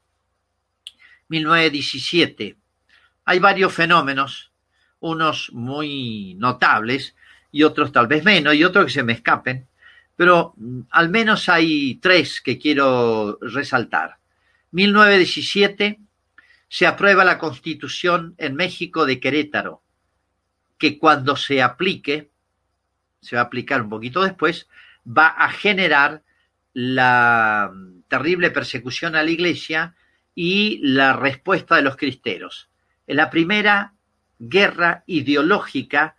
1917. 1.29 2.57
Hay 3.25 3.39
varios 3.39 3.73
fenómenos, 3.73 4.51
unos 4.99 5.51
muy 5.53 6.35
notables 6.35 7.15
y 7.51 7.63
otros 7.63 7.91
tal 7.91 8.07
vez 8.07 8.23
menos 8.23 8.53
y 8.55 8.63
otros 8.63 8.85
que 8.85 8.91
se 8.91 9.03
me 9.03 9.13
escapen, 9.13 9.67
pero 10.15 10.53
mm, 10.57 10.81
al 10.91 11.09
menos 11.09 11.47
hay 11.49 11.95
tres 11.95 12.41
que 12.41 12.59
quiero 12.59 13.37
resaltar. 13.41 14.17
1917 14.71 15.99
se 16.67 16.87
aprueba 16.87 17.23
la 17.23 17.37
constitución 17.37 18.35
en 18.37 18.55
México 18.55 19.05
de 19.05 19.19
Querétaro, 19.19 19.81
que 20.77 20.99
cuando 20.99 21.37
se 21.37 21.61
aplique, 21.61 22.31
se 23.25 23.35
va 23.35 23.41
a 23.41 23.45
aplicar 23.45 23.81
un 23.81 23.89
poquito 23.89 24.23
después, 24.23 24.67
va 25.05 25.27
a 25.27 25.49
generar 25.49 26.21
la 26.73 27.71
terrible 28.07 28.51
persecución 28.51 29.15
a 29.15 29.23
la 29.23 29.31
iglesia 29.31 29.95
y 30.35 30.79
la 30.83 31.13
respuesta 31.13 31.75
de 31.75 31.81
los 31.81 31.95
cristeros. 31.95 32.69
Es 33.07 33.15
la 33.15 33.29
primera 33.29 33.93
guerra 34.37 35.03
ideológica 35.07 36.15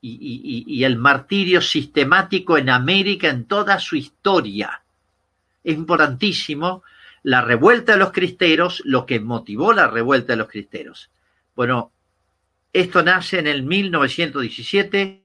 y, 0.00 0.64
y, 0.66 0.84
el 0.84 0.96
martirio 0.96 1.60
sistemático 1.60 2.58
en 2.58 2.70
América 2.70 3.28
en 3.28 3.44
toda 3.44 3.78
su 3.78 3.94
historia. 3.94 4.82
Es 5.62 5.76
importantísimo 5.76 6.82
la 7.22 7.40
revuelta 7.40 7.92
de 7.92 7.98
los 7.98 8.10
cristeros, 8.10 8.82
lo 8.84 9.06
que 9.06 9.20
motivó 9.20 9.72
la 9.72 9.86
revuelta 9.86 10.32
de 10.32 10.38
los 10.38 10.48
cristeros. 10.48 11.10
Bueno, 11.54 11.92
esto 12.72 13.04
nace 13.04 13.38
en 13.38 13.46
el 13.46 13.62
1917 13.62 15.21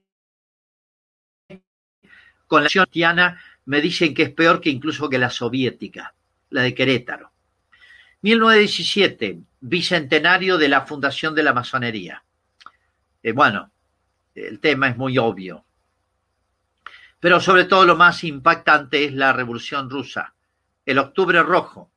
con 2.48 2.64
la 2.64 2.68
cristiana 2.68 3.40
me 3.66 3.80
dicen 3.80 4.14
que 4.14 4.24
es 4.24 4.30
peor 4.30 4.60
que 4.60 4.70
incluso 4.70 5.08
que 5.08 5.18
la 5.18 5.30
soviética, 5.30 6.14
la 6.50 6.62
de 6.62 6.74
Querétaro. 6.74 7.30
1917, 8.22 9.38
bicentenario 9.60 10.58
de 10.58 10.68
la 10.68 10.86
fundación 10.86 11.34
de 11.34 11.42
la 11.44 11.52
masonería. 11.52 12.24
Eh, 13.22 13.32
bueno, 13.32 13.70
el 14.34 14.58
tema 14.58 14.88
es 14.88 14.96
muy 14.96 15.18
obvio. 15.18 15.64
Pero 17.20 17.40
sobre 17.40 17.64
todo 17.64 17.84
lo 17.84 17.96
más 17.96 18.24
impactante 18.24 19.04
es 19.04 19.12
la 19.12 19.32
revolución 19.32 19.90
rusa, 19.90 20.34
el 20.86 20.98
octubre 20.98 21.42
rojo. 21.42 21.90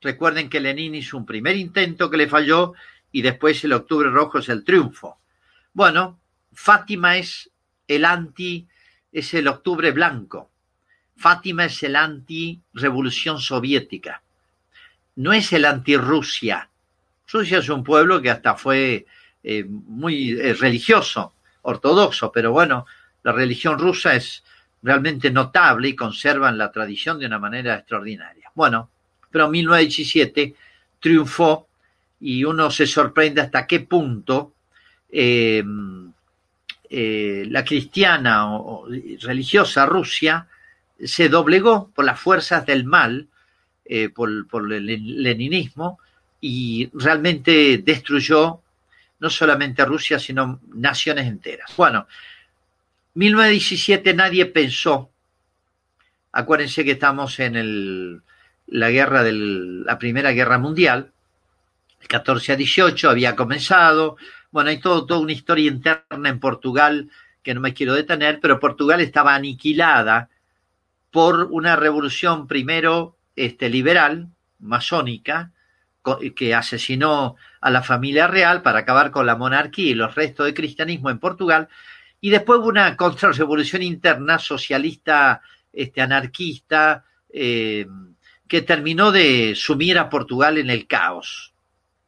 Recuerden 0.00 0.50
que 0.50 0.60
Lenin 0.60 0.94
hizo 0.94 1.16
un 1.16 1.26
primer 1.26 1.56
intento 1.56 2.10
que 2.10 2.16
le 2.16 2.28
falló 2.28 2.74
y 3.10 3.22
después 3.22 3.64
el 3.64 3.72
octubre 3.72 4.10
rojo 4.10 4.38
es 4.38 4.48
el 4.48 4.64
triunfo. 4.64 5.20
Bueno, 5.72 6.20
Fátima 6.52 7.16
es 7.16 7.50
el 7.88 8.04
anti, 8.04 8.68
es 9.16 9.32
el 9.32 9.48
octubre 9.48 9.92
blanco. 9.92 10.50
Fátima 11.16 11.64
es 11.64 11.82
el 11.82 11.96
anti-revolución 11.96 13.40
soviética. 13.40 14.22
No 15.14 15.32
es 15.32 15.54
el 15.54 15.64
anti-Rusia. 15.64 16.68
Rusia 17.26 17.58
es 17.60 17.68
un 17.70 17.82
pueblo 17.82 18.20
que 18.20 18.28
hasta 18.28 18.56
fue 18.56 19.06
eh, 19.42 19.64
muy 19.64 20.32
eh, 20.32 20.52
religioso, 20.52 21.32
ortodoxo, 21.62 22.30
pero 22.30 22.52
bueno, 22.52 22.84
la 23.22 23.32
religión 23.32 23.78
rusa 23.78 24.14
es 24.14 24.44
realmente 24.82 25.30
notable 25.30 25.88
y 25.88 25.96
conservan 25.96 26.58
la 26.58 26.70
tradición 26.70 27.18
de 27.18 27.24
una 27.24 27.38
manera 27.38 27.76
extraordinaria. 27.76 28.50
Bueno, 28.54 28.90
pero 29.30 29.48
1917 29.48 30.54
triunfó 31.00 31.68
y 32.20 32.44
uno 32.44 32.70
se 32.70 32.86
sorprende 32.86 33.40
hasta 33.40 33.66
qué 33.66 33.80
punto 33.80 34.52
eh, 35.08 35.64
la 36.90 37.64
cristiana 37.64 38.54
o 38.54 38.86
religiosa 39.20 39.86
Rusia 39.86 40.46
se 41.04 41.28
doblegó 41.28 41.90
por 41.94 42.04
las 42.04 42.18
fuerzas 42.18 42.64
del 42.66 42.84
mal, 42.84 43.28
eh, 43.84 44.08
por, 44.08 44.72
el 44.72 45.22
leninismo, 45.22 45.98
y 46.40 46.90
realmente 46.94 47.78
destruyó 47.78 48.60
no 49.18 49.30
solamente 49.30 49.84
Rusia, 49.84 50.18
sino 50.18 50.60
naciones 50.74 51.26
enteras. 51.26 51.72
Bueno, 51.76 52.06
1917 53.14 54.14
nadie 54.14 54.46
pensó, 54.46 55.10
acuérdense 56.32 56.84
que 56.84 56.92
estamos 56.92 57.38
en 57.40 57.56
el, 57.56 58.22
la 58.66 58.90
guerra 58.90 59.22
de 59.22 59.32
la 59.32 59.98
Primera 59.98 60.32
Guerra 60.32 60.58
Mundial, 60.58 61.12
el 62.00 62.08
14 62.08 62.52
a 62.52 62.56
18 62.56 63.10
había 63.10 63.34
comenzado, 63.34 64.16
bueno, 64.50 64.70
hay 64.70 64.80
todo, 64.80 65.06
toda 65.06 65.20
una 65.20 65.32
historia 65.32 65.70
interna 65.70 66.28
en 66.28 66.40
Portugal 66.40 67.10
que 67.42 67.54
no 67.54 67.60
me 67.60 67.74
quiero 67.74 67.94
detener, 67.94 68.40
pero 68.40 68.58
Portugal 68.58 69.00
estaba 69.00 69.34
aniquilada 69.34 70.28
por 71.10 71.44
una 71.50 71.76
revolución 71.76 72.46
primero 72.46 73.16
este, 73.36 73.68
liberal, 73.68 74.28
masónica, 74.58 75.52
que 76.34 76.54
asesinó 76.54 77.36
a 77.60 77.70
la 77.70 77.82
familia 77.82 78.26
real 78.28 78.62
para 78.62 78.80
acabar 78.80 79.10
con 79.10 79.26
la 79.26 79.36
monarquía 79.36 79.90
y 79.90 79.94
los 79.94 80.14
restos 80.14 80.46
de 80.46 80.54
cristianismo 80.54 81.10
en 81.10 81.18
Portugal, 81.18 81.68
y 82.20 82.30
después 82.30 82.60
hubo 82.60 82.68
una 82.68 82.96
contrarrevolución 82.96 83.82
interna 83.82 84.38
socialista, 84.38 85.42
este, 85.72 86.00
anarquista, 86.00 87.04
eh, 87.28 87.86
que 88.48 88.62
terminó 88.62 89.10
de 89.12 89.54
sumir 89.56 89.98
a 89.98 90.08
Portugal 90.08 90.58
en 90.58 90.70
el 90.70 90.86
caos, 90.86 91.52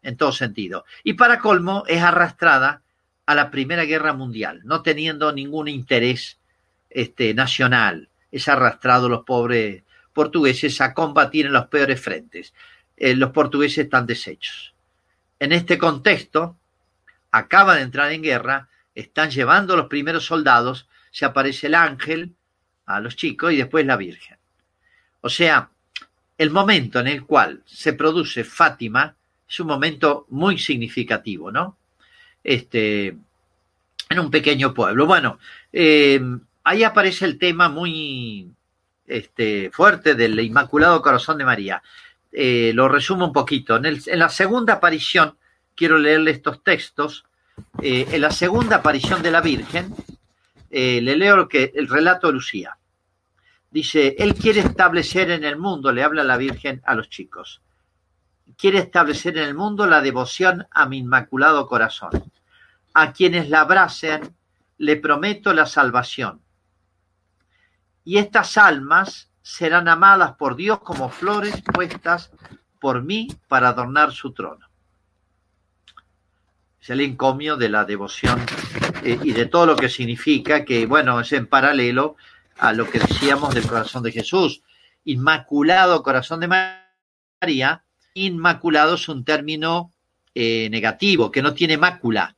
en 0.08 0.16
todo 0.16 0.32
sentido. 0.32 0.86
Y 1.04 1.12
para 1.14 1.38
colmo 1.38 1.84
es 1.86 2.02
arrastrada 2.02 2.80
a 3.26 3.34
la 3.34 3.50
Primera 3.50 3.84
Guerra 3.84 4.14
Mundial, 4.14 4.62
no 4.64 4.80
teniendo 4.80 5.32
ningún 5.32 5.68
interés 5.68 6.38
este, 6.88 7.34
nacional 7.34 8.08
es 8.32 8.48
arrastrado 8.48 9.08
los 9.08 9.24
pobres 9.24 9.82
portugueses 10.14 10.80
a 10.80 10.94
combatir 10.94 11.44
en 11.46 11.52
los 11.52 11.66
peores 11.66 12.00
frentes. 12.00 12.54
Eh, 12.96 13.14
los 13.14 13.30
portugueses 13.30 13.84
están 13.84 14.06
deshechos. 14.06 14.74
En 15.38 15.52
este 15.52 15.76
contexto, 15.76 16.56
acaba 17.30 17.76
de 17.76 17.82
entrar 17.82 18.10
en 18.10 18.22
guerra, 18.22 18.68
están 18.94 19.30
llevando 19.30 19.76
los 19.76 19.88
primeros 19.88 20.24
soldados, 20.24 20.88
se 21.10 21.26
aparece 21.26 21.66
el 21.66 21.74
ángel 21.74 22.34
a 22.86 23.00
los 23.00 23.14
chicos 23.14 23.52
y 23.52 23.58
después 23.58 23.84
la 23.84 23.96
Virgen. 23.96 24.38
O 25.20 25.28
sea, 25.28 25.68
el 26.38 26.50
momento 26.50 26.98
en 26.98 27.08
el 27.08 27.26
cual 27.26 27.62
se 27.66 27.92
produce 27.92 28.42
Fátima 28.42 29.14
es 29.48 29.60
un 29.60 29.66
momento 29.66 30.26
muy 30.28 30.58
significativo, 30.58 31.50
¿no? 31.50 31.76
Este, 32.44 33.16
en 34.08 34.18
un 34.18 34.30
pequeño 34.30 34.74
pueblo. 34.74 35.06
Bueno, 35.06 35.38
eh, 35.72 36.20
ahí 36.64 36.82
aparece 36.82 37.24
el 37.24 37.38
tema 37.38 37.68
muy 37.68 38.50
este, 39.06 39.70
fuerte 39.70 40.14
del 40.14 40.38
Inmaculado 40.40 41.02
Corazón 41.02 41.38
de 41.38 41.44
María. 41.44 41.82
Eh, 42.32 42.72
lo 42.74 42.88
resumo 42.88 43.26
un 43.26 43.32
poquito. 43.32 43.76
En, 43.76 44.18
la 44.18 44.28
segunda 44.28 44.74
aparición, 44.74 45.36
quiero 45.74 45.98
leerle 45.98 46.32
estos 46.32 46.62
textos. 46.62 47.24
Eh, 47.82 48.06
en 48.12 48.20
la 48.20 48.30
segunda 48.30 48.76
aparición 48.76 49.22
de 49.22 49.30
la 49.30 49.40
Virgen, 49.40 49.94
le 50.70 51.16
leo 51.16 51.36
lo 51.36 51.48
que, 51.48 51.72
el 51.74 51.88
relato 51.88 52.26
de 52.26 52.34
Lucía. 52.34 52.76
Dice, 53.70 54.14
Él 54.18 54.34
quiere 54.34 54.60
establecer 54.60 55.30
en 55.30 55.44
el 55.44 55.56
mundo, 55.56 55.90
le 55.92 56.02
habla 56.02 56.24
la 56.24 56.36
Virgen 56.36 56.80
a 56.84 56.94
los 56.94 57.08
chicos, 57.08 57.60
quiere 58.58 58.78
establecer 58.78 59.38
en 59.38 59.44
el 59.44 59.54
mundo 59.54 59.86
la 59.86 60.02
devoción 60.02 60.66
a 60.70 60.86
mi 60.86 60.98
Inmaculado 60.98 61.66
Corazón. 61.66 62.10
A 62.92 63.12
quienes 63.12 63.48
la 63.48 63.60
abracen, 63.60 64.36
le 64.76 64.96
prometo 64.96 65.54
la 65.54 65.64
salvación 65.64 66.42
y 68.08 68.16
estas 68.16 68.56
almas 68.56 69.30
serán 69.42 69.86
amadas 69.86 70.36
por 70.36 70.56
Dios 70.56 70.80
como 70.80 71.10
flores 71.10 71.62
puestas 71.74 72.30
por 72.80 73.02
mí 73.02 73.28
para 73.48 73.68
adornar 73.68 74.12
su 74.12 74.32
trono. 74.32 74.66
Es 76.80 76.88
el 76.88 77.02
encomio 77.02 77.58
de 77.58 77.68
la 77.68 77.84
devoción 77.84 78.40
eh, 79.04 79.18
y 79.22 79.32
de 79.34 79.44
todo 79.44 79.66
lo 79.66 79.76
que 79.76 79.90
significa, 79.90 80.64
que 80.64 80.86
bueno, 80.86 81.20
es 81.20 81.34
en 81.34 81.48
paralelo 81.48 82.16
a 82.56 82.72
lo 82.72 82.90
que 82.90 82.98
decíamos 82.98 83.54
del 83.54 83.66
corazón 83.66 84.02
de 84.02 84.12
Jesús. 84.12 84.62
Inmaculado 85.04 86.02
corazón 86.02 86.40
de 86.40 86.48
María, 87.42 87.84
inmaculado 88.26 88.94
es 88.94 89.08
un 89.08 89.24
término 89.24 89.92
eh, 90.34 90.68
negativo, 90.70 91.30
que 91.30 91.42
no 91.42 91.54
tiene 91.54 91.78
mácula. 91.78 92.36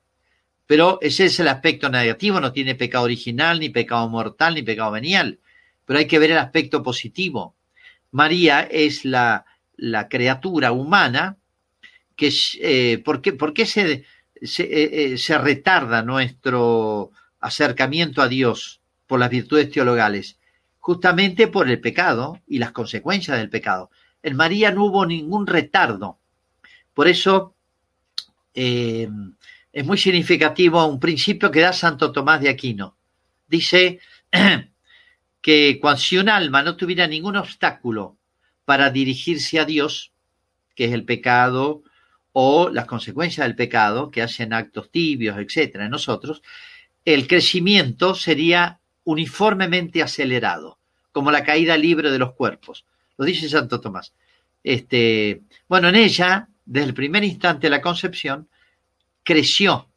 Pero 0.67 0.99
ese 1.01 1.27
es 1.27 1.41
el 1.41 1.49
aspecto 1.49 1.89
negativo, 1.89 2.41
no 2.41 2.53
tiene 2.53 2.75
pecado 2.75 3.05
original, 3.05 3.61
ni 3.61 3.71
pecado 3.71 4.09
mortal, 4.09 4.55
ni 4.55 4.63
pecado 4.63 4.93
venial 4.93 5.39
pero 5.91 5.99
hay 5.99 6.07
que 6.07 6.21
ver 6.21 6.31
el 6.31 6.39
aspecto 6.39 6.85
positivo. 6.85 7.57
María 8.13 8.61
es 8.61 9.05
la, 9.05 9.45
criatura 10.09 10.71
humana 10.71 11.37
que, 12.15 12.33
eh, 12.61 12.99
¿por 12.99 13.21
qué, 13.21 13.67
se, 13.67 13.91
eh, 13.91 14.05
eh, 14.41 15.19
se, 15.19 15.37
retarda 15.37 16.03
nuestro 16.03 17.11
acercamiento 17.41 18.23
a 18.23 18.29
Dios 18.29 18.83
por 19.09 19.19
las 19.19 19.31
virtudes 19.31 19.73
teologales? 19.73 20.39
Justamente 20.79 21.49
por 21.49 21.69
el 21.69 21.81
pecado 21.81 22.41
y 22.47 22.59
las 22.61 22.71
consecuencias 22.71 23.37
del 23.37 23.51
pecado. 23.51 23.91
En 24.23 24.37
María 24.37 24.71
no 24.71 24.85
hubo 24.85 25.07
ningún 25.07 25.47
retardo. 25.47 26.19
Por 26.95 27.09
eso 27.09 27.55
es 28.55 29.09
muy 29.85 29.99
significativo 29.99 30.85
un 30.85 31.01
principio 31.01 31.51
que 31.51 31.61
da 31.61 31.73
Santo 31.73 32.13
Tomás 32.13 32.41
de 32.41 32.49
Aquino. 32.49 32.97
Dice, 33.47 34.01
que 35.41 35.79
cuando 35.81 36.01
si 36.01 36.19
un 36.19 36.29
alma 36.29 36.63
no 36.63 36.77
tuviera 36.77 37.07
ningún 37.07 37.37
obstáculo 37.37 38.17
para 38.65 38.91
dirigirse 38.91 39.59
a 39.59 39.65
Dios, 39.65 40.13
que 40.75 40.87
es 40.87 40.93
el 40.93 41.05
pecado 41.05 41.83
o 42.33 42.69
las 42.71 42.87
consecuencias 42.87 43.47
del 43.47 43.57
pecado, 43.57 44.11
que 44.11 44.23
hacen 44.23 44.53
actos 44.53 44.91
tibios, 44.91 45.39
etcétera, 45.39 45.87
en 45.87 45.91
nosotros, 45.91 46.43
el 47.05 47.27
crecimiento 47.27 48.15
sería 48.15 48.79
uniformemente 49.05 50.03
acelerado, 50.03 50.79
como 51.13 51.31
la 51.31 51.45
caída 51.45 51.77
libre 51.77 52.11
de 52.11 52.19
los 52.19 52.33
cuerpos. 52.35 52.85
Lo 53.21 53.27
dice 53.27 53.51
Santo 53.51 53.83
Tomás. 53.83 54.15
Este, 54.65 55.43
bueno, 55.69 55.91
en 55.91 55.97
ella, 55.97 56.49
desde 56.65 56.89
el 56.89 56.95
primer 56.95 57.23
instante 57.23 57.67
de 57.67 57.71
la 57.71 57.83
concepción, 57.83 58.49
creció, 59.23 59.91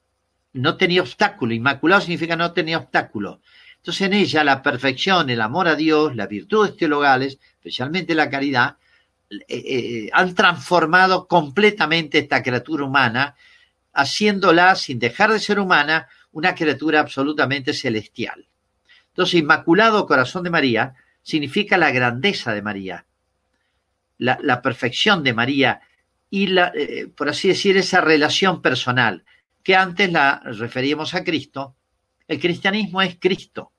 no 0.52 0.76
tenía 0.76 1.04
obstáculo. 1.04 1.54
Inmaculado 1.54 2.02
significa 2.02 2.36
no 2.36 2.52
tenía 2.52 2.80
obstáculo. 2.80 3.40
Entonces 3.78 4.08
en 4.08 4.14
ella 4.14 4.44
la 4.44 4.62
perfección, 4.62 5.30
el 5.30 5.40
amor 5.40 5.70
a 5.70 5.78
Dios, 5.78 6.18
las 6.18 6.28
virtudes 6.28 6.76
teologales, 6.76 7.40
especialmente 7.54 8.14
la 8.14 8.30
caridad, 8.30 8.76
eh, 9.30 9.46
eh, 9.48 10.10
han 10.12 10.36
transformado 10.36 11.26
completamente 11.26 12.18
esta 12.18 12.44
criatura 12.44 12.84
humana, 12.84 13.36
haciéndola, 13.94 14.76
sin 14.76 15.00
dejar 15.00 15.32
de 15.32 15.40
ser 15.40 15.62
humana, 15.62 16.10
una 16.34 16.54
criatura 16.56 17.00
absolutamente 17.00 17.74
celestial. 17.74 18.46
Entonces, 19.12 19.36
Inmaculado 19.36 20.06
Corazón 20.08 20.44
de 20.44 20.50
María 20.50 20.96
significa 21.22 21.78
la 21.78 21.90
grandeza 21.92 22.54
de 22.54 22.62
María, 22.62 23.06
la, 24.18 24.62
perfección 24.62 25.24
de 25.24 25.34
María 25.34 25.82
y, 26.30 26.48
la, 26.48 26.72
eh, 26.76 27.08
por 27.08 27.30
así 27.30 27.48
decir, 27.48 27.78
esa 27.78 28.02
relación 28.02 28.62
personal, 28.62 29.26
que 29.64 29.76
antes 29.76 30.12
la 30.12 30.42
referíamos 30.44 31.14
a 31.14 31.24
Cristo. 31.24 31.76
El 32.28 32.40
cristianismo 32.40 33.02
es 33.02 33.18
Cristo 33.20 33.74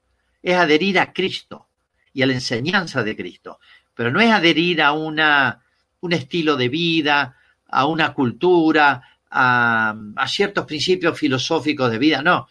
es 0.45 0.55
adherir 0.55 0.99
a 0.99 1.13
Cristo. 1.13 1.69
y 2.17 2.23
a 2.23 2.27
la 2.27 2.35
enseñanza 2.35 3.03
de 3.03 3.17
Cristo. 3.17 3.59
Pero 3.93 4.13
no 4.13 4.21
es 4.21 4.31
adherir 4.31 4.81
a 4.81 4.93
una, 4.93 5.65
un 5.99 6.13
estilo 6.13 6.57
de 6.57 6.69
vida, 6.69 7.37
a 7.67 7.87
una 7.87 8.15
cultura, 8.15 9.03
a, 9.29 9.97
a 10.15 10.29
ciertos 10.29 10.65
principios 10.65 11.19
filosóficos 11.19 11.91
de 11.91 11.99
vida, 11.99 12.23
no. 12.23 12.47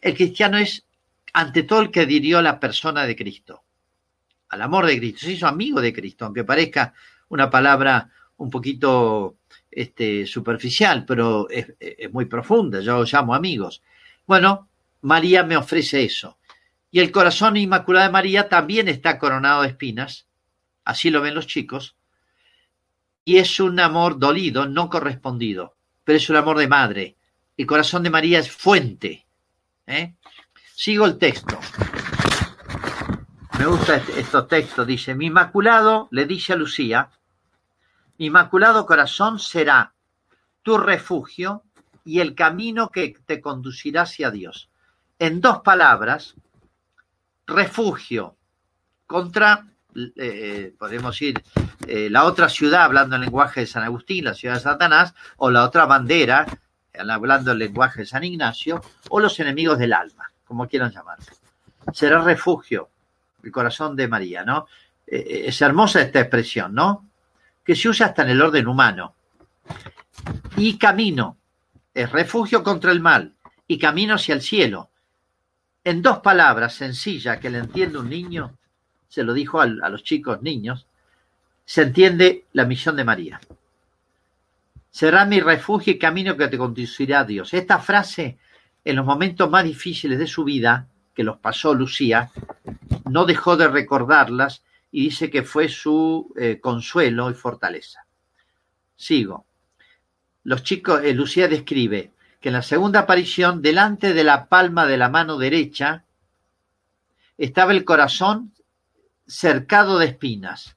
El 0.00 0.16
cristiano 0.16 0.58
es 0.58 0.84
ante 1.34 1.62
todo 1.62 1.82
el 1.82 1.92
que 1.92 2.00
adhirió 2.00 2.38
a 2.38 2.42
la 2.42 2.58
persona 2.58 3.06
de 3.06 3.14
Cristo, 3.14 3.62
al 4.48 4.62
amor 4.62 4.86
de 4.86 4.98
Cristo, 4.98 5.20
se 5.20 5.32
hizo 5.32 5.46
amigo 5.46 5.80
de 5.80 5.92
Cristo, 5.92 6.24
aunque 6.24 6.42
parezca 6.42 6.92
una 7.28 7.50
palabra 7.50 8.10
un 8.36 8.50
poquito 8.50 9.36
este, 9.70 10.26
superficial, 10.26 11.04
pero 11.04 11.48
es, 11.50 11.74
muy 12.12 12.26
profunda, 12.26 12.80
yo 12.80 13.04
llamo 13.04 13.34
amigos. 13.34 13.82
Bueno, 14.26 14.68
María 15.02 15.42
me 15.42 15.56
ofrece 15.56 16.04
eso. 16.04 16.38
Y 16.90 17.00
el 17.00 17.10
corazón 17.10 17.56
inmaculado 17.56 18.06
de 18.06 18.12
María 18.12 18.48
también 18.48 18.88
está 18.88 19.18
coronado 19.18 19.62
de 19.62 19.68
espinas, 19.68 20.26
así 20.84 21.10
lo 21.10 21.20
ven 21.20 21.34
los 21.34 21.46
chicos, 21.46 21.96
y 23.24 23.38
es 23.38 23.58
un 23.58 23.80
amor 23.80 24.18
dolido, 24.18 24.66
no 24.66 24.88
correspondido, 24.88 25.76
pero 26.04 26.16
es 26.16 26.30
un 26.30 26.36
amor 26.36 26.58
de 26.58 26.68
madre. 26.68 27.16
El 27.56 27.66
corazón 27.66 28.02
de 28.02 28.10
María 28.10 28.38
es 28.38 28.50
fuente. 28.50 29.26
¿eh? 29.86 30.14
Sigo 30.74 31.06
el 31.06 31.18
texto. 31.18 31.58
Me 33.58 33.66
gusta 33.66 33.96
estos 34.16 34.46
textos. 34.46 34.86
Dice, 34.86 35.14
mi 35.14 35.26
inmaculado, 35.26 36.08
le 36.12 36.26
dice 36.26 36.52
a 36.52 36.56
Lucía, 36.56 37.10
inmaculado 38.18 38.86
corazón 38.86 39.38
será 39.38 39.92
tu 40.62 40.78
refugio 40.78 41.62
y 42.04 42.20
el 42.20 42.34
camino 42.34 42.90
que 42.90 43.16
te 43.26 43.40
conducirá 43.40 44.02
hacia 44.02 44.30
Dios. 44.30 44.70
En 45.18 45.40
dos 45.40 45.60
palabras, 45.62 46.34
refugio 47.46 48.36
contra, 49.06 49.66
eh, 50.16 50.74
podemos 50.78 51.20
ir, 51.22 51.42
eh, 51.86 52.08
la 52.10 52.24
otra 52.24 52.48
ciudad, 52.48 52.82
hablando 52.82 53.16
el 53.16 53.22
lenguaje 53.22 53.60
de 53.60 53.66
San 53.66 53.82
Agustín, 53.82 54.24
la 54.24 54.34
ciudad 54.34 54.54
de 54.54 54.60
Satanás, 54.60 55.14
o 55.36 55.50
la 55.50 55.64
otra 55.64 55.86
bandera, 55.86 56.46
hablando 56.98 57.52
el 57.52 57.58
lenguaje 57.58 58.00
de 58.00 58.06
San 58.06 58.24
Ignacio, 58.24 58.82
o 59.10 59.20
los 59.20 59.38
enemigos 59.40 59.78
del 59.78 59.92
alma, 59.92 60.30
como 60.44 60.68
quieran 60.68 60.92
llamarlo. 60.92 61.26
Será 61.92 62.22
refugio, 62.22 62.88
el 63.42 63.52
corazón 63.52 63.94
de 63.94 64.08
María, 64.08 64.44
¿no? 64.44 64.66
Eh, 65.06 65.44
es 65.46 65.60
hermosa 65.62 66.00
esta 66.00 66.20
expresión, 66.20 66.74
¿no? 66.74 67.08
Que 67.66 67.74
se 67.74 67.88
usa 67.88 68.06
hasta 68.06 68.22
en 68.22 68.30
el 68.30 68.40
orden 68.40 68.68
humano. 68.68 69.14
Y 70.56 70.78
camino, 70.78 71.36
es 71.92 72.10
refugio 72.10 72.62
contra 72.62 72.92
el 72.92 73.00
mal, 73.00 73.34
y 73.66 73.78
camino 73.78 74.14
hacia 74.14 74.34
el 74.34 74.40
cielo 74.40 74.90
en 75.86 76.02
dos 76.02 76.18
palabras 76.18 76.74
sencillas 76.74 77.38
que 77.38 77.48
le 77.48 77.58
entiende 77.58 77.98
un 77.98 78.10
niño, 78.10 78.58
se 79.08 79.22
lo 79.22 79.32
dijo 79.32 79.60
a, 79.60 79.66
los 79.66 80.02
chicos 80.02 80.42
niños, 80.42 80.88
se 81.64 81.82
entiende 81.82 82.46
la 82.54 82.64
misión 82.64 82.96
de 82.96 83.04
María. 83.04 83.40
Será 84.90 85.24
mi 85.26 85.38
refugio 85.38 85.92
y 85.92 85.98
camino 85.98 86.36
que 86.36 86.48
te 86.48 86.58
conducirá 86.58 87.22
Dios. 87.22 87.54
Esta 87.54 87.78
frase, 87.78 88.36
en 88.84 88.96
los 88.96 89.06
momentos 89.06 89.48
más 89.48 89.62
difíciles 89.62 90.18
de 90.18 90.26
su 90.26 90.42
vida, 90.42 90.88
que 91.14 91.22
los 91.22 91.36
pasó 91.36 91.72
Lucía, 91.72 92.32
no 93.08 93.24
dejó 93.24 93.56
de 93.56 93.68
recordarlas 93.68 94.64
y 94.90 95.04
dice 95.04 95.30
que 95.30 95.42
fue 95.42 95.68
su 95.68 96.32
eh, 96.36 96.60
consuelo 96.60 97.30
y 97.30 97.34
fortaleza. 97.34 98.06
Sigo. 98.94 99.46
Los 100.44 100.62
chicos, 100.62 101.02
eh, 101.02 101.12
Lucía 101.12 101.48
describe, 101.48 102.12
que 102.40 102.50
en 102.50 102.54
la 102.54 102.62
segunda 102.62 103.00
aparición, 103.00 103.62
delante 103.62 104.14
de 104.14 104.24
la 104.24 104.46
palma 104.46 104.86
de 104.86 104.96
la 104.96 105.08
mano 105.08 105.38
derecha, 105.38 106.04
estaba 107.36 107.72
el 107.72 107.84
corazón 107.84 108.52
cercado 109.26 109.98
de 109.98 110.06
espinas. 110.06 110.76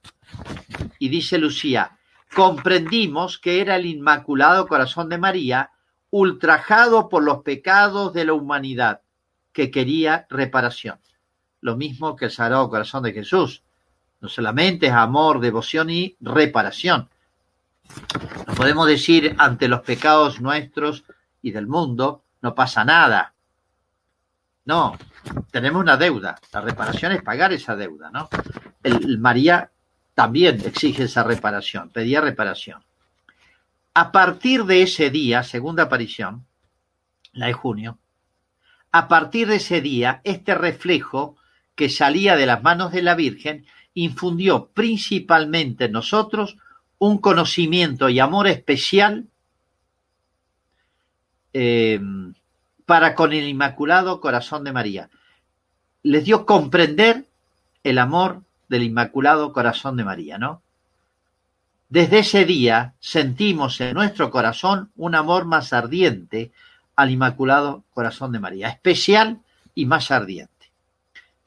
Y 0.98 1.10
dice 1.10 1.38
Lucía, 1.38 1.98
comprendimos 2.36 3.38
que 3.38 3.62
era 3.62 3.76
el 3.76 3.86
Inmaculado 3.86 4.68
Corazón 4.68 5.10
de 5.10 5.18
María, 5.18 5.72
ultrajado 6.10 7.10
por 7.10 7.24
los 7.24 7.44
pecados 7.44 8.14
de 8.14 8.26
la 8.26 8.34
humanidad, 8.34 9.02
que 9.54 9.72
quería 9.72 10.26
reparación. 10.30 11.00
Lo 11.62 11.76
mismo 11.76 12.16
que 12.16 12.26
el 12.26 12.32
Sagrado 12.32 12.70
Corazón 12.70 13.04
de 13.04 13.14
Jesús. 13.14 13.64
No 14.22 14.30
solamente 14.30 14.88
es 14.88 14.94
amor, 14.94 15.40
devoción 15.40 15.90
y 15.90 16.16
reparación. 16.20 17.10
No 18.48 18.54
podemos 18.54 18.88
decir 18.88 19.36
ante 19.38 19.68
los 19.68 19.82
pecados 19.82 20.42
nuestros, 20.42 21.04
y 21.42 21.52
del 21.52 21.68
mundo, 21.68 22.24
no 22.42 22.56
pasa 22.56 22.84
nada. 22.84 23.34
No, 24.66 24.98
tenemos 25.52 25.82
una 25.82 25.98
deuda. 25.98 26.40
La 26.52 26.62
reparación 26.62 27.12
es 27.14 27.22
pagar 27.22 27.54
esa 27.54 27.76
deuda, 27.76 28.12
¿no? 28.12 28.30
El, 28.84 29.18
María 29.20 29.72
también 30.14 30.62
exige 30.66 31.04
esa 31.04 31.24
reparación, 31.24 31.90
pedía 31.90 32.22
reparación. 32.22 32.84
A 33.94 34.12
partir 34.12 34.66
de 34.66 34.84
ese 34.84 35.10
día, 35.10 35.44
segunda 35.44 35.84
aparición, 35.84 36.46
la 37.34 37.48
de 37.48 37.54
junio, 37.54 37.98
a 38.92 39.08
partir 39.08 39.48
de 39.48 39.56
ese 39.58 39.82
día, 39.82 40.22
este 40.24 40.56
reflejo 40.56 41.38
que 41.76 41.90
salía 41.90 42.36
de 42.36 42.46
las 42.46 42.62
manos 42.64 42.92
de 42.92 43.02
la 43.02 43.16
Virgen 43.16 43.66
infundió 43.94 44.68
principalmente 44.68 45.86
en 45.86 45.94
nosotros 45.94 46.58
un 46.98 47.18
conocimiento 47.18 48.10
y 48.10 48.20
amor 48.20 48.48
especial 48.48 49.28
eh, 51.54 52.00
para 52.86 53.16
con 53.16 53.34
el 53.34 53.48
Inmaculado 53.48 54.20
Corazón 54.20 54.64
de 54.64 54.72
María. 54.72 55.10
Les 56.04 56.24
dio 56.24 56.46
comprender 56.46 57.26
el 57.84 57.98
amor 57.98 58.44
del 58.68 58.84
Inmaculado 58.84 59.54
Corazón 59.54 59.98
de 59.98 60.04
María, 60.04 60.38
¿no? 60.38 60.62
Desde 61.90 62.20
ese 62.20 62.46
día 62.46 62.94
sentimos 63.00 63.82
en 63.82 63.96
nuestro 63.96 64.30
corazón 64.30 64.92
un 64.96 65.16
amor 65.16 65.46
más 65.46 65.74
ardiente 65.74 66.52
al 66.96 67.10
Inmaculado 67.10 67.84
Corazón 67.92 68.32
de 68.32 68.40
María, 68.40 68.70
especial 68.70 69.40
y 69.74 69.86
más 69.86 70.12
ardiente. 70.12 70.59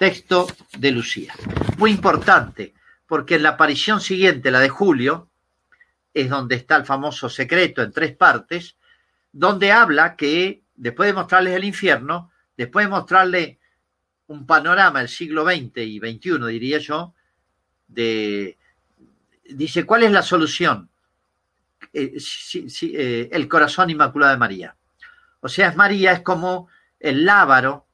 Texto 0.03 0.48
de 0.78 0.90
Lucía. 0.90 1.32
Muy 1.78 1.92
importante, 1.92 2.74
porque 3.07 3.36
en 3.36 3.44
la 3.44 3.50
aparición 3.50 4.00
siguiente, 4.00 4.50
la 4.50 4.59
de 4.59 4.68
Julio, 4.68 5.28
es 6.12 6.28
donde 6.28 6.57
está 6.57 6.74
el 6.74 6.84
famoso 6.84 7.28
secreto 7.28 7.82
en 7.82 7.92
tres 7.92 8.16
partes, 8.16 8.74
donde 9.30 9.70
habla 9.70 10.16
que 10.16 10.62
después 10.74 11.07
de 11.07 11.12
mostrarles 11.12 11.55
el 11.55 11.62
infierno, 11.62 12.32
después 12.57 12.84
de 12.84 12.90
mostrarle 12.90 13.61
un 14.26 14.44
panorama 14.44 14.98
del 14.98 15.09
siglo 15.09 15.44
XX 15.44 15.76
y 15.76 16.00
XXI, 16.00 16.46
diría 16.48 16.78
yo, 16.78 17.14
de, 17.86 18.59
dice, 19.50 19.86
¿cuál 19.86 20.03
es 20.03 20.11
la 20.11 20.22
solución? 20.22 20.90
Eh, 21.92 22.16
eh, 22.82 23.28
el 23.30 23.46
corazón 23.46 23.88
inmaculado 23.88 24.32
de 24.32 24.38
María. 24.38 24.76
O 25.38 25.48
sea, 25.48 25.72
María, 25.76 26.11
es 26.11 26.22
como 26.22 26.66
el 26.98 27.24
lábaro. 27.24 27.86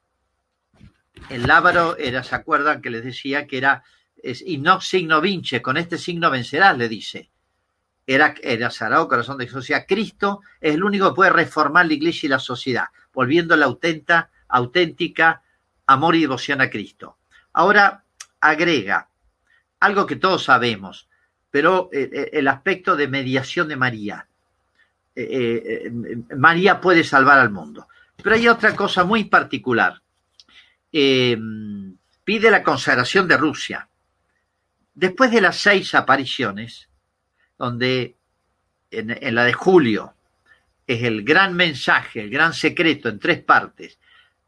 El 1.29 1.47
lábaro 1.47 1.97
era, 1.97 2.23
¿se 2.23 2.35
acuerdan 2.35 2.81
que 2.81 2.91
les 2.91 3.05
decía 3.05 3.47
que 3.47 3.59
era 3.59 3.83
es, 4.23 4.43
y 4.43 4.59
no 4.59 4.81
signo 4.81 5.21
vince, 5.21 5.63
con 5.63 5.77
este 5.77 5.99
signo 5.99 6.31
vencerás, 6.31 6.77
le 6.77 6.89
dice 6.89 7.31
era, 8.09 8.35
era 8.43 8.71
Corazón 9.07 9.37
de 9.37 9.45
Jesús. 9.45 9.59
O 9.59 9.63
sea, 9.67 9.85
Cristo 9.85 10.41
es 10.63 10.75
el 10.75 10.83
único 10.83 11.11
que 11.11 11.15
puede 11.15 11.31
reformar 11.31 11.87
la 11.87 11.93
iglesia 11.93 12.27
y 12.27 12.31
la 12.31 12.39
sociedad, 12.39 12.87
volviendo 13.13 13.55
la 13.55 13.67
auténtica, 13.67 14.31
auténtica 14.49 15.43
amor 15.87 16.17
y 16.17 16.23
devoción 16.23 16.63
a 16.63 16.71
Cristo. 16.71 17.19
Ahora 17.53 18.05
agrega 18.41 19.09
algo 19.79 20.07
que 20.07 20.17
todos 20.17 20.45
sabemos, 20.45 21.09
pero 21.51 21.91
eh, 21.93 22.09
eh, 22.11 22.31
el 22.33 22.49
aspecto 22.49 22.97
de 22.97 23.09
mediación 23.09 23.69
de 23.69 23.77
María. 23.77 24.27
Eh, 25.15 25.93
María 26.35 26.81
puede 26.81 27.05
salvar 27.05 27.39
al 27.39 27.51
mundo. 27.51 27.89
Pero 28.23 28.37
hay 28.37 28.49
otra 28.49 28.75
cosa 28.75 29.05
muy 29.05 29.25
particular. 29.25 30.01
Pide 30.91 32.51
la 32.51 32.63
consagración 32.63 33.29
de 33.29 33.37
Rusia. 33.37 33.89
Después 34.95 35.31
de 35.31 35.41
las 35.41 35.57
seis 35.59 35.95
apariciones, 35.95 36.89
donde 37.57 38.17
en, 38.91 39.35
la 39.35 39.45
de 39.45 39.53
julio 39.53 40.15
es 40.87 41.03
el 41.03 41.23
gran 41.23 41.55
mensaje, 41.55 42.23
el 42.23 42.31
gran 42.31 42.55
secreto 42.55 43.09
en 43.09 43.19
tres 43.19 43.43
partes, 43.43 43.99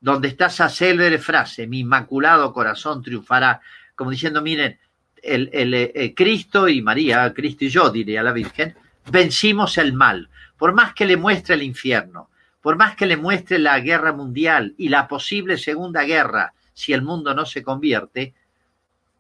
donde 0.01 0.29
está 0.29 0.47
esa 0.47 0.69
célebre 0.69 1.19
frase, 1.19 1.67
mi 1.67 1.81
inmaculado 1.81 2.53
corazón 2.53 3.03
triunfará, 3.03 3.61
como 3.95 4.11
diciendo, 4.11 4.41
miren, 4.41 4.79
el, 5.23 5.51
el, 5.53 6.15
Cristo 6.15 6.67
y 6.67 6.81
María, 6.81 7.33
Cristo 7.35 7.67
y 7.67 7.69
yo, 7.69 7.91
diría 7.91 8.23
la 8.23 8.33
Virgen, 8.33 8.75
vencimos 9.11 9.77
el 9.77 9.93
mal. 9.93 10.31
Por 10.57 10.73
más 10.73 10.95
que 10.95 11.05
le 11.05 11.19
muestre 11.19 11.55
el 11.55 11.63
infierno, 11.63 12.30
por 12.61 12.77
más 12.77 12.97
que 12.97 13.07
le 13.07 13.17
muestre 13.17 13.59
la 13.59 13.81
guerra 13.81 14.13
mundial 14.13 14.75
y 14.79 14.89
la 14.89 15.09
posible 15.09 15.59
segunda 15.59 16.03
guerra, 16.05 16.53
si 16.75 16.93
el 16.93 17.03
mundo 17.03 17.35
no 17.35 17.47
se 17.47 17.63
convierte, 17.63 18.35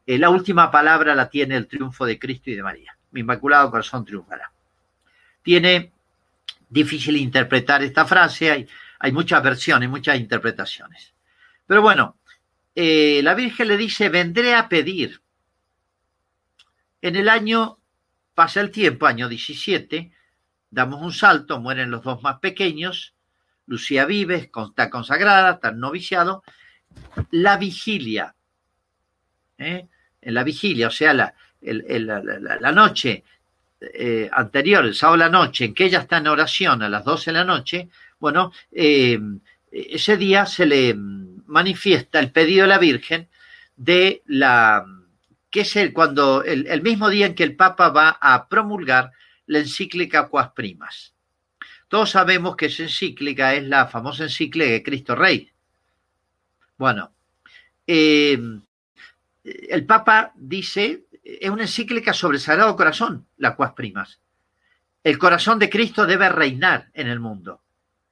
eh, 0.06 0.18
la 0.18 0.30
última 0.30 0.70
palabra 0.70 1.14
la 1.14 1.28
tiene 1.28 1.56
el 1.56 1.66
triunfo 1.66 2.06
de 2.06 2.18
Cristo 2.18 2.50
y 2.50 2.54
de 2.54 2.62
María 2.62 2.96
mi 3.10 3.20
inmaculado 3.20 3.70
corazón 3.70 4.04
triunfará. 4.04 4.50
Tiene 5.42 5.92
difícil 6.68 7.16
interpretar 7.16 7.82
esta 7.82 8.04
frase, 8.04 8.68
hay, 8.98 9.12
muchas 9.12 9.42
versiones, 9.42 9.88
muchas 9.88 10.18
interpretaciones. 10.18 11.12
Pero 11.66 11.82
bueno, 11.82 12.16
eh, 12.74 13.20
la 13.22 13.34
Virgen 13.34 13.68
le 13.68 13.76
dice, 13.76 14.08
vendré 14.08 14.54
a 14.54 14.68
pedir. 14.68 15.20
En 17.02 17.16
el 17.16 17.28
año, 17.28 17.78
pasa 18.34 18.60
el 18.60 18.70
tiempo, 18.70 19.06
año 19.06 19.28
17, 19.28 20.12
damos 20.70 21.02
un 21.02 21.12
salto, 21.12 21.60
mueren 21.60 21.90
los 21.90 22.02
dos 22.02 22.22
más 22.22 22.38
pequeños, 22.38 23.14
Lucía 23.70 24.04
vive, 24.04 24.50
está 24.52 24.90
consagrada, 24.90 25.52
está 25.52 25.70
noviciado, 25.70 26.42
la 27.30 27.56
vigilia, 27.56 28.34
¿eh? 29.58 29.86
en 30.20 30.34
la 30.34 30.42
vigilia, 30.42 30.88
o 30.88 30.90
sea, 30.90 31.14
la, 31.14 31.32
la, 31.60 32.72
noche 32.72 33.22
eh, 33.80 34.28
anterior, 34.32 34.84
el 34.84 34.96
sábado 34.96 35.18
de 35.18 35.24
la 35.24 35.30
noche, 35.30 35.66
en 35.66 35.74
que 35.74 35.84
ella 35.84 36.00
está 36.00 36.16
en 36.16 36.26
oración 36.26 36.82
a 36.82 36.88
las 36.88 37.04
12 37.04 37.30
de 37.30 37.38
la 37.38 37.44
noche, 37.44 37.88
bueno, 38.18 38.52
eh, 38.72 39.20
ese 39.70 40.16
día 40.16 40.46
se 40.46 40.66
le 40.66 40.94
manifiesta 40.96 42.18
el 42.18 42.32
pedido 42.32 42.62
de 42.62 42.68
la 42.68 42.78
Virgen 42.78 43.28
de 43.76 44.22
la 44.26 44.84
que 45.48 45.60
es 45.60 45.76
el 45.76 45.92
cuando 45.92 46.42
el, 46.42 46.66
el 46.66 46.82
mismo 46.82 47.08
día 47.08 47.26
en 47.26 47.36
que 47.36 47.44
el 47.44 47.54
Papa 47.54 47.90
va 47.90 48.18
a 48.20 48.48
promulgar 48.48 49.12
la 49.46 49.60
encíclica 49.60 50.28
Quas 50.28 50.50
Primas. 50.50 51.14
Todos 51.90 52.10
sabemos 52.10 52.54
que 52.54 52.66
esa 52.66 52.84
encíclica 52.84 53.52
es 53.52 53.64
la 53.64 53.88
famosa 53.88 54.22
encíclica 54.22 54.70
de 54.70 54.82
Cristo 54.84 55.16
Rey. 55.16 55.50
Bueno, 56.78 57.10
eh, 57.84 58.38
el 59.42 59.86
Papa 59.86 60.30
dice, 60.36 61.06
es 61.24 61.50
una 61.50 61.62
encíclica 61.62 62.12
sobre 62.12 62.36
el 62.36 62.40
Sagrado 62.40 62.76
Corazón, 62.76 63.26
la 63.38 63.56
Quas 63.56 63.72
Primas. 63.72 64.20
El 65.02 65.18
corazón 65.18 65.58
de 65.58 65.68
Cristo 65.68 66.06
debe 66.06 66.28
reinar 66.28 66.90
en 66.94 67.08
el 67.08 67.18
mundo. 67.18 67.60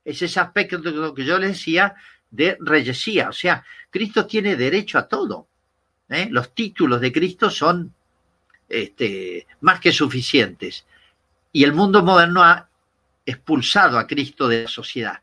Es 0.04 0.22
ese 0.22 0.40
aspecto 0.40 0.78
de 0.78 0.90
lo 0.90 1.14
que 1.14 1.24
yo 1.24 1.38
les 1.38 1.50
decía 1.50 1.94
de 2.32 2.56
reyesía. 2.58 3.28
O 3.28 3.32
sea, 3.32 3.64
Cristo 3.90 4.26
tiene 4.26 4.56
derecho 4.56 4.98
a 4.98 5.06
todo. 5.06 5.46
¿eh? 6.08 6.26
Los 6.32 6.52
títulos 6.52 7.00
de 7.00 7.12
Cristo 7.12 7.48
son 7.48 7.94
este, 8.68 9.46
más 9.60 9.78
que 9.78 9.92
suficientes. 9.92 10.84
Y 11.52 11.62
el 11.62 11.72
mundo 11.72 12.02
moderno 12.02 12.42
ha 12.42 12.67
expulsado 13.30 13.98
a 13.98 14.06
Cristo 14.06 14.48
de 14.48 14.62
la 14.62 14.68
sociedad. 14.68 15.22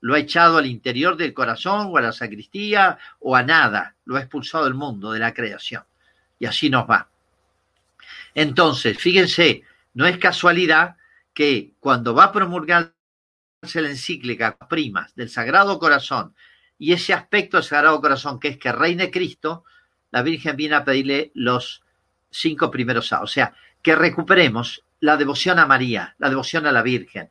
Lo 0.00 0.14
ha 0.14 0.18
echado 0.18 0.58
al 0.58 0.66
interior 0.66 1.16
del 1.16 1.32
corazón 1.32 1.88
o 1.90 1.96
a 1.96 2.02
la 2.02 2.12
sacristía 2.12 2.98
o 3.20 3.34
a 3.34 3.42
nada. 3.42 3.94
Lo 4.04 4.16
ha 4.16 4.20
expulsado 4.20 4.64
del 4.64 4.74
mundo, 4.74 5.10
de 5.12 5.18
la 5.18 5.32
creación. 5.32 5.82
Y 6.38 6.46
así 6.46 6.68
nos 6.68 6.88
va. 6.88 7.08
Entonces, 8.34 8.98
fíjense, 8.98 9.62
no 9.94 10.06
es 10.06 10.18
casualidad 10.18 10.96
que 11.32 11.72
cuando 11.80 12.14
va 12.14 12.24
a 12.24 12.32
promulgarse 12.32 12.92
la 13.74 13.88
encíclica 13.88 14.56
primas 14.68 15.14
del 15.14 15.30
Sagrado 15.30 15.78
Corazón 15.78 16.34
y 16.78 16.92
ese 16.92 17.14
aspecto 17.14 17.56
del 17.56 17.64
Sagrado 17.64 18.00
Corazón 18.00 18.38
que 18.38 18.48
es 18.48 18.58
que 18.58 18.72
reine 18.72 19.10
Cristo, 19.10 19.64
la 20.10 20.22
Virgen 20.22 20.56
viene 20.56 20.74
a 20.74 20.84
pedirle 20.84 21.30
los 21.34 21.82
cinco 22.30 22.70
primeros 22.70 23.12
A. 23.12 23.22
O 23.22 23.26
sea, 23.26 23.54
que 23.80 23.96
recuperemos 23.96 24.82
la 25.00 25.16
devoción 25.16 25.58
a 25.58 25.66
María, 25.66 26.14
la 26.18 26.28
devoción 26.28 26.66
a 26.66 26.72
la 26.72 26.82
Virgen, 26.82 27.30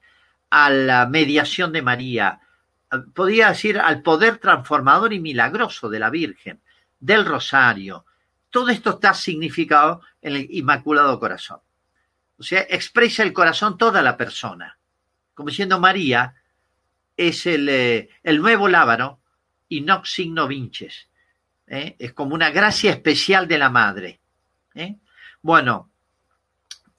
a 0.50 0.70
la 0.70 1.06
mediación 1.08 1.72
de 1.72 1.82
María, 1.82 2.40
podría 3.14 3.50
decir 3.50 3.80
al 3.80 4.02
poder 4.02 4.38
transformador 4.38 5.14
y 5.14 5.20
milagroso 5.20 5.90
de 5.90 6.00
la 6.00 6.10
Virgen, 6.10 6.62
del 7.00 7.26
Rosario. 7.26 8.06
Todo 8.50 8.70
esto 8.70 8.92
está 8.92 9.14
significado 9.14 10.02
en 10.22 10.36
el 10.36 10.48
Inmaculado 10.50 11.20
Corazón. 11.20 11.60
O 12.38 12.44
sea, 12.44 12.66
expresa 12.70 13.24
el 13.24 13.34
corazón 13.34 13.78
toda 13.78 14.02
la 14.02 14.18
persona. 14.18 14.78
Como 15.34 15.50
diciendo 15.50 15.80
María 15.80 16.36
es 17.18 17.46
el, 17.46 17.70
eh, 17.70 18.10
el 18.24 18.42
nuevo 18.42 18.68
lábaro 18.68 19.20
y 19.70 19.82
no 19.82 20.04
signo 20.06 20.48
vinches. 20.48 21.08
¿eh? 21.68 21.96
Es 22.00 22.14
como 22.14 22.36
una 22.36 22.52
gracia 22.52 22.92
especial 22.92 23.48
de 23.48 23.58
la 23.58 23.70
madre. 23.70 24.20
¿eh? 24.74 24.98
Bueno, 25.42 25.92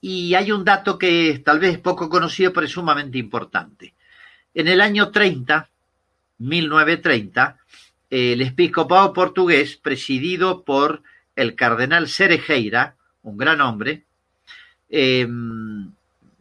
y 0.09 0.36
hay 0.36 0.52
un 0.52 0.64
dato 0.64 0.96
que 0.96 1.42
tal 1.44 1.59
vez 1.59 1.72
es 1.72 1.78
poco 1.80 2.09
conocido, 2.09 2.52
pero 2.52 2.64
es 2.64 2.70
sumamente 2.70 3.18
importante. 3.18 3.92
En 4.54 4.68
el 4.68 4.80
año 4.80 5.11
30, 5.11 5.68
1930, 6.38 7.59
el 8.09 8.40
episcopado 8.40 9.12
portugués, 9.12 9.76
presidido 9.76 10.62
por 10.62 11.02
el 11.34 11.57
cardenal 11.57 12.09
Cerejeira, 12.09 12.94
un 13.22 13.36
gran 13.36 13.61
hombre, 13.61 14.04
em, 14.88 15.90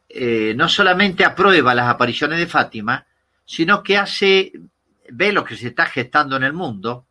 eh, 0.10 0.54
no 0.56 0.70
solamente 0.70 1.26
aprueba 1.26 1.74
las 1.74 1.90
apariciones 1.90 2.38
de 2.38 2.46
Fátima, 2.46 3.08
sino 3.46 3.82
que 3.82 3.98
hace, 3.98 4.52
ve 5.10 5.34
lo 5.34 5.44
que 5.44 5.58
se 5.58 5.70
está 5.70 5.88
gestando 5.88 6.36
en 6.36 6.44
el 6.44 6.54
mundo, 6.54 7.08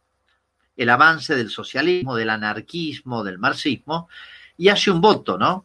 el 0.76 0.88
avance 0.88 1.34
del 1.34 1.50
socialismo, 1.50 2.14
del 2.14 2.30
anarquismo, 2.30 3.24
del 3.24 3.38
marxismo, 3.38 4.08
y 4.56 4.68
hace 4.68 4.92
un 4.92 5.00
voto, 5.00 5.36
¿no? 5.36 5.64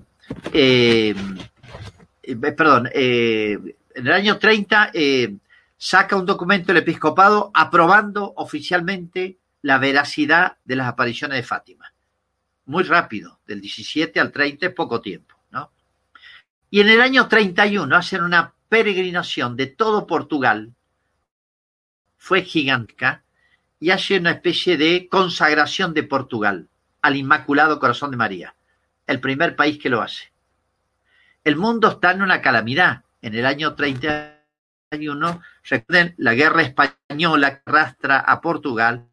Eh, 0.54 1.16
eh, 2.24 2.36
perdón, 2.36 2.90
eh, 2.94 3.58
en 3.96 4.08
el 4.08 4.14
año 4.14 4.38
30 4.38 4.92
saca 5.78 6.16
un 6.16 6.26
documento 6.26 6.72
el 6.72 6.80
episcopado 6.80 7.52
aprobando 7.54 8.34
oficialmente 8.36 9.40
la 9.62 9.78
veracidad 9.78 10.58
de 10.64 10.76
las 10.76 10.88
apariciones 10.88 11.38
de 11.38 11.44
Fátima. 11.44 11.94
Muy 12.66 12.84
rápido, 12.84 13.40
del 13.48 13.62
17 13.62 14.20
al 14.20 14.32
30 14.32 14.68
es 14.68 14.74
poco 14.74 15.02
tiempo, 15.02 15.36
¿no? 15.52 15.72
Y 16.70 16.82
en 16.82 16.90
el 16.90 17.02
año 17.02 17.28
31 17.28 17.96
hacen 17.96 18.24
una 18.24 18.54
peregrinación 18.70 19.56
de 19.56 19.68
todo 19.68 20.06
Portugal, 20.06 20.74
fue 22.18 22.44
gigantesca, 22.44 23.24
y 23.80 23.90
hace 23.92 24.18
una 24.18 24.32
especie 24.32 24.78
de 24.78 25.08
consagración 25.10 25.94
de 25.94 26.04
Portugal 26.04 26.70
al 27.02 27.16
Inmaculado 27.16 27.80
Corazón 27.80 28.12
de 28.12 28.18
María 28.18 28.56
el 29.10 29.20
primer 29.20 29.56
país 29.56 29.80
que 29.80 29.90
lo 29.90 30.02
hace. 30.02 30.32
El 31.44 31.56
mundo 31.56 31.90
está 31.90 32.12
en 32.12 32.22
una 32.22 32.42
calamidad. 32.42 33.04
En 33.22 33.34
el 33.34 33.46
año 33.46 33.74
31, 33.74 35.42
recuerden, 35.64 36.14
la 36.18 36.36
guerra 36.36 36.62
española 36.62 37.56
que 37.56 37.62
arrastra 37.66 38.20
a 38.20 38.40
Portugal, 38.40 39.08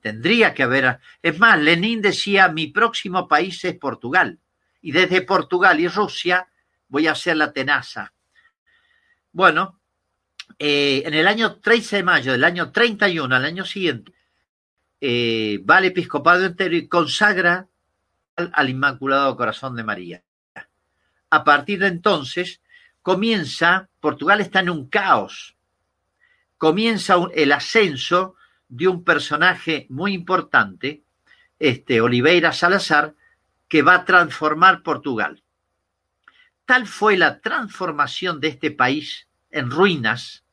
tendría 0.00 0.54
que 0.54 0.62
haber... 0.62 1.00
Es 1.20 1.38
más, 1.40 1.58
Lenin 1.60 2.00
decía, 2.00 2.46
mi 2.48 2.68
próximo 2.68 3.26
país 3.26 3.64
es 3.64 3.74
Portugal. 3.74 4.38
Y 4.80 4.92
desde 4.92 5.22
Portugal 5.22 5.80
y 5.80 5.88
Rusia 5.88 6.46
voy 6.86 7.08
a 7.08 7.12
hacer 7.12 7.36
la 7.36 7.52
tenaza. 7.52 8.12
Bueno, 9.32 9.80
eh, 10.60 11.02
en 11.04 11.14
el 11.14 11.26
año 11.26 11.56
13 11.56 11.96
de 11.96 12.02
mayo 12.04 12.32
del 12.32 12.44
año 12.44 12.70
31, 12.70 13.34
al 13.34 13.44
año 13.44 13.64
siguiente, 13.64 14.12
eh, 15.00 15.58
va 15.68 15.78
el 15.78 15.86
episcopado 15.86 16.46
entero 16.46 16.76
y 16.76 16.86
consagra 16.86 17.66
al 18.36 18.70
Inmaculado 18.70 19.36
Corazón 19.36 19.76
de 19.76 19.84
María. 19.84 20.22
A 21.30 21.44
partir 21.44 21.80
de 21.80 21.88
entonces 21.88 22.60
comienza, 23.02 23.88
Portugal 24.00 24.40
está 24.40 24.60
en 24.60 24.70
un 24.70 24.88
caos, 24.88 25.56
comienza 26.58 27.16
el 27.34 27.52
ascenso 27.52 28.36
de 28.68 28.88
un 28.88 29.04
personaje 29.04 29.86
muy 29.90 30.14
importante, 30.14 31.02
este 31.58 32.00
Oliveira 32.00 32.52
Salazar, 32.52 33.14
que 33.68 33.82
va 33.82 33.94
a 33.96 34.04
transformar 34.04 34.82
Portugal. 34.82 35.42
Tal 36.64 36.86
fue 36.86 37.16
la 37.16 37.40
transformación 37.40 38.40
de 38.40 38.48
este 38.48 38.70
país 38.70 39.28
en 39.50 39.70
ruinas 39.70 40.44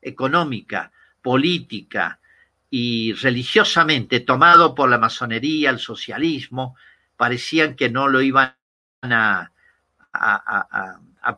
económica, 0.00 0.92
política 1.20 2.20
y 2.70 3.12
religiosamente 3.14 4.20
tomado 4.20 4.74
por 4.74 4.88
la 4.88 4.98
masonería, 4.98 5.70
el 5.70 5.78
socialismo, 5.78 6.76
parecían 7.18 7.74
que 7.74 7.90
no 7.90 8.08
lo 8.08 8.22
iban 8.22 8.54
a, 9.02 9.50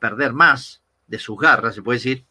perder 0.00 0.32
más 0.32 0.82
de 1.08 1.18
sus 1.18 1.36
garras, 1.36 1.74
se 1.74 1.82
puede 1.82 1.98
decir, 1.98 2.24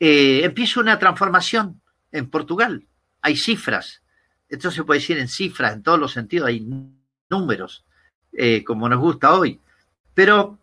eh, 0.00 0.40
empieza 0.44 0.80
una 0.80 0.98
transformación 0.98 1.82
en 2.12 2.30
Portugal. 2.30 2.86
Hay 3.20 3.36
cifras, 3.36 4.00
esto 4.48 4.70
se 4.70 4.84
puede 4.84 5.00
decir 5.00 5.18
en 5.18 5.28
cifras, 5.28 5.74
en 5.74 5.82
todos 5.82 5.98
los 5.98 6.12
sentidos, 6.12 6.48
hay 6.48 6.66
números, 7.28 7.84
eh, 8.32 8.64
como 8.64 8.88
nos 8.88 9.00
gusta 9.00 9.34
hoy. 9.34 9.60
Pero 10.14 10.58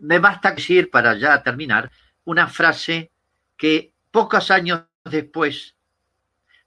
me 0.00 0.18
basta 0.20 0.52
decir, 0.52 0.90
para 0.90 1.18
ya 1.18 1.42
terminar, 1.42 1.90
una 2.24 2.46
frase 2.46 3.10
que 3.56 3.92
pocos 4.10 4.50
años 4.50 4.84
después 5.04 5.74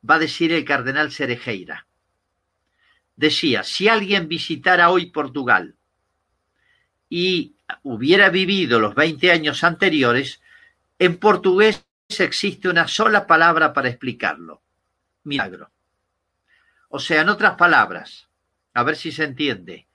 va 0.08 0.16
a 0.16 0.20
decir 0.20 0.52
el 0.52 0.66
cardenal 0.66 1.12
Cerejeira 1.12 1.88
decía, 3.22 3.63
si 3.63 3.88
alguien 3.88 4.28
visitara 4.28 4.89
hoy 4.89 5.11
Portugal 5.11 5.76
y 7.07 7.55
hubiera 7.84 8.30
vivido 8.30 8.80
los 8.80 8.95
20 8.95 9.32
años 9.32 9.63
anteriores, 9.63 10.41
en 10.97 11.17
portugués 11.17 11.86
existe 12.17 12.67
una 12.67 12.88
sola 12.88 13.28
palabra 13.28 13.74
para 13.74 13.89
explicarlo, 13.89 14.63
milagro. 15.24 15.69
O 16.89 16.97
sea, 16.97 17.22
en 17.22 17.30
otras 17.30 17.57
palabras, 17.57 18.28
a 18.74 18.82
ver 18.82 18.95
si 18.95 19.11
se 19.11 19.24
entiende, 19.24 19.88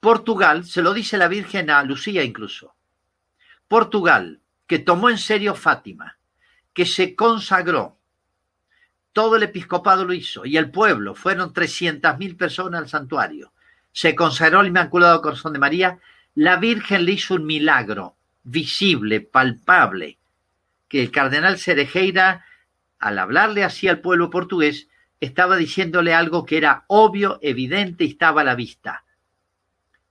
Portugal, 0.00 0.64
se 0.64 0.80
lo 0.80 0.94
dice 0.94 1.18
la 1.18 1.28
Virgen 1.28 1.68
a 1.68 1.82
Lucía 1.82 2.24
incluso, 2.24 2.74
Portugal, 3.68 4.40
que 4.66 4.78
tomó 4.78 5.10
en 5.10 5.18
serio 5.18 5.54
Fátima, 5.54 6.18
que 6.72 6.86
se 6.86 7.14
consagró, 7.14 7.97
todo 9.18 9.34
el 9.34 9.42
episcopado 9.42 10.04
lo 10.04 10.12
hizo 10.12 10.46
y 10.46 10.58
el 10.58 10.70
pueblo, 10.70 11.12
fueron 11.12 11.52
300.000 11.52 12.36
personas 12.36 12.82
al 12.82 12.88
santuario. 12.88 13.52
Se 13.90 14.14
consagró 14.14 14.60
el 14.60 14.68
Inmaculado 14.68 15.20
Corazón 15.20 15.54
de 15.54 15.58
María, 15.58 15.98
la 16.36 16.54
Virgen 16.54 17.04
le 17.04 17.14
hizo 17.14 17.34
un 17.34 17.44
milagro 17.44 18.14
visible, 18.44 19.20
palpable, 19.20 20.18
que 20.86 21.02
el 21.02 21.10
cardenal 21.10 21.58
Cerejeira, 21.58 22.44
al 23.00 23.18
hablarle 23.18 23.64
así 23.64 23.88
al 23.88 23.98
pueblo 23.98 24.30
portugués, 24.30 24.86
estaba 25.18 25.56
diciéndole 25.56 26.14
algo 26.14 26.46
que 26.46 26.56
era 26.56 26.84
obvio, 26.86 27.40
evidente 27.42 28.04
y 28.04 28.10
estaba 28.10 28.42
a 28.42 28.44
la 28.44 28.54
vista. 28.54 29.02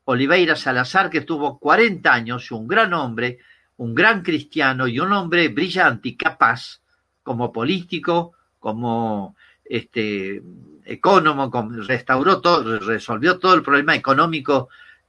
Oliveira 0.04 0.58
Salazar, 0.58 1.10
que 1.10 1.22
tuvo 1.22 1.60
40 1.60 2.14
años, 2.14 2.52
un 2.52 2.68
gran 2.68 2.94
hombre, 2.94 3.40
un 3.78 3.96
gran 3.96 4.22
cristiano 4.22 4.86
y 4.86 5.00
un 5.00 5.14
hombre 5.14 5.48
brillante 5.48 6.10
y 6.10 6.18
capaz, 6.18 6.82
como 7.24 7.54
político, 7.54 8.34
como 8.68 9.38
este 9.64 10.44
ecónomo, 10.84 11.50
restauró 11.88 12.42
todo, 12.42 12.80
resolvió 12.80 13.40
todo 13.40 13.54
el 13.54 13.64
problema 13.64 13.96
económico 13.96 14.68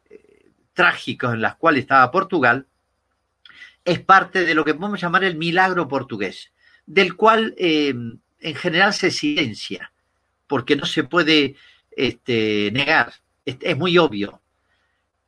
eh, 0.08 0.52
trágico 0.72 1.32
en 1.32 1.40
las 1.40 1.56
cuales 1.56 1.80
estaba 1.80 2.08
Portugal, 2.12 2.68
es 3.84 3.98
parte 3.98 4.44
de 4.44 4.54
lo 4.54 4.64
que 4.64 4.74
podemos 4.74 5.00
llamar 5.00 5.24
el 5.24 5.34
milagro 5.34 5.88
portugués, 5.88 6.52
del 6.86 7.16
cual 7.16 7.56
eh, 7.58 7.92
en 8.38 8.54
general 8.54 8.94
se 8.94 9.10
silencia, 9.10 9.90
porque 10.46 10.76
no 10.76 10.86
se 10.86 11.02
puede 11.02 11.56
este, 11.90 12.70
negar, 12.72 13.12
es 13.44 13.76
muy 13.76 13.98
obvio. 13.98 14.40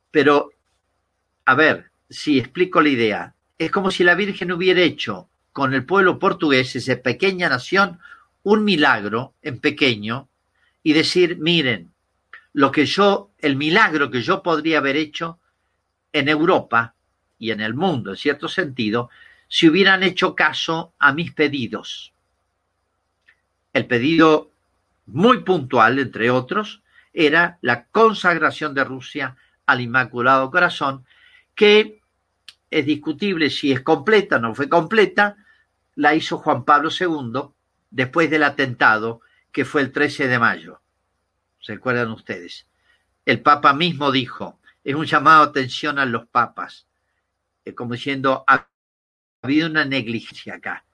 Pero, 0.09 0.51
a 1.43 1.55
ver, 1.55 1.91
si 2.09 2.39
explico 2.39 2.79
la 2.79 2.89
idea, 2.89 3.35
es 3.57 3.71
como 3.71 3.91
si 3.91 4.05
la 4.05 4.15
Virgen 4.15 4.53
hubiera 4.53 4.79
hecho 4.79 5.27
con 5.51 5.73
el 5.73 5.85
pueblo 5.85 6.17
portugués, 6.17 6.77
esa 6.77 6.95
pequeña 6.95 7.49
nación, 7.49 7.99
un 8.43 8.63
milagro 8.63 9.33
en 9.41 9.59
pequeño 9.59 10.27
y 10.83 10.93
decir, 10.93 11.37
miren, 11.37 11.91
lo 12.53 12.71
que 12.71 12.85
yo, 12.85 13.31
el 13.39 13.55
milagro 13.55 14.09
que 14.09 14.21
yo 14.21 14.41
podría 14.43 14.79
haber 14.79 14.95
hecho 14.95 15.39
en 16.11 16.27
Europa 16.27 16.95
y 17.39 17.51
en 17.51 17.61
el 17.61 17.73
mundo, 17.73 18.11
en 18.11 18.17
cierto 18.17 18.47
sentido, 18.47 19.09
si 19.47 19.67
hubieran 19.69 20.03
hecho 20.03 20.35
caso 20.35 20.93
a 20.99 21.13
mis 21.13 21.31
pedidos. 21.33 22.13
El 23.73 23.85
pedido 23.85 24.51
muy 25.05 25.43
puntual, 25.43 25.99
entre 25.99 26.29
otros, 26.29 26.81
era 27.13 27.57
la 27.61 27.85
consagración 27.85 28.73
de 28.73 28.83
Rusia 28.83 29.35
al 29.65 29.81
Inmaculado 29.81 30.49
Corazón, 30.51 31.05
que 31.55 32.01
es 32.69 32.85
discutible 32.85 33.49
si 33.49 33.71
es 33.71 33.81
completa 33.81 34.37
o 34.37 34.39
no 34.39 34.55
fue 34.55 34.69
completa, 34.69 35.35
la 35.95 36.15
hizo 36.15 36.37
Juan 36.37 36.63
Pablo 36.63 36.89
II 36.97 37.51
después 37.91 38.29
del 38.29 38.43
atentado 38.43 39.21
que 39.51 39.65
fue 39.65 39.81
el 39.81 39.91
13 39.91 40.27
de 40.27 40.39
mayo. 40.39 40.81
¿Se 41.59 41.73
acuerdan 41.73 42.11
ustedes? 42.11 42.65
El 43.25 43.41
Papa 43.41 43.73
mismo 43.73 44.11
dijo, 44.11 44.59
es 44.83 44.95
un 44.95 45.05
llamado 45.05 45.43
a 45.43 45.45
atención 45.47 45.99
a 45.99 46.05
los 46.05 46.25
papas, 46.27 46.87
como 47.75 47.93
diciendo, 47.93 48.43
ha 48.47 48.67
habido 49.41 49.69
una 49.69 49.85
negligencia 49.85 50.55
acá. 50.55 50.85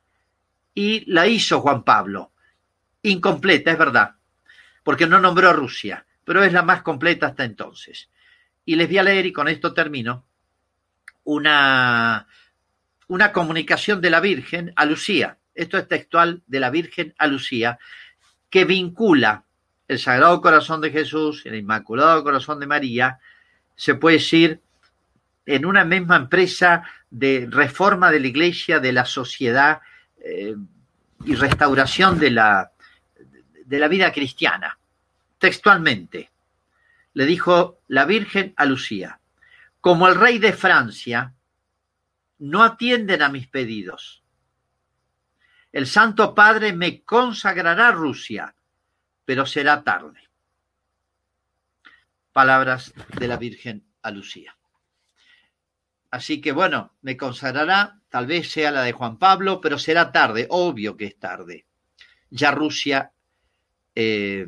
Y 0.73 1.09
la 1.11 1.27
hizo 1.27 1.61
Juan 1.61 1.83
Pablo, 1.83 2.33
incompleta, 3.01 3.71
es 3.71 3.77
verdad, 3.77 4.15
porque 4.83 5.07
no 5.07 5.19
nombró 5.19 5.49
a 5.49 5.53
Rusia, 5.53 6.05
pero 6.23 6.43
es 6.43 6.51
la 6.51 6.61
más 6.61 6.81
completa 6.81 7.27
hasta 7.27 7.45
entonces. 7.45 8.09
Y 8.65 8.75
les 8.75 8.87
voy 8.87 8.97
a 8.97 9.03
leer, 9.03 9.25
y 9.25 9.33
con 9.33 9.47
esto 9.47 9.73
termino, 9.73 10.25
una, 11.23 12.27
una 13.07 13.31
comunicación 13.31 14.01
de 14.01 14.09
la 14.09 14.19
Virgen 14.19 14.73
a 14.75 14.85
Lucía. 14.85 15.36
Esto 15.57 15.77
es 15.77 15.87
textual 15.87 16.43
de 16.45 16.59
la 16.59 16.69
Virgen 16.69 17.13
a 17.17 17.27
Lucía, 17.27 17.79
que 18.49 18.63
vincula 18.63 19.43
el 19.87 19.99
Sagrado 19.99 20.39
Corazón 20.41 20.81
de 20.81 20.91
Jesús, 20.91 21.45
el 21.45 21.55
Inmaculado 21.55 22.23
Corazón 22.23 22.59
de 22.59 22.67
María, 22.67 23.19
se 23.75 23.95
puede 23.95 24.17
decir, 24.17 24.61
en 25.45 25.65
una 25.65 25.83
misma 25.83 26.17
empresa 26.17 26.83
de 27.09 27.47
reforma 27.49 28.11
de 28.11 28.19
la 28.19 28.27
iglesia, 28.27 28.79
de 28.79 28.91
la 28.91 29.05
sociedad 29.05 29.79
eh, 30.19 30.55
y 31.25 31.35
restauración 31.35 32.19
de 32.19 32.31
la, 32.31 32.71
de 33.65 33.79
la 33.79 33.87
vida 33.87 34.11
cristiana. 34.11 34.77
Textualmente, 35.39 36.29
le 37.13 37.25
dijo 37.25 37.79
la 37.87 38.05
Virgen 38.05 38.53
a 38.57 38.65
Lucía, 38.65 39.19
como 39.81 40.07
el 40.07 40.15
rey 40.15 40.37
de 40.37 40.53
Francia, 40.53 41.33
no 42.39 42.63
atienden 42.63 43.21
a 43.21 43.29
mis 43.29 43.47
pedidos. 43.47 44.21
El 45.77 45.85
Santo 45.85 46.33
Padre 46.33 46.73
me 46.73 47.03
consagrará 47.03 47.91
Rusia, 47.91 48.55
pero 49.23 49.45
será 49.45 49.83
tarde. 49.83 50.19
Palabras 52.33 52.95
de 53.19 53.27
la 53.27 53.37
Virgen 53.37 53.83
a 54.01 54.09
Lucía. 54.09 54.57
Así 56.09 56.41
que 56.41 56.51
bueno, 56.51 56.93
me 57.03 57.15
consagrará, 57.15 57.99
tal 58.09 58.25
vez 58.25 58.49
sea 58.49 58.71
la 58.71 58.81
de 58.81 58.91
Juan 58.91 59.19
Pablo, 59.19 59.61
pero 59.61 59.77
será 59.77 60.11
tarde, 60.11 60.47
obvio 60.49 60.97
que 60.97 61.05
es 61.05 61.19
tarde. 61.19 61.67
Ya 62.31 62.49
Rusia 62.49 63.11
eh, 63.93 64.47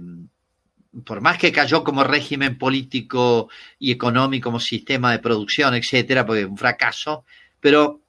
por 1.05 1.21
más 1.21 1.37
que 1.37 1.51
cayó 1.51 1.83
como 1.83 2.03
régimen 2.03 2.57
político 2.57 3.51
y 3.77 3.91
económico, 3.91 4.45
como 4.45 4.59
sistema 4.59 5.11
de 5.11 5.19
producción, 5.19 5.75
etcétera, 5.75 6.25
porque 6.25 6.45
un 6.45 6.57
fracaso, 6.57 7.23
pero 7.59 8.01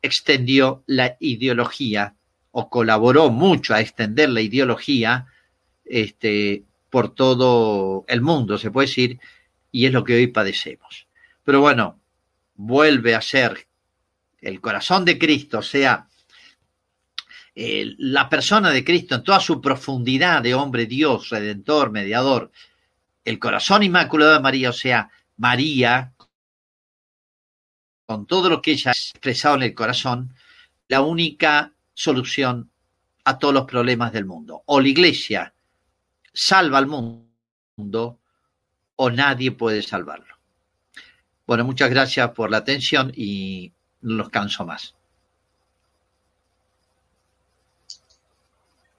extendió 0.00 0.84
la 0.86 1.18
ideología 1.20 2.14
o 2.52 2.68
colaboró 2.68 3.30
mucho 3.30 3.74
a 3.74 3.80
extender 3.80 4.28
la 4.28 4.40
ideología 4.40 5.26
este, 5.84 6.64
por 6.90 7.14
todo 7.14 8.04
el 8.06 8.20
mundo, 8.20 8.58
se 8.58 8.70
puede 8.70 8.86
decir, 8.86 9.18
y 9.70 9.86
es 9.86 9.92
lo 9.92 10.04
que 10.04 10.14
hoy 10.14 10.26
padecemos. 10.28 11.06
Pero 11.42 11.60
bueno, 11.60 11.98
vuelve 12.54 13.14
a 13.14 13.22
ser 13.22 13.66
el 14.40 14.60
corazón 14.60 15.04
de 15.04 15.18
Cristo, 15.18 15.62
sea 15.62 16.06
eh, 17.54 17.94
la 17.98 18.28
persona 18.28 18.70
de 18.70 18.84
Cristo 18.84 19.14
en 19.14 19.24
toda 19.24 19.40
su 19.40 19.60
profundidad 19.60 20.42
de 20.42 20.54
hombre, 20.54 20.86
Dios, 20.86 21.30
redentor, 21.30 21.90
mediador, 21.90 22.50
el 23.24 23.38
corazón 23.38 23.82
inmaculado 23.82 24.34
de 24.34 24.40
María, 24.40 24.70
o 24.70 24.74
sea, 24.74 25.10
María, 25.36 26.12
con 28.04 28.26
todo 28.26 28.50
lo 28.50 28.60
que 28.60 28.72
ella 28.72 28.90
ha 28.90 28.94
expresado 28.94 29.56
en 29.56 29.62
el 29.62 29.74
corazón, 29.74 30.34
la 30.88 31.00
única 31.00 31.72
solución 32.02 32.70
a 33.24 33.38
todos 33.38 33.54
los 33.54 33.64
problemas 33.64 34.12
del 34.12 34.24
mundo. 34.24 34.62
O 34.66 34.80
la 34.80 34.88
iglesia 34.88 35.54
salva 36.32 36.78
al 36.78 36.86
mundo 36.86 38.18
o 38.96 39.10
nadie 39.10 39.52
puede 39.52 39.82
salvarlo. 39.82 40.34
Bueno, 41.46 41.64
muchas 41.64 41.90
gracias 41.90 42.30
por 42.30 42.50
la 42.50 42.58
atención 42.58 43.12
y 43.14 43.72
no 44.00 44.14
los 44.14 44.30
canso 44.30 44.64
más. 44.66 44.94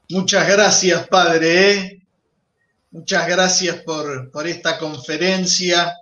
Muchas 0.10 0.48
gracias, 0.48 1.08
Padre. 1.08 1.72
¿eh? 1.72 2.02
Muchas 2.92 3.28
gracias 3.28 3.82
por, 3.82 4.32
por 4.32 4.48
esta 4.48 4.78
conferencia, 4.78 5.94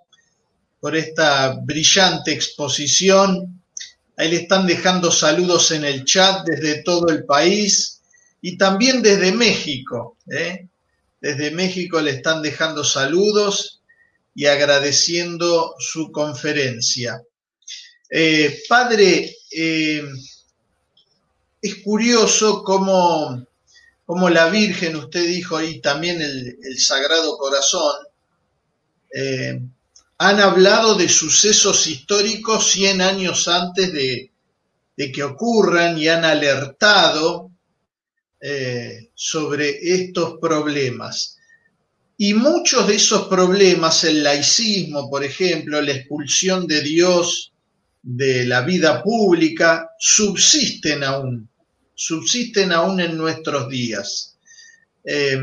por 0.79 0.95
esta 0.95 1.55
brillante 1.63 2.33
exposición. 2.33 3.60
Ahí 4.21 4.29
le 4.29 4.37
están 4.37 4.67
dejando 4.67 5.11
saludos 5.11 5.71
en 5.71 5.83
el 5.83 6.05
chat 6.05 6.45
desde 6.45 6.83
todo 6.83 7.09
el 7.09 7.25
país 7.25 8.01
y 8.39 8.55
también 8.55 9.01
desde 9.01 9.31
México. 9.31 10.15
¿eh? 10.29 10.67
Desde 11.19 11.49
México 11.49 11.99
le 11.99 12.11
están 12.11 12.43
dejando 12.43 12.83
saludos 12.83 13.81
y 14.35 14.45
agradeciendo 14.45 15.73
su 15.79 16.11
conferencia. 16.11 17.19
Eh, 18.11 18.61
padre, 18.69 19.37
es 19.49 20.05
curioso 21.83 22.63
cómo 22.63 23.43
como 24.05 24.29
la 24.29 24.49
Virgen, 24.49 24.97
usted 24.97 25.25
dijo, 25.25 25.59
y 25.63 25.81
también 25.81 26.21
el, 26.21 26.77
Sagrado 26.77 27.39
Corazón, 27.39 27.95
eh, 29.15 29.59
han 30.23 30.39
hablado 30.39 30.95
de 30.95 31.09
sucesos 31.09 31.87
históricos 31.87 32.71
100 32.71 33.01
años 33.01 33.47
antes 33.47 33.91
de, 33.93 34.31
que 34.95 35.23
ocurran 35.23 35.97
y 35.97 36.07
han 36.07 36.23
alertado 36.23 37.49
eh, 38.39 39.09
sobre 39.15 39.79
estos 39.81 40.37
problemas. 40.39 41.37
Y 42.17 42.35
muchos 42.35 42.87
de 42.87 42.95
esos 42.95 43.27
problemas, 43.27 44.03
el 44.03 44.23
laicismo, 44.23 45.09
por 45.09 45.23
ejemplo, 45.23 45.81
la 45.81 45.93
expulsión 45.93 46.67
de 46.67 46.81
Dios 46.81 47.51
de 48.03 48.45
la 48.45 48.61
vida 48.61 49.01
pública, 49.01 49.89
subsisten 49.97 51.03
aún 51.03 51.49
subsisten 52.01 52.71
aún 52.71 52.99
en 52.99 53.15
nuestros 53.15 53.69
días. 53.69 54.35
Eh, 55.03 55.39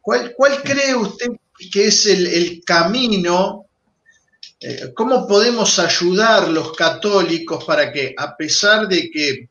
¿cuál, 0.00 0.34
cree 0.64 0.94
usted 0.96 1.28
que 1.72 1.86
es 1.86 2.06
el, 2.06 2.62
camino? 2.66 3.63
Eh, 4.66 4.94
¿Cómo 4.94 5.28
podemos 5.28 5.78
ayudar 5.78 6.48
los 6.48 6.72
católicos 6.72 7.62
para 7.64 7.92
que, 7.92 8.14
a 8.16 8.34
pesar 8.34 8.88
de 8.88 9.10
que 9.10 9.50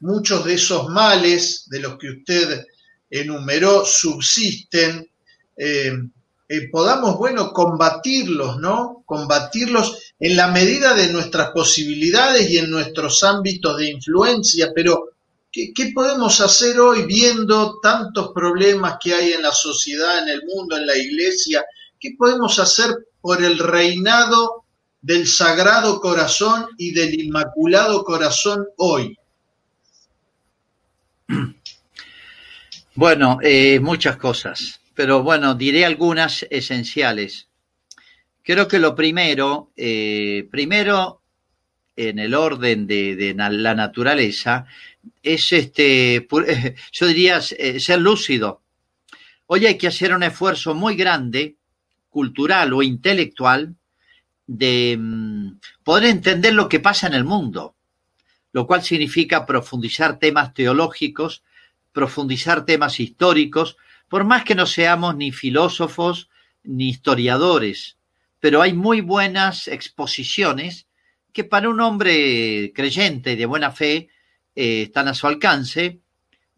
muchos 0.00 0.44
de 0.44 0.52
esos 0.52 0.86
males 0.90 1.64
de 1.70 1.80
los 1.80 1.96
que 1.96 2.10
usted 2.10 2.66
enumeró 3.08 3.86
subsisten, 3.86 5.08
eh, 5.56 5.92
eh, 6.46 6.68
podamos, 6.70 7.16
bueno, 7.16 7.54
combatirlos, 7.54 8.58
¿no? 8.58 9.02
Combatirlos 9.06 10.12
en 10.20 10.36
la 10.36 10.48
medida 10.48 10.92
de 10.92 11.10
nuestras 11.10 11.52
posibilidades 11.52 12.50
y 12.50 12.58
en 12.58 12.70
nuestros 12.70 13.24
ámbitos 13.24 13.78
de 13.78 13.92
influencia, 13.92 14.72
pero 14.74 15.12
¿qué, 15.50 15.72
¿qué, 15.74 15.90
podemos 15.94 16.38
hacer 16.42 16.78
hoy 16.78 17.06
viendo 17.06 17.80
tantos 17.80 18.32
problemas 18.34 18.98
que 19.02 19.14
hay 19.14 19.32
en 19.32 19.42
la 19.42 19.52
sociedad, 19.52 20.22
en 20.22 20.28
el 20.28 20.42
mundo, 20.44 20.76
en 20.76 20.86
la 20.86 20.98
iglesia? 20.98 21.64
¿Qué 22.00 22.14
podemos 22.18 22.58
hacer 22.58 22.90
por 23.20 23.44
el 23.44 23.58
reinado 23.58 24.64
del 25.02 25.26
Sagrado 25.26 26.00
Corazón 26.00 26.66
y 26.78 26.92
del 26.92 27.20
Inmaculado 27.20 28.02
Corazón 28.02 28.66
hoy? 28.78 29.16
Bueno, 32.94 33.38
eh, 33.42 33.78
muchas 33.80 34.16
cosas 34.16 34.80
pero 35.00 35.22
bueno, 35.22 35.54
diré 35.54 35.86
algunas 35.86 36.46
esenciales. 36.50 37.48
Creo 38.42 38.68
que 38.68 38.78
lo 38.78 38.94
primero, 38.94 39.72
eh, 39.74 40.46
primero 40.50 41.22
en 41.96 42.18
el 42.18 42.34
orden 42.34 42.86
de, 42.86 43.34
la 43.34 43.74
naturaleza, 43.74 44.66
es 45.22 45.54
este, 45.54 46.28
yo 46.92 47.06
diría 47.06 47.40
eh, 47.56 47.80
ser 47.80 47.98
lúcido. 47.98 48.60
Hoy 49.46 49.64
hay 49.64 49.78
que 49.78 49.86
hacer 49.86 50.14
un 50.14 50.22
esfuerzo 50.22 50.74
muy 50.74 50.96
grande, 50.96 51.56
cultural 52.10 52.72
o 52.72 52.82
intelectual, 52.82 53.76
de 54.46 54.96
mm, 54.98 55.60
poder 55.84 56.10
entender 56.10 56.52
lo 56.54 56.68
que 56.68 56.80
pasa 56.80 57.06
en 57.06 57.14
el 57.14 57.24
mundo, 57.24 57.76
lo 58.52 58.66
cual 58.66 58.82
significa 58.82 59.46
profundizar 59.46 60.18
temas 60.18 60.52
teológicos, 60.52 61.44
profundizar 61.92 62.64
temas 62.64 62.98
históricos, 62.98 63.76
por 64.08 64.24
más 64.24 64.44
que 64.44 64.56
no 64.56 64.66
seamos 64.66 65.14
ni 65.16 65.30
filósofos 65.30 66.28
ni 66.64 66.88
historiadores, 66.88 67.96
pero 68.40 68.60
hay 68.60 68.72
muy 68.72 69.00
buenas 69.02 69.68
exposiciones 69.68 70.86
que 71.32 71.44
para 71.44 71.68
un 71.68 71.80
hombre 71.80 72.72
creyente 72.74 73.32
y 73.32 73.36
de 73.36 73.46
buena 73.46 73.70
fe 73.70 74.08
eh, 74.56 74.82
están 74.82 75.06
a 75.06 75.14
su 75.14 75.28
alcance, 75.28 76.00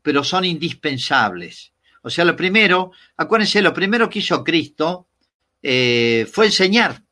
pero 0.01 0.25
son 0.25 0.47
indispensables. 0.47 1.73
O 2.03 2.11
sea, 2.11 2.25
lo 2.25 2.35
primero, 2.35 2.93
acuérdense, 3.17 3.61
lo 3.61 3.75
primero 3.75 4.09
que 4.09 4.21
hizo 4.21 4.43
Cristo 4.43 5.09
eh, 5.63 6.27
fue 6.31 6.47
enseñar. 6.47 7.03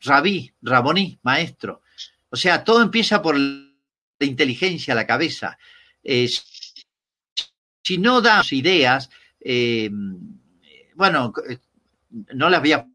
Rabí, 0.00 0.52
Raboní, 0.62 1.18
maestro. 1.22 1.82
O 2.30 2.36
sea, 2.36 2.64
todo 2.64 2.82
empieza 2.82 3.22
por 3.22 3.38
la 3.38 4.26
inteligencia, 4.26 4.94
la 4.94 5.06
cabeza. 5.06 5.58
Eh, 6.02 6.28
si 7.82 7.98
no 7.98 8.20
das 8.20 8.52
ideas, 8.52 9.10
eh, 9.40 9.90
bueno, 10.94 11.32
no 12.10 12.50
las 12.50 12.58
había... 12.58 12.88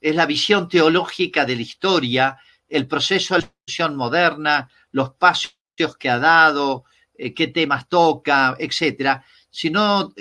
Es 0.00 0.14
la 0.14 0.26
visión 0.26 0.68
teológica 0.68 1.44
de 1.44 1.56
la 1.56 1.62
historia, 1.62 2.38
el 2.68 2.86
proceso 2.86 3.34
de 3.34 3.40
la 3.40 3.46
evolución 3.46 3.96
moderna, 3.96 4.70
los 4.92 5.14
pasos 5.14 5.52
que 5.98 6.08
ha 6.08 6.18
dado, 6.18 6.84
qué 7.14 7.48
temas 7.48 7.88
toca, 7.88 8.56
etcétera. 8.58 9.22
Si 9.50 9.68
no 9.70 10.14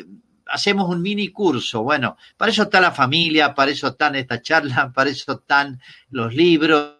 hacemos 0.49 0.89
un 0.89 1.01
mini 1.01 1.29
curso, 1.29 1.83
bueno, 1.83 2.17
para 2.37 2.51
eso 2.51 2.63
está 2.63 2.81
la 2.81 2.91
familia, 2.91 3.53
para 3.53 3.71
eso 3.71 3.87
están 3.87 4.15
esta 4.15 4.41
charla, 4.41 4.91
para 4.95 5.09
eso 5.09 5.33
están 5.33 5.81
los 6.09 6.33
libros. 6.33 6.97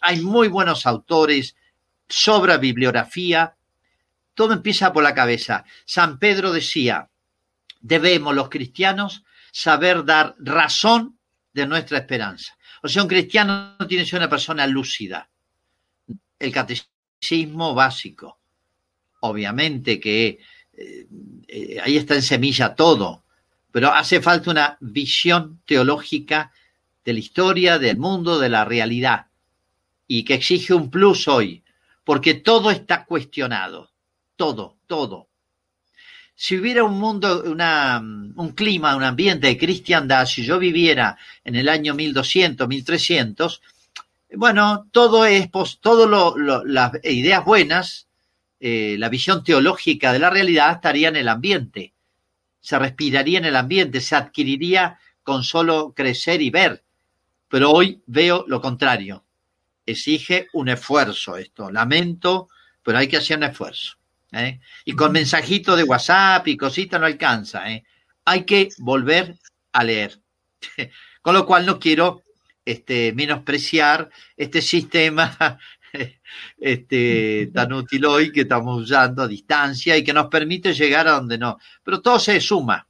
Hay 0.00 0.20
muy 0.20 0.48
buenos 0.48 0.86
autores, 0.86 1.56
sobra 2.08 2.56
bibliografía, 2.58 3.56
todo 4.34 4.52
empieza 4.52 4.92
por 4.92 5.02
la 5.02 5.14
cabeza. 5.14 5.64
San 5.84 6.18
Pedro 6.18 6.52
decía, 6.52 7.08
debemos 7.80 8.34
los 8.34 8.48
cristianos 8.48 9.24
saber 9.52 10.04
dar 10.04 10.34
razón 10.38 11.18
de 11.52 11.66
nuestra 11.66 11.98
esperanza. 11.98 12.56
O 12.82 12.88
sea, 12.88 13.02
un 13.02 13.08
cristiano 13.08 13.76
tiene 13.88 14.04
que 14.04 14.10
ser 14.10 14.18
una 14.18 14.28
persona 14.28 14.66
lúcida. 14.66 15.28
El 16.38 16.52
catecismo 16.52 17.74
básico. 17.74 18.38
Obviamente 19.20 19.98
que 19.98 20.38
eh, 20.76 21.06
eh, 21.48 21.78
ahí 21.82 21.96
está 21.96 22.14
en 22.14 22.22
semilla 22.22 22.74
todo, 22.74 23.22
pero 23.70 23.92
hace 23.92 24.20
falta 24.20 24.50
una 24.50 24.76
visión 24.80 25.60
teológica 25.64 26.52
de 27.04 27.12
la 27.12 27.18
historia, 27.18 27.78
del 27.78 27.98
mundo, 27.98 28.38
de 28.38 28.48
la 28.48 28.64
realidad, 28.64 29.26
y 30.06 30.24
que 30.24 30.34
exige 30.34 30.74
un 30.74 30.90
plus 30.90 31.28
hoy, 31.28 31.62
porque 32.04 32.34
todo 32.34 32.70
está 32.70 33.04
cuestionado 33.04 33.94
todo, 34.36 34.76
todo. 34.86 35.28
Si 36.36 36.56
hubiera 36.56 36.82
un 36.82 36.98
mundo, 36.98 37.44
una, 37.46 37.98
un 38.00 38.52
clima, 38.54 38.96
un 38.96 39.04
ambiente 39.04 39.46
de 39.46 39.58
cristiandad, 39.58 40.26
si 40.26 40.44
yo 40.44 40.58
viviera 40.58 41.16
en 41.44 41.54
el 41.54 41.68
año 41.68 41.94
1200, 41.94 42.66
1300, 42.66 43.62
bueno, 44.36 44.88
todo 44.90 45.24
es, 45.26 45.48
todo 45.80 46.06
lo, 46.08 46.64
las 46.64 46.92
ideas 47.04 47.44
buenas, 47.44 48.08
eh, 48.66 48.96
la 48.98 49.10
visión 49.10 49.44
teológica 49.44 50.10
de 50.10 50.18
la 50.18 50.30
realidad 50.30 50.72
estaría 50.72 51.08
en 51.08 51.16
el 51.16 51.28
ambiente, 51.28 51.92
se 52.62 52.78
respiraría 52.78 53.36
en 53.36 53.44
el 53.44 53.56
ambiente, 53.56 54.00
se 54.00 54.16
adquiriría 54.16 54.98
con 55.22 55.44
solo 55.44 55.92
crecer 55.94 56.40
y 56.40 56.48
ver. 56.48 56.82
Pero 57.50 57.70
hoy 57.70 58.00
veo 58.06 58.46
lo 58.48 58.62
contrario. 58.62 59.22
Exige 59.84 60.48
un 60.54 60.70
esfuerzo 60.70 61.36
esto. 61.36 61.70
Lamento, 61.70 62.48
pero 62.82 62.96
hay 62.96 63.06
que 63.06 63.18
hacer 63.18 63.36
un 63.36 63.42
esfuerzo. 63.42 63.98
¿eh? 64.32 64.60
Y 64.86 64.94
con 64.94 65.12
mensajito 65.12 65.76
de 65.76 65.82
WhatsApp 65.82 66.48
y 66.48 66.56
cositas 66.56 66.98
no 66.98 67.04
alcanza. 67.04 67.70
¿eh? 67.70 67.84
Hay 68.24 68.44
que 68.44 68.70
volver 68.78 69.36
a 69.72 69.84
leer. 69.84 70.18
con 71.20 71.34
lo 71.34 71.44
cual 71.44 71.66
no 71.66 71.78
quiero 71.78 72.22
este, 72.64 73.12
menospreciar 73.12 74.08
este 74.38 74.62
sistema 74.62 75.58
este, 76.58 77.50
tan 77.52 77.72
útil 77.72 78.04
hoy 78.06 78.32
que 78.32 78.42
estamos 78.42 78.82
usando 78.82 79.22
a 79.22 79.28
distancia 79.28 79.96
y 79.96 80.04
que 80.04 80.12
nos 80.12 80.26
permite 80.26 80.72
llegar 80.72 81.08
a 81.08 81.12
donde 81.12 81.38
no. 81.38 81.58
Pero 81.82 82.00
todo 82.00 82.18
se 82.18 82.40
suma. 82.40 82.86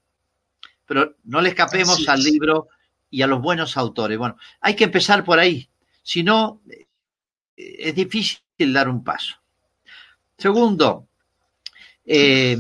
Pero 0.87 1.17
no 1.25 1.41
le 1.41 1.51
escapemos 1.51 2.09
al 2.09 2.23
libro 2.23 2.69
y 3.11 3.23
a 3.23 3.27
los 3.27 3.41
buenos 3.41 3.77
autores. 3.77 4.19
Bueno, 4.19 4.37
hay 4.61 4.75
que 4.75 4.85
empezar 4.85 5.25
por 5.25 5.39
ahí. 5.39 5.69
Si 6.03 6.23
no, 6.23 6.61
eh, 6.69 6.87
es 7.57 7.95
difícil 7.95 8.43
dar 8.73 8.89
un 8.89 9.03
paso. 9.03 9.37
Segundo, 10.37 11.09
eh, 12.05 12.57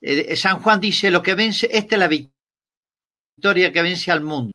eh, 0.00 0.36
San 0.36 0.60
Juan 0.60 0.80
dice, 0.80 1.10
lo 1.10 1.22
que 1.22 1.34
vence, 1.34 1.68
esta 1.72 1.96
es 1.96 1.98
la 1.98 2.08
victoria 2.08 3.72
que 3.72 3.82
vence 3.82 4.10
al 4.12 4.20
mundo. 4.20 4.52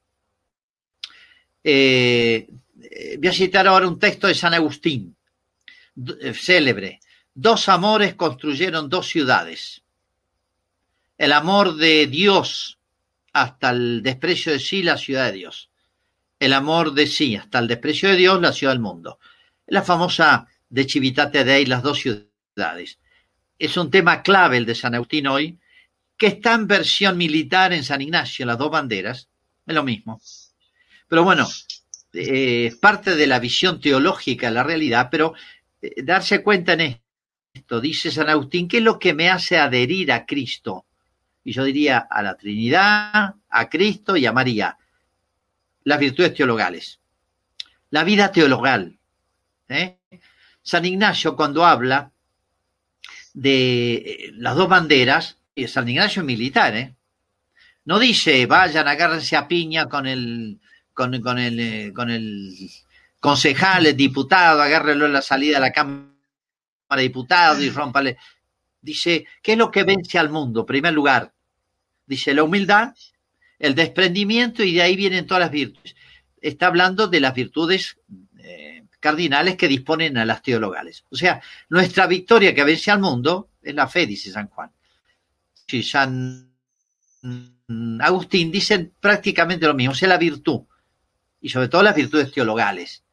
Eh, 1.63 2.47
voy 3.17 3.27
a 3.27 3.33
citar 3.33 3.67
ahora 3.67 3.87
un 3.87 3.99
texto 3.99 4.27
de 4.27 4.35
San 4.35 4.53
Agustín, 4.53 5.15
célebre. 6.33 6.99
Dos 7.33 7.69
amores 7.69 8.15
construyeron 8.15 8.89
dos 8.89 9.07
ciudades. 9.07 9.83
El 11.17 11.33
amor 11.33 11.75
de 11.75 12.07
Dios 12.07 12.79
hasta 13.33 13.69
el 13.69 14.01
desprecio 14.01 14.51
de 14.51 14.59
sí, 14.59 14.83
la 14.83 14.97
ciudad 14.97 15.25
de 15.25 15.33
Dios. 15.33 15.69
El 16.39 16.53
amor 16.53 16.93
de 16.93 17.07
sí 17.07 17.35
hasta 17.35 17.59
el 17.59 17.67
desprecio 17.67 18.09
de 18.09 18.15
Dios, 18.15 18.41
la 18.41 18.53
ciudad 18.53 18.73
del 18.73 18.81
mundo. 18.81 19.19
La 19.67 19.83
famosa 19.83 20.47
de 20.69 20.85
Civitate 20.85 21.43
Dei, 21.43 21.65
las 21.65 21.83
dos 21.83 21.99
ciudades 21.99 22.29
es 23.57 23.75
un 23.77 23.91
tema 23.91 24.23
clave 24.23 24.57
el 24.57 24.65
de 24.65 24.75
San 24.75 24.95
Agustín 24.95 25.27
hoy, 25.27 25.59
que 26.17 26.27
está 26.27 26.53
en 26.53 26.67
versión 26.67 27.17
militar 27.17 27.73
en 27.73 27.83
San 27.83 28.01
Ignacio, 28.01 28.45
las 28.45 28.57
dos 28.57 28.71
banderas, 28.71 29.29
es 29.65 29.75
lo 29.75 29.83
mismo. 29.83 30.21
Pero 31.07 31.23
bueno, 31.23 31.47
eh, 32.13 32.67
es 32.67 32.75
parte 32.75 33.15
de 33.15 33.27
la 33.27 33.39
visión 33.39 33.79
teológica 33.79 34.47
de 34.47 34.53
la 34.53 34.63
realidad, 34.63 35.09
pero 35.11 35.33
eh, 35.81 36.01
darse 36.03 36.41
cuenta 36.41 36.73
en 36.73 36.99
esto, 37.53 37.81
dice 37.81 38.11
San 38.11 38.29
Agustín, 38.29 38.67
¿qué 38.67 38.77
es 38.77 38.83
lo 38.83 38.99
que 38.99 39.13
me 39.13 39.29
hace 39.29 39.57
adherir 39.57 40.11
a 40.11 40.25
Cristo? 40.25 40.85
Y 41.43 41.53
yo 41.53 41.63
diría 41.63 41.97
a 41.97 42.21
la 42.21 42.35
Trinidad, 42.35 43.35
a 43.49 43.69
Cristo 43.69 44.17
y 44.17 44.25
a 44.25 44.33
María, 44.33 44.77
las 45.83 45.99
virtudes 45.99 46.33
teologales, 46.33 46.99
la 47.89 48.03
vida 48.03 48.31
teologal. 48.31 48.97
¿eh? 49.67 49.97
San 50.61 50.85
Ignacio 50.85 51.35
cuando 51.35 51.65
habla 51.65 52.11
de 53.33 53.93
eh, 53.93 54.31
las 54.33 54.55
dos 54.55 54.67
banderas, 54.67 55.37
y 55.55 55.67
San 55.67 55.89
Ignacio 55.89 56.23
militar, 56.23 56.75
¿eh? 56.75 56.95
No 57.85 57.99
dice 57.99 58.45
vayan, 58.45 58.87
agárrense 58.87 59.35
a 59.35 59.47
piña 59.47 59.87
con 59.89 60.05
el, 60.07 60.59
con, 61.21 61.39
el, 61.39 61.59
eh, 61.59 61.93
con 61.93 62.09
el 62.09 62.69
concejal, 63.19 63.85
el 63.85 63.95
diputado, 63.95 64.61
agárrenlo 64.61 65.05
en 65.05 65.13
la 65.13 65.21
salida 65.21 65.55
de 65.55 65.61
la 65.61 65.71
Cámara 65.71 66.09
de 66.95 67.01
Diputados 67.01 67.63
y 67.63 67.69
rómpale. 67.69 68.17
Dice, 68.81 69.25
¿qué 69.41 69.53
es 69.53 69.57
lo 69.57 69.71
que 69.71 69.83
vence 69.83 70.19
al 70.19 70.29
mundo? 70.29 70.61
En 70.61 70.65
primer 70.65 70.93
lugar, 70.93 71.33
dice 72.05 72.33
la 72.33 72.43
humildad, 72.43 72.93
el 73.57 73.75
desprendimiento 73.75 74.63
y 74.63 74.73
de 74.73 74.81
ahí 74.81 74.95
vienen 74.95 75.25
todas 75.25 75.41
las 75.41 75.51
virtudes. 75.51 75.95
Está 76.41 76.67
hablando 76.67 77.07
de 77.07 77.19
las 77.19 77.33
virtudes 77.33 77.97
cardinales 78.99 79.55
que 79.55 79.67
disponen 79.67 80.17
a 80.17 80.25
las 80.25 80.41
teologales. 80.41 81.05
O 81.09 81.15
sea, 81.15 81.41
nuestra 81.69 82.07
victoria 82.07 82.53
que 82.53 82.63
vence 82.63 82.91
al 82.91 82.99
mundo 82.99 83.51
es 83.61 83.73
la 83.73 83.87
fe, 83.87 84.05
dice 84.05 84.31
San 84.31 84.47
Juan. 84.47 84.71
Si 85.67 85.83
San 85.83 86.51
Agustín 87.99 88.51
dicen 88.51 88.93
prácticamente 88.99 89.67
lo 89.67 89.73
mismo, 89.73 89.93
es 89.93 90.01
la 90.01 90.17
virtud, 90.17 90.61
y 91.41 91.49
sobre 91.49 91.67
todo 91.67 91.83
las 91.83 91.95
virtudes 91.95 92.31
teologales. 92.31 93.03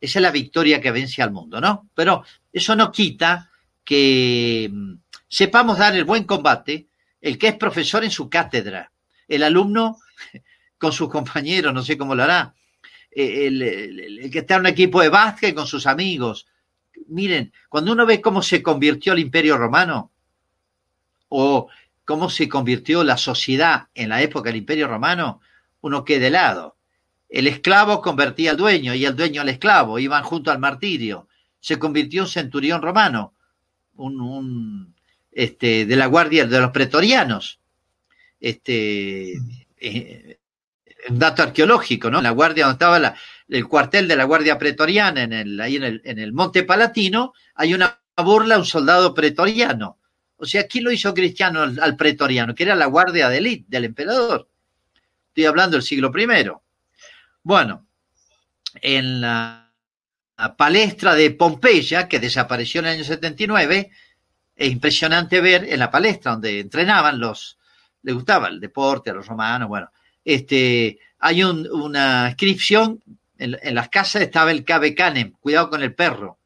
Esa 0.00 0.18
es 0.18 0.22
la 0.22 0.30
victoria 0.30 0.80
que 0.80 0.90
vence 0.90 1.22
al 1.22 1.30
mundo, 1.30 1.60
¿no? 1.60 1.88
Pero 1.94 2.24
eso 2.52 2.74
no 2.74 2.90
quita 2.90 3.50
que 3.84 4.70
mm, 4.72 4.94
sepamos 5.28 5.78
dar 5.78 5.94
el 5.94 6.04
buen 6.04 6.24
combate, 6.24 6.88
el 7.20 7.36
que 7.38 7.48
es 7.48 7.56
profesor 7.56 8.04
en 8.04 8.10
su 8.10 8.30
cátedra, 8.30 8.92
el 9.28 9.42
alumno 9.42 9.98
con 10.78 10.92
sus 10.92 11.10
compañeros, 11.10 11.74
no 11.74 11.82
sé 11.82 11.98
cómo 11.98 12.14
lo 12.14 12.22
hará, 12.22 12.54
eh, 13.10 13.46
el, 13.46 14.30
que 14.30 14.38
está 14.38 14.54
en 14.54 14.60
un 14.60 14.66
equipo 14.68 15.02
de 15.02 15.08
básquet 15.08 15.54
con 15.54 15.66
sus 15.66 15.86
amigos. 15.86 16.46
Miren, 17.08 17.52
cuando 17.68 17.92
uno 17.92 18.06
ve 18.06 18.20
cómo 18.20 18.42
se 18.42 18.62
convirtió 18.62 19.12
el 19.12 19.18
imperio 19.18 19.58
romano 19.58 20.12
o 21.28 21.68
cómo 22.04 22.30
se 22.30 22.48
convirtió 22.48 23.04
la 23.04 23.16
sociedad 23.16 23.88
en 23.94 24.08
la 24.08 24.22
época 24.22 24.48
del 24.48 24.56
imperio 24.56 24.88
romano, 24.88 25.40
uno 25.82 26.04
queda 26.04 26.20
de 26.20 26.30
lado. 26.30 26.76
El 27.30 27.46
esclavo 27.46 28.02
convertía 28.02 28.50
al 28.50 28.56
dueño 28.56 28.92
y 28.92 29.04
el 29.04 29.14
dueño 29.14 29.40
al 29.40 29.48
esclavo, 29.48 29.98
iban 29.98 30.24
junto 30.24 30.50
al 30.50 30.58
martirio. 30.58 31.28
Se 31.60 31.78
convirtió 31.78 32.22
en 32.22 32.28
centurión 32.28 32.82
romano, 32.82 33.34
un, 33.94 34.94
este, 35.30 35.86
de 35.86 35.96
la 35.96 36.06
guardia 36.06 36.46
de 36.46 36.60
los 36.60 36.72
pretorianos. 36.72 37.60
Este, 38.40 39.34
eh, 39.78 40.38
un 41.08 41.18
dato 41.18 41.42
arqueológico, 41.42 42.10
¿no? 42.10 42.20
La 42.20 42.30
guardia 42.30 42.64
donde 42.64 42.74
estaba 42.74 43.14
el 43.48 43.68
cuartel 43.68 44.08
de 44.08 44.16
la 44.16 44.24
guardia 44.24 44.58
pretoriana, 44.58 45.22
en 45.22 45.32
el, 45.32 45.60
ahí 45.60 45.76
en 45.76 45.84
el, 45.84 46.02
en 46.04 46.18
el 46.18 46.32
Monte 46.32 46.64
Palatino, 46.64 47.32
hay 47.54 47.74
una 47.74 48.00
burla 48.16 48.56
a 48.56 48.58
un 48.58 48.64
soldado 48.64 49.14
pretoriano. 49.14 49.98
O 50.36 50.46
sea, 50.46 50.66
¿quién 50.66 50.84
lo 50.84 50.92
hizo 50.92 51.14
cristiano 51.14 51.62
al, 51.62 51.96
pretoriano? 51.96 52.54
Que 52.54 52.62
era 52.64 52.74
la 52.74 52.86
guardia 52.86 53.28
de 53.28 53.38
élite 53.38 53.66
del 53.68 53.84
emperador. 53.84 54.48
Estoy 55.28 55.44
hablando 55.44 55.76
del 55.76 55.82
siglo 55.82 56.10
I. 56.16 56.50
Bueno, 57.42 57.86
en 58.82 59.20
la, 59.20 59.72
palestra 60.56 61.14
de 61.14 61.30
Pompeya, 61.32 62.08
que 62.08 62.18
desapareció 62.18 62.80
en 62.80 62.86
el 62.86 62.92
año 62.94 63.04
79, 63.04 63.90
es 64.56 64.70
impresionante 64.70 65.40
ver 65.40 65.64
en 65.64 65.78
la 65.78 65.90
palestra 65.90 66.32
donde 66.32 66.60
entrenaban 66.60 67.18
los, 67.18 67.58
les 68.02 68.14
gustaba 68.14 68.48
el 68.48 68.60
deporte 68.60 69.10
a 69.10 69.14
los 69.14 69.26
romanos, 69.26 69.68
bueno, 69.68 69.90
este, 70.24 70.98
hay 71.18 71.42
una 71.42 72.28
inscripción, 72.28 73.02
en, 73.38 73.74
las 73.74 73.88
casas 73.88 74.22
estaba 74.22 74.50
el 74.50 74.64
Cabe 74.64 74.94
Canem, 74.94 75.32
cuidado 75.32 75.70
con 75.70 75.82
el 75.82 75.94
perro. 75.94 76.38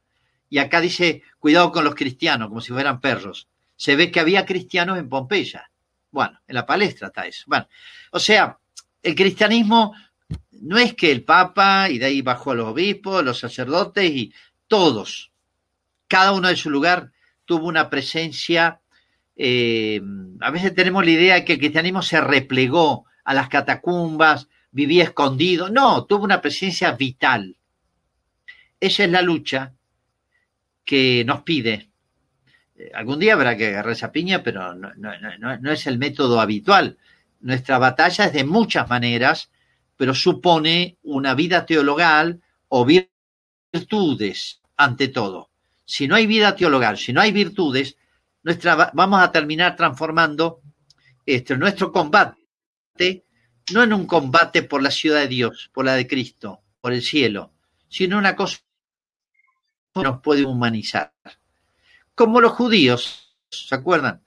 Y 0.49 0.59
acá 0.59 0.79
dice, 0.79 1.23
cuidado 1.39 1.71
con 1.71 1.83
los 1.83 1.95
cristianos, 1.95 2.49
como 2.49 2.61
si 2.61 2.71
fueran 2.71 3.01
perros. 3.01 3.47
Se 3.75 3.95
ve 3.95 4.11
que 4.11 4.19
había 4.19 4.45
cristianos 4.45 4.97
en 4.97 5.09
Pompeya. 5.09 5.69
Bueno, 6.11 6.39
en 6.47 6.55
la 6.55 6.65
palestra 6.65 7.07
está 7.07 7.25
eso. 7.25 7.43
Bueno, 7.47 7.67
o 8.11 8.19
sea, 8.19 8.57
el 9.03 9.15
cristianismo 9.15 9.93
no 10.51 10.77
es 10.77 10.93
que 10.93 11.11
el 11.11 11.23
Papa, 11.23 11.89
y 11.89 11.99
de 11.99 12.05
ahí 12.05 12.21
bajó 12.21 12.51
a 12.51 12.55
los 12.55 12.67
obispos, 12.67 13.23
los 13.23 13.39
sacerdotes 13.39 14.09
y 14.09 14.33
todos, 14.67 15.31
cada 16.07 16.31
uno 16.31 16.47
de 16.47 16.55
su 16.55 16.69
lugar, 16.69 17.11
tuvo 17.45 17.67
una 17.67 17.89
presencia. 17.89 18.81
Eh, 19.35 20.01
a 20.41 20.51
veces 20.51 20.73
tenemos 20.73 21.05
la 21.05 21.11
idea 21.11 21.35
de 21.35 21.45
que 21.45 21.53
el 21.53 21.59
cristianismo 21.59 22.01
se 22.01 22.21
replegó 22.21 23.05
a 23.23 23.33
las 23.33 23.49
catacumbas, 23.49 24.47
vivía 24.71 25.03
escondido. 25.03 25.69
No, 25.69 26.05
tuvo 26.05 26.23
una 26.23 26.41
presencia 26.41 26.91
vital. 26.91 27.57
Esa 28.79 29.03
es 29.03 29.09
la 29.09 29.21
lucha 29.21 29.73
que 30.83 31.23
nos 31.25 31.41
pide. 31.41 31.89
Eh, 32.77 32.91
algún 32.93 33.19
día 33.19 33.33
habrá 33.33 33.57
que 33.57 33.67
agarrar 33.67 33.93
esa 33.93 34.11
piña, 34.11 34.43
pero 34.43 34.75
no, 34.75 34.91
no, 34.95 35.71
es 35.71 35.87
el 35.87 35.97
método 35.97 36.39
habitual. 36.39 36.97
Nuestra 37.41 37.77
batalla 37.77 38.25
es 38.25 38.33
de 38.33 38.43
muchas 38.43 38.89
maneras, 38.89 39.49
pero 39.97 40.13
supone 40.13 40.97
una 41.03 41.33
vida 41.33 41.65
teologal 41.65 42.41
o 42.69 42.85
virtudes 42.85 44.61
ante 44.77 45.07
todo. 45.07 45.49
Si 45.85 46.07
no 46.07 46.15
hay 46.15 46.27
vida 46.27 46.55
teologal, 46.55 46.97
si 46.97 47.13
no 47.13 47.21
hay 47.21 47.31
virtudes, 47.31 47.97
vamos 48.93 49.21
a 49.21 49.31
terminar 49.31 49.75
transformando 49.75 50.61
este, 51.25 51.57
nuestro 51.57 51.91
combate 51.91 52.45
no 53.73 53.83
en 53.83 53.93
un 53.93 54.05
combate 54.05 54.63
por 54.63 54.81
la 54.81 54.91
ciudad 54.91 55.21
de 55.21 55.27
Dios, 55.27 55.69
por 55.73 55.85
la 55.85 55.95
de 55.95 56.07
Cristo, 56.07 56.61
por 56.81 56.93
el 56.93 57.01
cielo, 57.01 57.53
sino 57.89 58.17
una 58.17 58.35
cosa 58.35 58.59
que 59.93 60.03
nos 60.03 60.21
puede 60.21 60.45
humanizar. 60.45 61.13
Como 62.13 62.41
los 62.41 62.53
judíos, 62.53 63.35
¿se 63.49 63.75
acuerdan? 63.75 64.21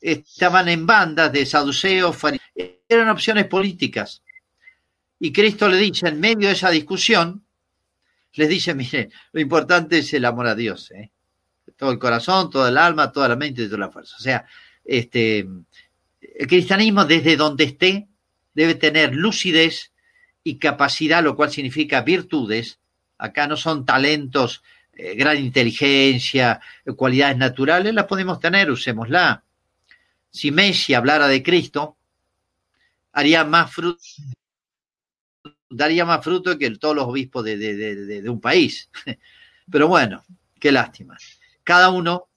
Estaban 0.00 0.68
en 0.68 0.84
bandas 0.84 1.32
de 1.32 1.46
saduceos, 1.46 2.16
eran 2.88 3.08
opciones 3.08 3.46
políticas. 3.46 4.22
Y 5.24 5.32
Cristo 5.32 5.68
le 5.68 5.76
dice, 5.76 6.08
en 6.08 6.18
medio 6.18 6.48
de 6.48 6.54
esa 6.54 6.68
discusión, 6.68 7.44
les 8.32 8.48
dice, 8.48 8.74
mire, 8.82 9.08
lo 9.30 9.40
importante 9.40 9.98
es 9.98 10.12
el 10.14 10.24
amor 10.24 10.48
a 10.48 10.56
Dios, 10.56 10.90
¿eh? 10.90 11.12
todo 11.76 11.92
el 11.92 12.00
corazón, 12.00 12.50
todo 12.50 12.66
el 12.66 12.76
alma, 12.76 13.12
toda 13.12 13.28
la 13.28 13.36
mente 13.36 13.62
y 13.62 13.66
toda 13.66 13.78
la 13.78 13.90
fuerza. 13.90 14.16
O 14.18 14.20
sea, 14.20 14.44
este, 14.84 15.38
el 15.38 16.46
cristianismo 16.48 17.04
desde 17.04 17.36
donde 17.36 17.64
esté 17.64 18.08
debe 18.52 18.74
tener 18.74 19.14
lucidez 19.14 19.92
y 20.42 20.56
capacidad, 20.56 21.22
lo 21.22 21.36
cual 21.36 21.52
significa 21.52 22.00
virtudes. 22.00 22.80
Acá 23.16 23.46
no 23.46 23.56
son 23.56 23.86
talentos, 23.86 24.64
eh, 24.92 25.14
gran 25.14 25.38
inteligencia, 25.38 26.60
cualidades 26.96 27.36
naturales, 27.36 27.94
las 27.94 28.06
podemos 28.06 28.40
tener, 28.40 28.72
usémosla. 28.72 29.44
Si 30.32 30.50
Messi 30.50 30.94
hablara 30.94 31.28
de 31.28 31.44
Cristo, 31.44 31.96
haría 33.12 33.44
más 33.44 33.72
fruto, 33.72 34.00
daría 35.72 36.04
más 36.04 36.22
fruto 36.22 36.56
que 36.58 36.70
todos 36.72 36.94
los 36.96 37.06
obispos 37.06 37.44
de, 37.44 38.24
un 38.28 38.40
país. 38.40 38.90
Pero 39.70 39.88
bueno, 39.88 40.22
qué 40.60 40.72
lástima. 40.72 41.16
Cada 41.64 41.90
uno 41.90 42.28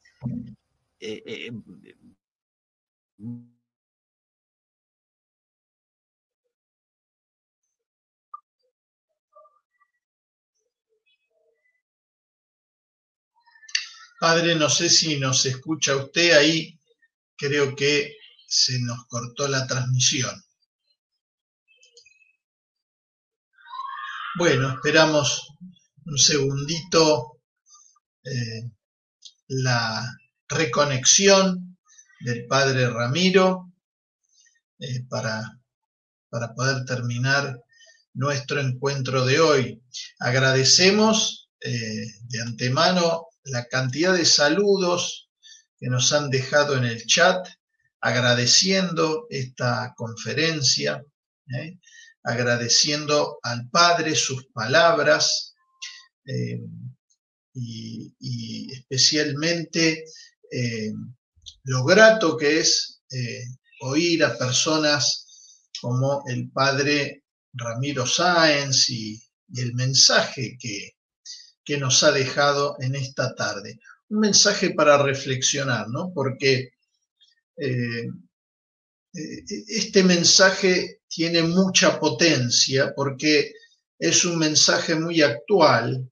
eh, 0.99 1.23
eh, 1.25 1.51
Padre, 14.19 14.55
no 14.55 14.69
sé 14.69 14.89
si 14.89 15.19
nos 15.19 15.45
escucha 15.45 15.95
usted 15.95 16.31
ahí, 16.31 16.79
creo 17.37 17.75
que 17.75 18.15
se 18.47 18.79
nos 18.79 19.05
cortó 19.07 19.47
la 19.47 19.67
transmisión. 19.67 20.33
Bueno, 24.37 24.69
esperamos 24.69 25.47
un 26.05 26.17
segundito 26.17 27.39
eh, 28.21 28.69
la 29.47 30.13
reconexión 30.49 31.77
del 32.19 32.45
Padre 32.45 32.89
Ramiro 32.89 33.71
eh, 34.77 35.05
para, 35.07 35.41
para 36.29 36.53
poder 36.53 36.83
terminar 36.83 37.61
nuestro 38.13 38.59
encuentro 38.59 39.25
de 39.25 39.39
hoy. 39.39 39.81
Agradecemos 40.19 41.49
eh, 41.61 42.05
de 42.23 42.41
antemano 42.41 43.27
la 43.45 43.65
cantidad 43.67 44.13
de 44.13 44.25
saludos 44.25 45.29
que 45.79 45.87
nos 45.87 46.11
han 46.11 46.29
dejado 46.29 46.75
en 46.75 46.83
el 46.83 47.05
chat 47.05 47.47
agradeciendo 48.01 49.27
esta 49.29 49.93
conferencia. 49.95 51.05
Agradeciendo 52.25 53.39
al 53.43 53.69
Padre 53.69 54.15
sus 54.15 54.47
palabras 54.47 55.55
eh, 56.25 56.59
y, 57.53 58.71
especialmente 58.73 60.05
eh, 60.51 60.91
lo 61.63 61.83
grato 61.85 62.35
que 62.35 62.59
es 62.59 63.01
oír 63.81 64.23
a 64.23 64.37
personas 64.37 65.69
como 65.79 66.23
el 66.27 66.49
Padre 66.51 67.23
Ramiro 67.53 68.05
Sáenz 68.05 68.89
y 68.89 69.21
el 69.55 69.73
mensaje 69.73 70.57
que, 70.59 70.95
que 71.63 71.77
nos 71.77 72.03
ha 72.03 72.11
dejado 72.11 72.75
en 72.79 72.95
esta 72.95 73.33
tarde. 73.35 73.79
Un 74.09 74.19
mensaje 74.19 74.71
para 74.71 75.01
reflexionar, 75.01 75.87
¿no? 75.89 76.11
Porque 76.13 76.69
eh, 77.57 78.07
eh, 79.13 79.43
este 79.67 80.03
mensaje 80.03 81.01
tiene 81.15 81.43
mucha 81.43 81.97
potencia 81.97 82.93
porque 82.93 83.53
es 83.97 84.25
un 84.25 84.37
mensaje 84.37 84.95
muy 84.95 85.21
actual 85.21 86.11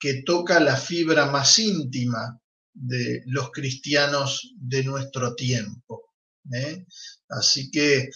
que 0.00 0.24
toca 0.24 0.58
la 0.58 0.76
fibra 0.76 1.26
más 1.26 1.60
íntima 1.60 2.40
de 2.74 3.22
los 3.26 3.52
cristianos 3.52 4.52
de 4.56 4.82
nuestro 4.82 5.36
tiempo. 5.36 6.14
¿eh? 6.52 6.84
Así 7.28 7.70
que, 7.70 8.10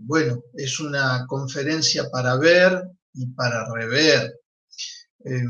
bueno, 0.00 0.42
es 0.54 0.80
una 0.80 1.24
conferencia 1.28 2.10
para 2.10 2.36
ver 2.36 2.82
y 3.14 3.26
para 3.26 3.72
rever. 3.72 4.34
Eh, 5.24 5.44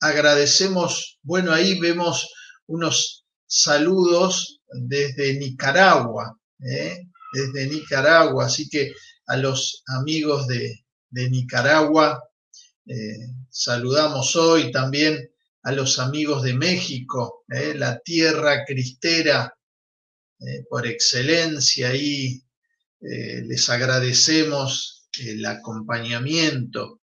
agradecemos, 0.00 1.18
bueno, 1.22 1.52
ahí 1.52 1.78
vemos 1.80 2.28
unos 2.66 3.24
saludos 3.46 4.60
desde 4.68 5.38
Nicaragua, 5.38 6.38
¿eh? 6.60 7.06
desde 7.32 7.66
Nicaragua, 7.68 8.46
así 8.46 8.68
que 8.68 8.92
a 9.26 9.36
los 9.36 9.82
amigos 9.86 10.46
de, 10.46 10.84
Nicaragua 11.10 12.22
eh, 12.86 13.28
saludamos 13.50 14.34
hoy 14.34 14.72
también 14.72 15.30
a 15.62 15.72
los 15.72 15.98
amigos 15.98 16.42
de 16.42 16.54
México, 16.54 17.44
¿eh? 17.50 17.74
la 17.76 17.98
tierra 17.98 18.64
cristera 18.64 19.54
por 20.68 20.88
excelencia 20.88 21.94
y 21.94 22.42
les 22.98 23.70
agradecemos 23.70 25.06
el 25.20 25.46
acompañamiento. 25.46 27.02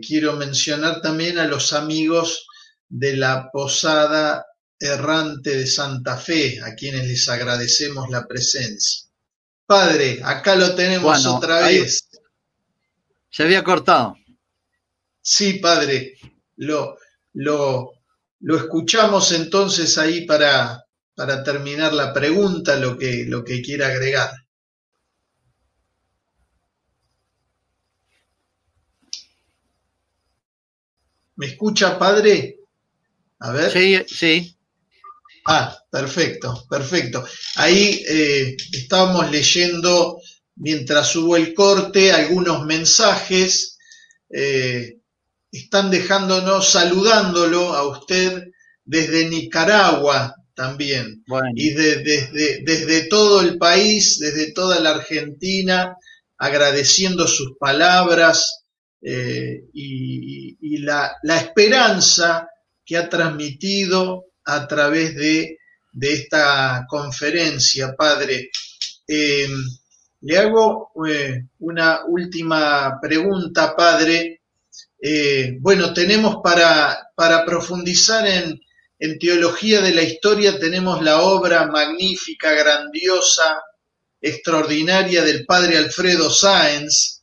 quiero 0.00 0.36
mencionar 0.36 1.02
también 1.02 1.36
a 1.38 1.44
los 1.44 1.74
amigos 1.74 2.46
de 2.88 3.16
la 3.16 3.50
Posada 3.52 4.46
Errante 4.78 5.56
de 5.56 5.66
Santa 5.66 6.16
Fe, 6.16 6.60
a 6.62 6.74
quienes 6.74 7.06
les 7.06 7.28
agradecemos 7.28 8.08
la 8.08 8.26
presencia. 8.26 9.09
Padre, 9.70 10.20
acá 10.24 10.56
lo 10.56 10.74
tenemos 10.74 11.24
otra 11.26 11.60
vez. 11.60 12.08
Se 13.30 13.44
había 13.44 13.62
cortado. 13.62 14.16
Sí, 15.22 15.60
padre, 15.60 16.16
lo, 16.56 16.96
lo, 17.34 17.92
lo 18.40 18.56
escuchamos 18.56 19.30
entonces 19.30 19.96
ahí 19.96 20.26
para, 20.26 20.82
para 21.14 21.44
terminar 21.44 21.92
la 21.92 22.12
pregunta, 22.12 22.74
lo 22.74 22.98
que, 22.98 23.26
lo 23.28 23.44
que 23.44 23.62
quiera 23.62 23.86
agregar. 23.86 24.32
¿Me 31.36 31.46
escucha, 31.46 31.96
padre? 31.96 32.56
A 33.38 33.52
ver. 33.52 33.70
Sí, 33.70 34.02
sí. 34.08 34.56
Ah, 35.52 35.76
perfecto, 35.90 36.64
perfecto. 36.70 37.24
Ahí 37.56 38.04
eh, 38.06 38.56
estábamos 38.72 39.32
leyendo, 39.32 40.20
mientras 40.54 41.16
hubo 41.16 41.36
el 41.36 41.52
corte, 41.54 42.12
algunos 42.12 42.64
mensajes. 42.64 43.76
Eh, 44.32 44.98
están 45.50 45.90
dejándonos, 45.90 46.70
saludándolo 46.70 47.74
a 47.74 47.88
usted 47.88 48.44
desde 48.84 49.28
Nicaragua 49.28 50.36
también. 50.54 51.24
Y 51.56 51.70
desde, 51.70 52.62
desde 52.62 53.08
todo 53.08 53.40
el 53.40 53.58
país, 53.58 54.20
desde 54.20 54.52
toda 54.52 54.78
la 54.78 54.90
Argentina, 54.90 55.96
agradeciendo 56.38 57.26
sus 57.26 57.56
palabras 57.58 58.66
eh, 59.02 59.64
y, 59.74 60.78
la, 60.78 61.16
la 61.24 61.38
esperanza 61.38 62.48
que 62.84 62.96
ha 62.96 63.08
transmitido 63.08 64.29
a 64.44 64.66
través 64.66 65.14
de, 65.14 65.58
esta 66.00 66.86
conferencia, 66.88 67.94
Padre. 67.96 68.50
Eh, 69.06 69.48
le 70.22 70.38
hago 70.38 70.92
eh, 71.06 71.46
una 71.60 72.04
última 72.06 72.98
pregunta, 73.00 73.74
Padre. 73.74 74.42
Eh, 75.02 75.56
bueno, 75.60 75.92
tenemos 75.92 76.36
para, 76.42 77.10
para 77.14 77.44
profundizar 77.44 78.26
en, 78.26 78.60
en, 78.98 79.18
teología 79.18 79.80
de 79.80 79.94
la 79.94 80.02
historia, 80.02 80.58
tenemos 80.58 81.02
la 81.02 81.22
obra 81.22 81.66
magnífica, 81.66 82.52
grandiosa, 82.52 83.60
extraordinaria 84.20 85.24
del 85.24 85.46
Padre 85.46 85.78
Alfredo 85.78 86.30
Sáenz, 86.30 87.22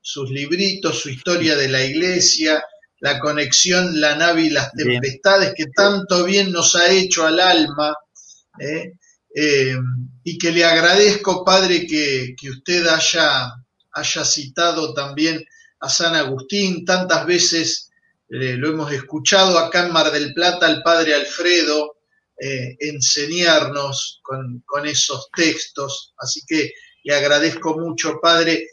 sus 0.00 0.30
libritos, 0.30 1.00
su 1.00 1.10
historia 1.10 1.56
de 1.56 1.68
la 1.68 1.84
Iglesia, 1.84 2.62
la 3.00 3.18
conexión, 3.20 4.00
la 4.00 4.16
nave 4.16 4.42
y 4.42 4.50
las 4.50 4.72
tempestades 4.72 5.54
que 5.56 5.66
tanto 5.66 6.24
bien 6.24 6.50
nos 6.50 6.74
ha 6.74 6.90
hecho 6.90 7.26
al 7.26 7.40
alma. 7.40 7.94
¿eh? 8.58 8.92
Eh, 9.34 9.76
y 10.24 10.36
que 10.36 10.50
le 10.50 10.64
agradezco, 10.64 11.44
Padre, 11.44 11.86
que, 11.86 12.34
usted 12.50 12.86
haya, 12.86 13.52
haya, 13.92 14.24
citado 14.24 14.92
también 14.94 15.44
a 15.80 15.88
San 15.88 16.16
Agustín. 16.16 16.84
Tantas 16.84 17.24
veces 17.24 17.90
eh, 18.28 18.54
lo 18.56 18.70
hemos 18.70 18.92
escuchado 18.92 19.58
acá 19.58 19.86
en 19.86 19.92
Mar 19.92 20.10
del 20.10 20.34
Plata 20.34 20.66
al 20.66 20.82
Padre 20.82 21.14
Alfredo 21.14 21.94
enseñarnos 22.40 24.20
con, 24.22 24.62
con, 24.64 24.86
esos 24.86 25.28
textos. 25.34 26.14
Así 26.18 26.42
que 26.46 26.72
le 27.02 27.16
agradezco 27.16 27.76
mucho, 27.76 28.20
Padre. 28.22 28.68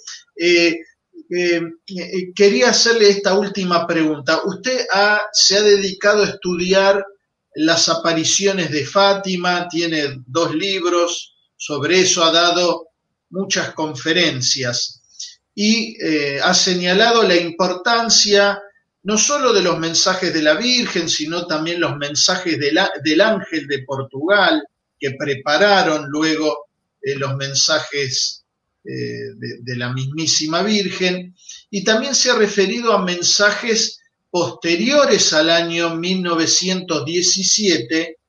Eh, 1.30 1.61
eh, 1.88 2.34
quería 2.35 2.69
hacerle 2.69 3.10
esta 3.10 3.34
última 3.34 3.88
pregunta. 3.88 4.41
Usted 4.45 4.85
se 5.31 5.57
ha 5.57 5.61
dedicado 5.61 6.23
a 6.23 6.30
estudiar 6.30 7.03
las 7.56 7.89
apariciones 7.89 8.69
de 8.72 8.85
Fátima, 8.85 9.68
tiene 9.68 10.22
dos 10.27 10.53
libros 10.53 11.35
sobre 11.56 12.02
eso, 12.02 12.23
ha 12.23 12.31
dado 12.31 12.89
muchas 13.30 13.73
conferencias 13.73 15.02
y 15.56 15.97
eh, 16.03 16.39
ha 16.43 16.53
señalado 16.53 17.23
la 17.23 17.35
importancia 17.35 18.61
no 19.03 19.18
solo 19.18 19.53
de 19.53 19.61
los 19.61 19.80
mensajes 19.80 20.34
de 20.34 20.41
la 20.41 20.56
Virgen, 20.56 21.07
sino 21.07 21.45
también 21.47 21.80
los 21.80 21.95
mensajes 21.95 22.57
del 22.60 23.22
ángel 23.22 23.68
de 23.68 23.84
Portugal, 23.84 24.64
que 24.99 25.11
prepararon 25.11 26.07
luego 26.10 26.69
los 27.02 27.35
mensajes 27.35 28.44
eh, 28.88 29.34
de, 29.38 29.76
la 29.76 29.91
mismísima 29.91 30.62
Virgen, 30.62 31.36
y 31.72 31.84
también 31.84 32.14
se 32.14 32.30
ha 32.30 32.36
referido 32.36 32.94
a 32.94 33.03
mensajes 33.03 33.99
posteriores 34.30 35.34
al 35.34 35.49
año 35.49 35.95
1917 35.95 38.20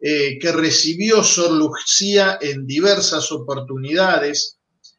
eh, 0.00 0.38
que 0.38 0.52
recibió 0.52 1.24
Sor 1.24 1.52
Lucía 1.52 2.36
en 2.38 2.66
diversas 2.66 3.32
oportunidades, 3.32 4.58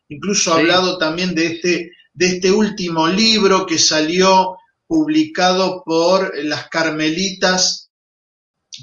incluso 0.09 0.51
ha 0.51 0.57
hablado 0.57 0.97
también 0.97 1.35
de 1.35 1.45
este, 1.45 1.91
de 2.11 2.25
este 2.25 2.51
último 2.51 3.07
libro 3.07 3.67
que 3.67 3.77
salió 3.77 4.57
publicado 4.87 5.83
por 5.85 6.35
las 6.43 6.67
carmelitas 6.69 7.91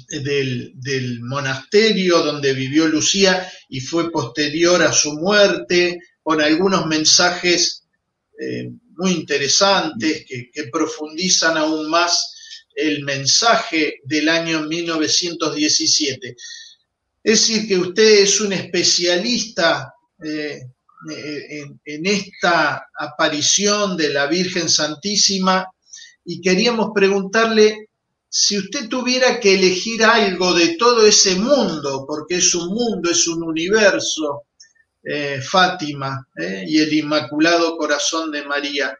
del, 0.07 0.71
del, 0.75 1.19
monasterio 1.21 2.23
donde 2.23 2.53
vivió 2.53 2.87
Lucía 2.87 3.51
y 3.67 3.81
fue 3.81 4.09
posterior 4.11 4.81
a 4.81 4.93
su 4.93 5.11
muerte, 5.13 5.99
con 6.23 6.41
algunos 6.41 6.87
mensajes 6.87 7.83
eh, 8.39 8.71
muy 8.95 9.11
interesantes 9.11 10.25
que, 10.25 10.49
profundizan 10.71 11.57
aún 11.57 11.89
más 11.89 12.61
el 12.75 13.03
mensaje 13.03 13.99
del 14.05 14.29
año 14.29 14.61
1917. 14.61 16.35
Es 17.23 17.39
decir, 17.39 17.67
que 17.67 17.77
usted 17.77 18.21
es 18.23 18.41
un 18.41 18.53
especialista 18.53 19.93
eh, 20.23 20.61
en, 21.09 21.79
en, 21.83 22.05
esta 22.05 22.87
aparición 22.97 23.97
de 23.97 24.09
la 24.09 24.25
Virgen 24.27 24.69
Santísima 24.69 25.67
y 26.25 26.41
queríamos 26.41 26.91
preguntarle 26.95 27.89
si 28.29 28.57
usted 28.57 28.87
tuviera 28.87 29.39
que 29.39 29.53
elegir 29.53 30.03
algo 30.03 30.53
de 30.53 30.75
todo 30.75 31.05
ese 31.05 31.35
mundo, 31.35 32.05
porque 32.07 32.37
es 32.37 32.55
un 32.55 32.69
mundo, 32.69 33.11
es 33.11 33.27
un 33.27 33.43
universo, 33.43 34.45
eh, 35.03 35.41
Fátima 35.41 36.27
eh, 36.35 36.63
y 36.67 36.79
el 36.79 36.93
Inmaculado 36.93 37.75
Corazón 37.77 38.31
de 38.31 38.43
María. 38.45 38.97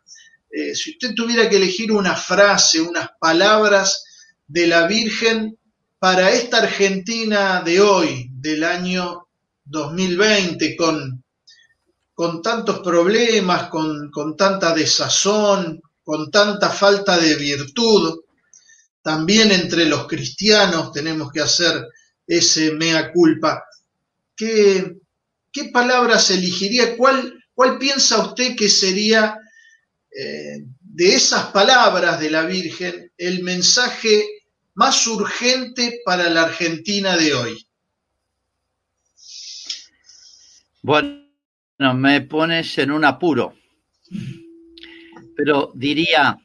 Eh, 0.49 0.75
si 0.75 0.91
usted 0.91 1.13
tuviera 1.15 1.49
que 1.49 1.55
elegir 1.55 1.91
una 1.91 2.15
frase, 2.15 2.81
unas 2.81 3.09
palabras 3.19 4.03
de 4.45 4.67
la 4.67 4.85
Virgen 4.85 5.57
para 5.97 6.31
esta 6.31 6.57
Argentina 6.57 7.61
de 7.63 7.79
hoy, 7.79 8.29
del 8.31 8.65
año 8.65 9.27
2020, 9.63 10.75
con, 10.75 11.23
con 12.13 12.41
tantos 12.41 12.79
problemas, 12.79 13.69
con, 13.69 14.11
con 14.11 14.35
tanta 14.35 14.73
desazón, 14.75 15.81
con 16.03 16.29
tanta 16.29 16.69
falta 16.69 17.17
de 17.17 17.35
virtud, 17.35 18.19
también 19.01 19.51
entre 19.51 19.85
los 19.85 20.05
cristianos 20.07 20.91
tenemos 20.91 21.31
que 21.31 21.41
hacer 21.41 21.87
ese 22.27 22.71
mea 22.73 23.11
culpa. 23.11 23.63
¿Qué, 24.35 24.97
¿qué 25.53 25.65
palabras 25.65 26.31
elegiría? 26.31 26.97
¿Cuál, 26.97 27.41
cuál 27.53 27.77
piensa 27.77 28.25
usted 28.25 28.55
que 28.55 28.67
sería 28.67 29.37
eh, 30.11 30.65
de 30.81 31.15
esas 31.15 31.45
palabras 31.51 32.19
de 32.19 32.31
la 32.31 32.43
Virgen 32.43 33.11
el 33.17 33.43
mensaje 33.43 34.25
más 34.73 35.05
urgente 35.07 36.01
para 36.03 36.29
la 36.29 36.43
Argentina 36.43 37.15
de 37.15 37.33
hoy? 37.35 37.67
Bueno, 40.81 41.23
me 41.95 42.21
pones 42.21 42.77
en 42.79 42.91
un 42.91 43.05
apuro, 43.05 43.55
pero 45.37 45.71
diría, 45.75 46.37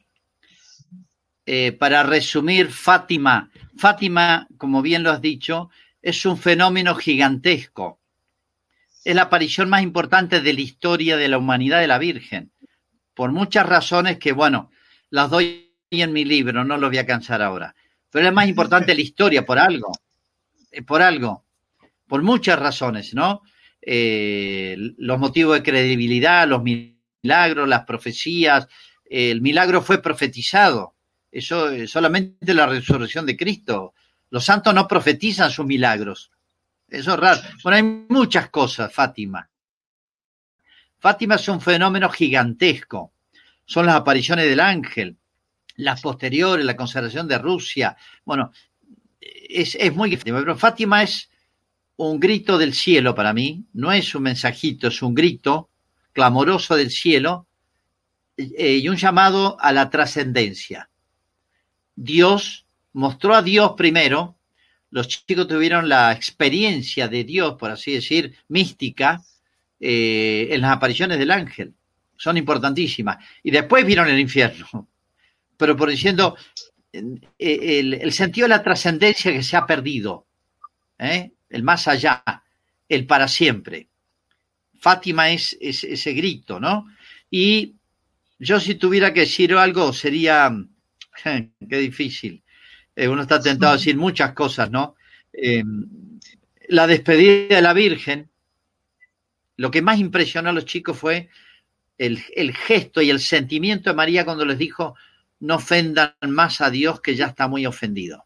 eh, 1.45 1.73
para 1.73 2.03
resumir, 2.03 2.71
Fátima, 2.71 3.51
Fátima, 3.75 4.47
como 4.57 4.81
bien 4.81 5.03
lo 5.03 5.11
has 5.11 5.19
dicho, 5.19 5.69
es 6.01 6.25
un 6.25 6.37
fenómeno 6.37 6.95
gigantesco 6.95 7.99
es 9.09 9.15
la 9.15 9.23
aparición 9.23 9.69
más 9.69 9.81
importante 9.81 10.39
de 10.39 10.53
la 10.53 10.61
historia 10.61 11.17
de 11.17 11.27
la 11.27 11.39
humanidad 11.39 11.79
de 11.79 11.87
la 11.87 11.97
Virgen, 11.97 12.51
por 13.15 13.31
muchas 13.31 13.65
razones 13.65 14.19
que, 14.19 14.33
bueno, 14.33 14.71
las 15.09 15.31
doy 15.31 15.73
en 15.89 16.13
mi 16.13 16.25
libro, 16.25 16.63
no 16.63 16.77
lo 16.77 16.89
voy 16.89 16.99
a 16.99 17.05
cansar 17.05 17.41
ahora. 17.41 17.73
Pero 18.11 18.27
es 18.27 18.33
más 18.33 18.47
importante 18.47 18.93
la 18.93 19.01
historia 19.01 19.45
por 19.45 19.57
algo. 19.57 19.91
eh, 20.71 20.83
por 20.83 21.01
algo, 21.01 21.45
por 22.07 22.21
muchas 22.21 22.59
razones, 22.59 23.13
¿no? 23.13 23.41
Eh, 23.81 24.75
los 24.97 25.17
motivos 25.19 25.55
de 25.57 25.63
credibilidad, 25.63 26.47
los 26.47 26.61
milagros, 26.61 27.67
las 27.67 27.85
profecías. 27.85 28.67
El 29.05 29.41
milagro 29.41 29.81
fue 29.81 30.01
profetizado. 30.01 30.95
Eso 31.31 31.69
es 31.69 31.89
solamente 31.89 32.53
la 32.53 32.67
resurrección 32.67 33.25
de 33.25 33.37
Cristo. 33.37 33.93
Los 34.29 34.45
santos 34.45 34.73
no 34.73 34.87
profetizan 34.87 35.49
sus 35.49 35.65
milagros. 35.65 36.31
Eso 36.89 37.13
es 37.13 37.19
raro. 37.19 37.41
Bueno, 37.63 37.75
hay 37.77 37.83
muchas 38.09 38.49
cosas, 38.49 38.91
Fátima. 38.93 39.49
Fátima 40.97 41.35
es 41.35 41.47
un 41.47 41.61
fenómeno 41.61 42.09
gigantesco. 42.09 43.13
Son 43.65 43.85
las 43.85 43.95
apariciones 43.95 44.45
del 44.45 44.59
ángel, 44.59 45.17
las 45.75 46.01
posteriores, 46.01 46.65
la 46.65 46.75
consagración 46.75 47.27
de 47.27 47.37
Rusia. 47.37 47.95
Bueno, 48.25 48.51
es, 49.21 49.75
es 49.75 49.95
muy 49.95 50.15
Pero 50.17 50.57
Fátima 50.57 51.03
es 51.03 51.29
un 51.97 52.19
grito 52.19 52.57
del 52.57 52.73
cielo 52.73 53.13
para 53.13 53.33
mí. 53.33 53.65
No 53.73 53.91
es 53.91 54.13
un 54.15 54.23
mensajito, 54.23 54.87
es 54.87 55.01
un 55.01 55.13
grito 55.13 55.69
clamoroso 56.13 56.75
del 56.75 56.91
cielo 56.91 57.47
eh, 58.37 58.77
y 58.77 58.89
un 58.89 58.97
llamado 58.97 59.57
a 59.59 59.71
la 59.71 59.89
trascendencia. 59.89 60.89
Dios 61.95 62.65
mostró 62.93 63.35
a 63.35 63.41
Dios 63.41 63.73
primero, 63.77 64.38
los 64.91 65.07
chicos 65.07 65.47
tuvieron 65.47 65.87
la 65.87 66.11
experiencia 66.11 67.07
de 67.07 67.23
Dios, 67.23 67.55
por 67.59 67.71
así 67.71 67.93
decir, 67.93 68.35
mística, 68.47 69.21
eh, 69.79 70.47
en 70.51 70.61
las 70.61 70.71
apariciones 70.71 71.19
del 71.19 71.31
ángel. 71.31 71.73
Son 72.17 72.37
importantísimas. 72.37 73.17
Y 73.43 73.51
después 73.51 73.85
vieron 73.85 74.09
el 74.09 74.19
infierno. 74.19 74.87
Pero 75.57 75.75
por 75.75 75.89
diciendo, 75.89 76.35
eh, 76.91 77.99
el, 78.01 78.11
sentido 78.13 78.45
de 78.45 78.49
la 78.49 78.63
trascendencia 78.63 79.31
que 79.31 79.43
se 79.43 79.57
ha 79.57 79.65
perdido, 79.65 80.25
¿eh? 80.97 81.31
el 81.49 81.63
más 81.63 81.87
allá, 81.87 82.23
el 82.87 83.05
para 83.05 83.27
siempre. 83.27 83.87
Fátima 84.79 85.29
es, 85.29 85.57
ese 85.59 86.13
grito, 86.13 86.59
¿no? 86.59 86.87
Y 87.29 87.75
yo 88.39 88.59
si 88.59 88.75
tuviera 88.75 89.13
que 89.13 89.21
decir 89.21 89.53
algo 89.53 89.93
sería, 89.93 90.51
qué 91.23 91.77
difícil, 91.77 92.41
uno 93.07 93.21
está 93.21 93.39
tentado 93.39 93.73
a 93.73 93.77
decir 93.77 93.95
muchas 93.95 94.33
cosas, 94.33 94.69
¿no? 94.69 94.95
la 96.69 96.87
despedida 96.87 97.55
de 97.55 97.61
la 97.61 97.73
Virgen, 97.73 98.29
lo 99.57 99.71
que 99.71 99.81
más 99.81 99.99
impresionó 99.99 100.49
a 100.49 100.53
los 100.53 100.65
chicos 100.65 100.97
fue 100.97 101.29
el, 101.97 102.53
gesto 102.53 103.01
y 103.01 103.09
el 103.09 103.19
sentimiento 103.19 103.89
de 103.89 103.95
María 103.95 104.23
cuando 104.23 104.45
les 104.45 104.57
dijo, 104.57 104.95
no 105.41 105.55
ofendan 105.55 106.13
más 106.27 106.61
a 106.61 106.69
Dios 106.69 107.01
que 107.01 107.15
ya 107.15 107.27
está 107.27 107.47
muy 107.47 107.65
ofendido. 107.65 108.25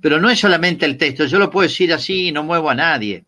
Pero 0.00 0.20
no 0.20 0.28
es 0.28 0.40
solamente 0.40 0.86
el 0.86 0.98
texto, 0.98 1.24
yo 1.26 1.38
lo 1.38 1.50
puedo 1.50 1.68
decir 1.68 1.92
así 1.92 2.28
y 2.28 2.32
no 2.32 2.42
muevo 2.42 2.68
a 2.68 2.74
nadie. 2.74 3.24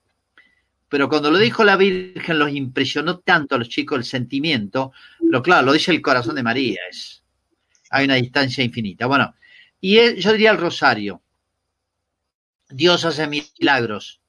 Pero 0.89 1.09
cuando 1.09 1.31
lo 1.31 1.39
dijo 1.39 1.63
la 1.63 1.77
Virgen 1.77 2.39
los 2.39 2.53
impresionó 2.53 3.19
tanto 3.19 3.55
a 3.55 3.59
los 3.59 3.69
chicos 3.69 3.99
el 3.99 4.05
sentimiento, 4.05 4.93
pero 5.19 5.43
claro, 5.43 5.67
lo 5.67 5.73
dice 5.73 5.93
el 5.93 6.03
corazón 6.03 6.35
de 6.35 6.43
María, 6.43 6.81
es, 6.91 7.23
hay 7.91 8.05
una 8.05 8.15
distancia 8.15 8.65
infinita. 8.65 9.07
Bueno, 9.07 9.35
y 9.81 10.21
yo 10.21 10.33
diría 10.33 10.51
el 10.51 10.59
rosario. 10.59 11.23
Dios 12.69 13.05
hace 13.05 13.27
milagros. 13.27 14.21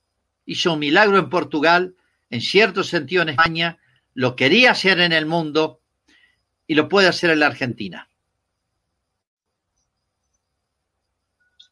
Hizo 0.45 0.73
un 0.73 0.79
milagro 0.79 1.17
en 1.17 1.29
Portugal 1.29 1.95
en 2.29 2.41
cierto 2.41 2.83
sentido 2.83 3.21
en 3.21 3.29
España, 3.29 3.79
lo 4.13 4.35
quería 4.35 4.71
hacer 4.71 4.99
en 4.99 5.13
el 5.13 5.25
mundo 5.25 5.81
y 6.65 6.75
lo 6.75 6.89
puede 6.89 7.07
hacer 7.07 7.29
en 7.29 7.39
la 7.39 7.47
Argentina. 7.47 8.09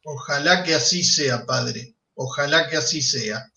Ojalá 0.04 0.62
que 0.62 0.74
así 0.74 1.04
sea, 1.04 1.44
Padre. 1.44 1.94
Ojalá 2.14 2.68
que 2.68 2.76
así 2.76 3.02
sea. 3.02 3.50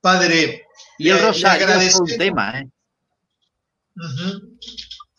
Padre, 0.00 0.66
y 0.98 1.08
el 1.08 1.20
Rosario 1.20 1.68
es 1.68 1.98
un 1.98 2.06
tema, 2.06 2.60
¿eh? 2.60 2.68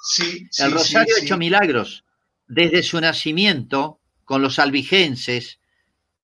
sí, 0.01 0.47
el 0.59 0.71
Rosario 0.71 1.15
ha 1.15 1.23
hecho 1.23 1.37
milagros 1.37 2.05
desde 2.47 2.83
su 2.83 2.99
nacimiento 2.99 3.99
con 4.27 4.41
los 4.41 4.59
albigenses, 4.59 5.57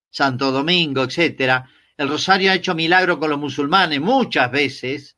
Santo 0.09 0.51
Domingo, 0.51 1.03
etcétera, 1.03 1.69
el 1.95 2.09
rosario 2.09 2.51
ha 2.51 2.55
hecho 2.55 2.75
milagro 2.75 3.17
con 3.17 3.30
los 3.30 3.39
musulmanes 3.39 4.01
muchas 4.01 4.51
veces. 4.51 5.15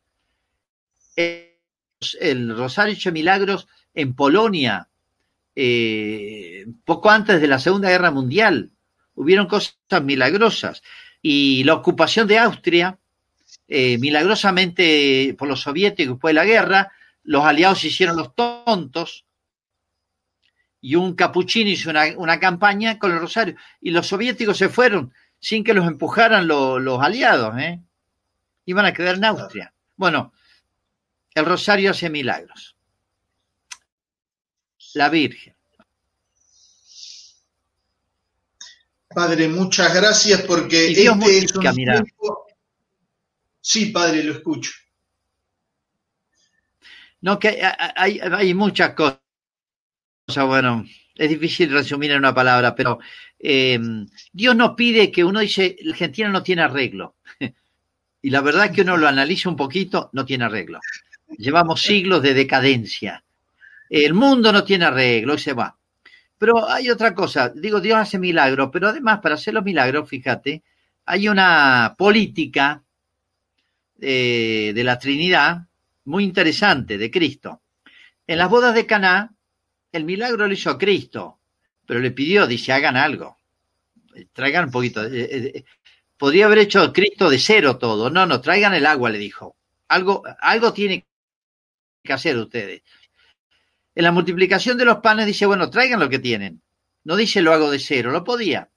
El 1.16 2.56
rosario 2.56 2.94
ha 2.94 2.96
hecho 2.96 3.12
milagros 3.12 3.68
en 3.96 4.14
Polonia, 4.14 4.88
eh, 5.56 6.68
poco 6.86 7.10
antes 7.10 7.42
de 7.42 7.48
la 7.48 7.58
Segunda 7.58 7.90
Guerra 7.90 8.12
Mundial. 8.12 8.70
Hubieron 9.16 9.48
cosas 9.48 9.76
milagrosas. 10.04 10.84
Y 11.24 11.64
la 11.64 11.74
ocupación 11.74 12.28
de 12.28 12.38
Austria, 12.38 13.00
eh, 13.68 13.98
milagrosamente 13.98 15.36
por 15.36 15.48
los 15.48 15.62
soviéticos 15.62 16.18
después 16.18 16.36
de 16.36 16.42
la 16.42 16.46
guerra, 16.46 16.92
los 17.24 17.44
aliados 17.44 17.80
se 17.80 17.88
hicieron 17.88 18.16
los 18.16 18.36
tontos 18.36 19.25
y 20.86 20.94
un 20.94 21.16
capuchino 21.16 21.72
hizo 21.72 21.90
una, 21.90 22.14
una 22.16 22.40
campaña 22.40 23.00
con 23.00 23.12
el 23.12 23.20
rosario 23.20 23.56
y 23.82 23.90
los 23.90 24.06
soviéticos 24.06 24.56
se 24.56 24.70
fueron 24.70 25.12
sin 25.40 25.64
que 25.64 25.74
los 25.74 25.88
empujaran 25.88 26.48
los 26.48 27.02
aliados, 27.02 27.58
¿eh? 27.58 27.82
Iban 28.66 28.86
a 28.86 28.94
quedar 28.94 29.16
en 29.16 29.26
Austria. 29.26 29.74
Bueno, 29.96 30.32
el 31.34 31.44
rosario 31.44 31.90
hace 31.90 32.08
milagros. 32.12 32.76
La 34.94 35.10
Virgen. 35.10 35.56
Padre, 39.08 39.48
muchas 39.48 39.92
gracias 39.92 40.42
porque 40.44 40.90
este 40.90 41.04
es 41.04 41.10
un 41.10 41.20
tiempo... 41.74 42.46
Sí, 43.60 43.88
padre, 43.88 44.24
lo 44.24 44.34
escucho. 44.34 44.72
No, 47.22 47.40
que 47.40 47.60
hay, 47.96 48.20
hay 48.20 48.54
muchas 48.54 48.94
cosas. 48.94 49.25
Bueno, 50.28 50.86
es 51.14 51.30
difícil 51.30 51.72
resumir 51.72 52.12
en 52.12 52.18
una 52.18 52.34
palabra, 52.34 52.74
pero 52.74 53.00
eh, 53.40 53.80
Dios 54.34 54.56
nos 54.56 54.74
pide 54.74 55.12
que 55.12 55.24
uno 55.24 55.40
dice, 55.40 55.76
la 55.82 55.92
Argentina 55.92 56.30
no 56.30 56.42
tiene 56.42 56.64
arreglo. 56.64 57.16
y 58.22 58.30
la 58.32 58.42
verdad 58.42 58.72
que 58.72 58.82
uno 58.82 58.98
lo 58.98 59.08
analiza 59.08 59.50
un 59.50 59.56
poquito, 59.56 60.10
no 60.14 60.26
tiene 60.26 60.46
arreglo. 60.46 60.80
Llevamos 61.38 61.82
siglos 61.82 62.24
de 62.24 62.34
decadencia. 62.34 63.24
El 63.88 64.16
mundo 64.16 64.52
no 64.52 64.64
tiene 64.64 64.86
arreglo 64.86 65.36
y 65.36 65.40
se 65.40 65.54
va. 65.54 65.78
Pero 66.40 66.68
hay 66.68 66.90
otra 66.90 67.14
cosa, 67.14 67.50
digo, 67.50 67.80
Dios 67.80 67.98
hace 67.98 68.18
milagros, 68.18 68.70
pero 68.74 68.90
además 68.90 69.20
para 69.22 69.36
hacer 69.36 69.54
los 69.54 69.64
milagros, 69.64 70.10
fíjate, 70.10 70.64
hay 71.06 71.30
una 71.30 71.94
política 71.98 72.84
eh, 74.02 74.72
de 74.74 74.84
la 74.84 74.98
Trinidad 74.98 75.68
muy 76.06 76.24
interesante 76.24 76.98
de 76.98 77.12
Cristo. 77.12 77.62
En 78.28 78.40
las 78.40 78.50
bodas 78.50 78.74
de 78.74 78.86
Caná, 78.88 79.35
el 79.96 80.04
milagro 80.04 80.48
lo 80.48 80.54
hizo 80.54 80.78
Cristo, 80.78 81.40
pero 81.86 82.00
le 82.00 82.12
pidió, 82.12 82.48
dice, 82.48 82.74
hagan 82.74 82.98
algo. 82.98 83.38
Traigan 84.34 84.66
un 84.66 84.72
poquito. 84.72 85.04
Eh, 85.04 85.30
eh, 85.32 85.66
podría 86.18 86.46
haber 86.46 86.60
hecho 86.60 86.92
Cristo 86.92 87.30
de 87.30 87.40
cero 87.40 87.78
todo. 87.78 88.10
No, 88.10 88.26
no, 88.26 88.42
traigan 88.42 88.74
el 88.74 88.86
agua, 88.86 89.10
le 89.10 89.18
dijo. 89.18 89.56
Algo, 89.88 90.24
algo 90.40 90.74
tiene 90.74 91.06
que 92.04 92.14
hacer 92.14 92.38
ustedes. 92.38 92.82
En 93.94 94.04
la 94.04 94.12
multiplicación 94.12 94.78
de 94.78 94.86
los 94.86 94.98
panes 94.98 95.26
dice, 95.26 95.46
bueno, 95.46 95.70
traigan 95.70 96.00
lo 96.00 96.10
que 96.10 96.20
tienen. 96.20 96.62
No 97.06 97.16
dice 97.16 97.42
lo 97.42 97.54
hago 97.54 97.72
de 97.72 97.80
cero, 97.80 98.12
lo 98.12 98.24
podía. 98.24 98.70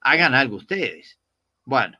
Hagan 0.00 0.34
algo 0.34 0.56
ustedes. 0.56 1.18
Bueno, 1.64 1.98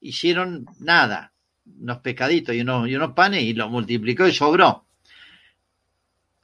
hicieron 0.00 0.66
nada, 0.80 1.32
unos 1.64 1.98
pescaditos 1.98 2.54
y 2.54 2.62
unos, 2.62 2.88
y 2.88 2.96
unos 2.96 3.12
panes 3.12 3.42
y 3.42 3.54
lo 3.54 3.68
multiplicó 3.68 4.26
y 4.26 4.32
sobró. 4.32 4.86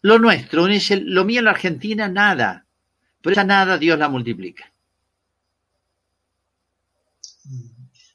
Lo 0.06 0.20
nuestro, 0.20 0.68
lo 0.68 1.24
mío 1.24 1.40
en 1.40 1.46
la 1.46 1.50
Argentina, 1.50 2.06
nada. 2.06 2.64
Pero 3.20 3.32
esa 3.32 3.42
nada 3.42 3.76
Dios 3.76 3.98
la 3.98 4.08
multiplica. 4.08 4.72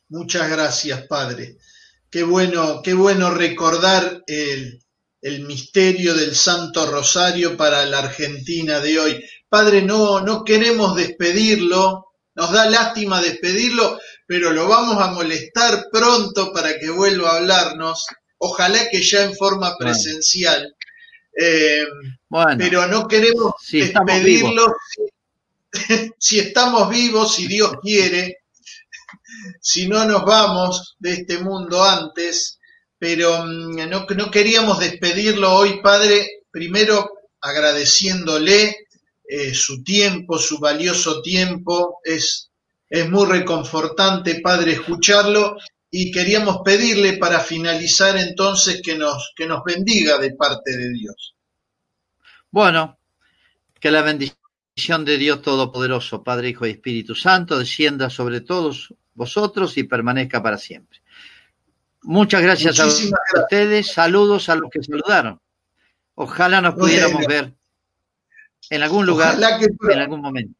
Muchas 0.07 0.49
gracias, 0.49 1.05
Padre. 1.07 1.57
Qué 2.09 2.23
bueno, 2.23 2.81
qué 2.81 2.93
bueno 2.93 3.31
recordar 3.31 4.23
el, 4.25 4.81
el 5.21 5.41
misterio 5.41 6.13
del 6.15 6.33
Santo 6.33 6.89
Rosario 6.89 7.57
para 7.57 7.85
la 7.85 7.99
Argentina 7.99 8.79
de 8.79 8.97
hoy. 8.97 9.25
Padre, 9.49 9.81
no, 9.81 10.21
no 10.21 10.45
queremos 10.45 10.95
despedirlo, 10.95 12.13
nos 12.35 12.53
da 12.53 12.69
lástima 12.69 13.19
despedirlo, 13.19 13.99
pero 14.25 14.53
lo 14.53 14.69
vamos 14.69 14.95
a 15.03 15.11
molestar 15.11 15.87
pronto 15.91 16.53
para 16.53 16.79
que 16.79 16.89
vuelva 16.89 17.31
a 17.31 17.37
hablarnos, 17.39 18.05
ojalá 18.37 18.89
que 18.89 19.01
ya 19.01 19.25
en 19.25 19.35
forma 19.35 19.75
presencial. 19.77 20.73
Eh, 21.37 21.85
pero 22.57 22.87
no 22.87 23.07
queremos 23.07 23.53
despedirlo 23.71 24.75
si, 26.17 26.39
estamos 26.39 26.89
vivos, 26.89 27.35
si 27.35 27.47
Dios 27.47 27.73
quiere, 27.81 28.39
si 29.61 29.87
no 29.87 30.05
nos 30.05 30.25
vamos 30.25 30.95
de 30.99 31.13
este 31.13 31.39
mundo 31.39 31.83
antes, 31.83 32.59
pero 32.97 33.45
mm, 33.45 33.89
no, 33.89 34.05
no 34.05 34.31
queríamos 34.31 34.79
despedirlo 34.79 35.53
hoy, 35.53 35.81
Padre, 35.81 36.43
primero 36.51 37.09
agradeciéndole 37.39 38.75
eh, 39.23 39.53
su 39.53 39.83
tiempo, 39.83 40.37
su 40.37 40.59
valioso 40.59 41.21
tiempo, 41.21 41.99
es 42.03 42.51
es 42.91 43.09
muy 43.09 43.25
reconfortante, 43.25 44.41
Padre, 44.41 44.73
escucharlo 44.73 45.55
y 45.93 46.09
queríamos 46.09 46.59
pedirle 46.63 47.17
para 47.17 47.41
finalizar 47.41 48.15
entonces 48.15 48.81
que 48.81 48.97
nos, 48.97 49.33
que 49.35 49.45
nos 49.45 49.61
bendiga 49.63 50.17
de 50.17 50.33
parte 50.33 50.75
de 50.75 50.89
Dios. 50.93 51.35
Bueno, 52.49 52.97
que 53.77 53.91
la 53.91 54.01
bendición 54.01 55.03
de 55.03 55.17
Dios 55.17 55.41
Todopoderoso, 55.41 56.23
Padre, 56.23 56.49
Hijo 56.49 56.65
y 56.65 56.71
Espíritu 56.71 57.13
Santo, 57.13 57.59
descienda 57.59 58.09
sobre 58.09 58.39
todos 58.39 58.93
vosotros 59.13 59.77
y 59.77 59.83
permanezca 59.83 60.41
para 60.41 60.57
siempre. 60.57 61.01
Muchas 62.03 62.41
gracias 62.41 62.79
a 62.79 62.87
ustedes, 62.87 63.91
saludos 63.91 64.47
a 64.47 64.55
los 64.55 64.71
que 64.71 64.81
saludaron. 64.81 65.39
Ojalá 66.15 66.61
nos 66.61 66.75
pudiéramos 66.75 67.25
ver 67.27 67.53
en 68.69 68.81
algún 68.81 69.05
lugar, 69.05 69.37
en 69.37 69.99
algún 69.99 70.21
momento. 70.21 70.57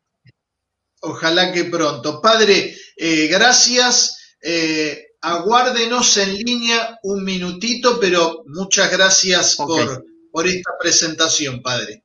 Ojalá 0.99 1.51
que 1.51 1.65
pronto. 1.65 2.21
Padre, 2.21 2.75
eh, 2.95 3.27
gracias. 3.27 4.35
Eh, 4.41 5.10
aguárdenos 5.21 6.17
en 6.17 6.35
línea 6.35 6.99
un 7.03 7.23
minutito, 7.23 7.99
pero 7.99 8.43
muchas 8.47 8.91
gracias 8.91 9.55
por, 9.55 10.05
por 10.31 10.47
esta 10.47 10.71
presentación, 10.79 11.61
Padre. 11.61 12.03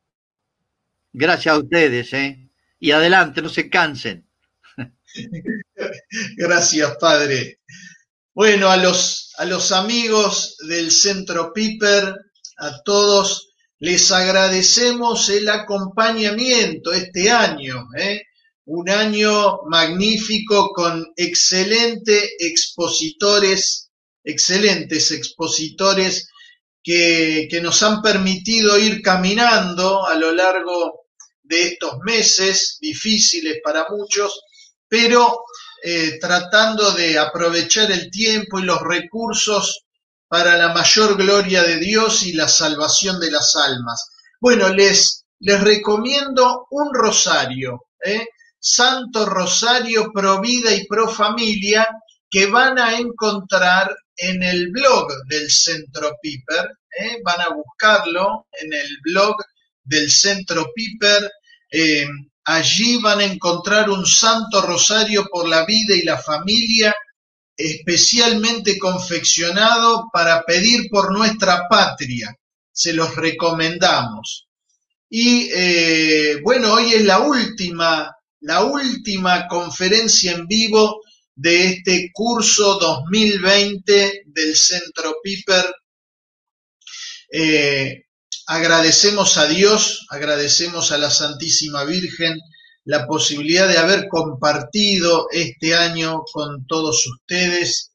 Gracias 1.13 1.55
a 1.55 1.59
ustedes, 1.59 2.13
¿eh? 2.13 2.51
Y 2.79 2.91
adelante, 2.91 3.41
no 3.41 3.49
se 3.49 3.71
cansen. 3.71 4.29
gracias, 6.37 6.97
Padre. 6.99 7.61
Bueno, 8.35 8.69
a 8.69 8.77
los, 8.77 9.33
a 9.39 9.47
los 9.47 9.73
amigos 9.73 10.59
del 10.69 10.91
Centro 10.91 11.55
Piper, 11.55 12.15
a 12.59 12.83
todos, 12.83 13.55
les 13.79 14.13
agradecemos 14.13 15.31
el 15.31 15.49
acompañamiento 15.49 16.93
este 16.93 17.31
año. 17.31 17.89
¿eh? 17.97 18.26
Un 18.67 18.91
año 18.91 19.63
magnífico 19.69 20.71
con 20.71 21.13
excelentes 21.17 22.35
expositores, 22.39 23.91
excelentes 24.25 25.13
expositores 25.13 26.29
que, 26.83 27.47
que, 27.51 27.61
nos 27.61 27.83
han 27.83 28.03
permitido 28.03 28.79
ir 28.79 29.03
caminando 29.03 30.07
a 30.07 30.15
lo 30.15 30.33
largo 30.33 31.07
de 31.43 31.63
estos 31.69 31.99
meses 32.05 32.79
difíciles 32.81 33.59
para 33.63 33.87
muchos, 33.89 34.41
pero 34.89 35.45
eh, 35.83 36.19
tratando 36.21 36.91
de 36.93 37.19
aprovechar 37.19 37.91
el 37.93 38.11
tiempo 38.11 38.59
y 38.59 38.65
los 38.65 38.81
recursos 38.81 39.85
para 40.27 40.57
la 40.57 40.75
mayor 40.75 41.17
gloria 41.17 41.63
de 41.63 41.79
Dios 41.79 42.25
y 42.25 42.33
la 42.33 42.49
salvación 42.49 43.21
de 43.21 43.31
las 43.31 43.55
almas. 43.55 44.09
Bueno, 44.41 44.69
les, 44.71 45.25
les 45.39 45.61
recomiendo 45.61 46.67
un 46.71 46.93
rosario. 46.93 47.85
¿eh? 48.05 48.27
Santo 48.59 49.27
Rosario 49.27 50.11
Pro 50.13 50.41
Vida 50.41 50.75
y 50.75 50.87
Pro 50.87 51.09
Familia 51.09 51.89
que 52.31 52.47
van 52.47 52.79
a 52.79 52.99
encontrar 52.99 53.95
en 54.17 54.43
el 54.43 54.71
blog 54.71 55.09
del 55.29 55.51
Centro 55.51 56.17
Piper, 56.21 56.71
¿eh? 56.99 57.19
van 57.25 57.41
a 57.41 57.55
buscarlo 57.55 58.47
en 58.53 58.73
el 58.73 58.99
blog 59.03 59.37
del 59.83 60.11
Centro 60.11 60.71
Piper, 60.75 61.31
eh, 61.71 62.07
allí 62.45 62.99
van 63.01 63.21
a 63.21 63.25
encontrar 63.25 63.91
un 63.91 64.07
Santo 64.07 64.63
Rosario 64.63 65.27
por 65.31 65.49
la 65.49 65.65
vida 65.65 65.95
y 65.95 66.03
la 66.03 66.19
familia, 66.19 66.95
especialmente 67.57 68.79
confeccionado 68.79 70.09
para 70.13 70.43
pedir 70.43 70.89
por 70.91 71.13
nuestra 71.13 71.69
patria, 71.69 72.35
se 72.73 72.93
los 72.93 73.15
recomendamos. 73.17 74.49
Y 75.09 75.49
eh, 75.53 76.41
bueno, 76.43 76.75
hoy 76.75 76.95
es 76.95 77.05
la 77.05 77.21
última 77.21 78.16
la 78.41 78.65
última 78.65 79.47
conferencia 79.49 80.33
en 80.33 80.47
vivo 80.47 81.01
de 81.35 81.67
este 81.67 82.11
curso 82.13 82.79
2020 82.79 84.23
del 84.27 84.57
Centro 84.57 85.17
Piper. 85.23 85.65
Eh, 87.31 88.05
agradecemos 88.47 89.37
a 89.37 89.47
Dios, 89.47 90.07
agradecemos 90.11 90.93
a 90.93 90.99
la 90.99 91.11
Santísima 91.11 91.85
Virgen 91.85 92.39
la 92.85 93.07
posibilidad 93.07 93.69
de 93.69 93.79
haber 93.79 94.09
compartido 94.09 95.27
este 95.31 95.75
año 95.75 96.23
con 96.33 96.67
todos 96.67 97.05
ustedes 97.07 97.93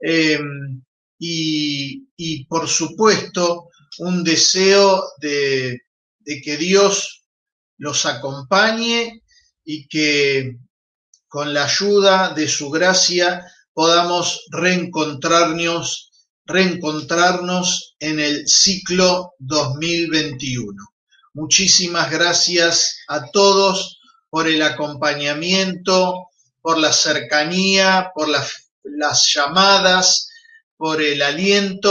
eh, 0.00 0.38
y, 1.18 2.44
por 2.46 2.68
supuesto 2.68 3.70
un 3.98 4.22
deseo 4.22 5.02
de, 5.18 5.80
de 6.18 6.40
que 6.42 6.58
Dios 6.58 7.24
los 7.78 8.04
acompañe 8.04 9.22
y 9.66 9.86
que 9.88 10.56
con 11.28 11.52
la 11.52 11.64
ayuda 11.64 12.32
de 12.32 12.48
su 12.48 12.70
gracia 12.70 13.44
podamos 13.74 14.46
reencontrarnos, 14.50 16.10
reencontrarnos 16.46 17.96
en 17.98 18.20
el 18.20 18.48
ciclo 18.48 19.34
2021. 19.40 20.72
Muchísimas 21.34 22.10
gracias 22.10 22.96
a 23.08 23.30
todos 23.30 24.00
por 24.30 24.46
el 24.48 24.62
acompañamiento, 24.62 26.28
por 26.62 26.78
la 26.78 26.92
cercanía, 26.92 28.12
por 28.14 28.28
las, 28.28 28.70
las 28.82 29.30
llamadas, 29.34 30.30
por 30.76 31.02
el 31.02 31.20
aliento. 31.20 31.80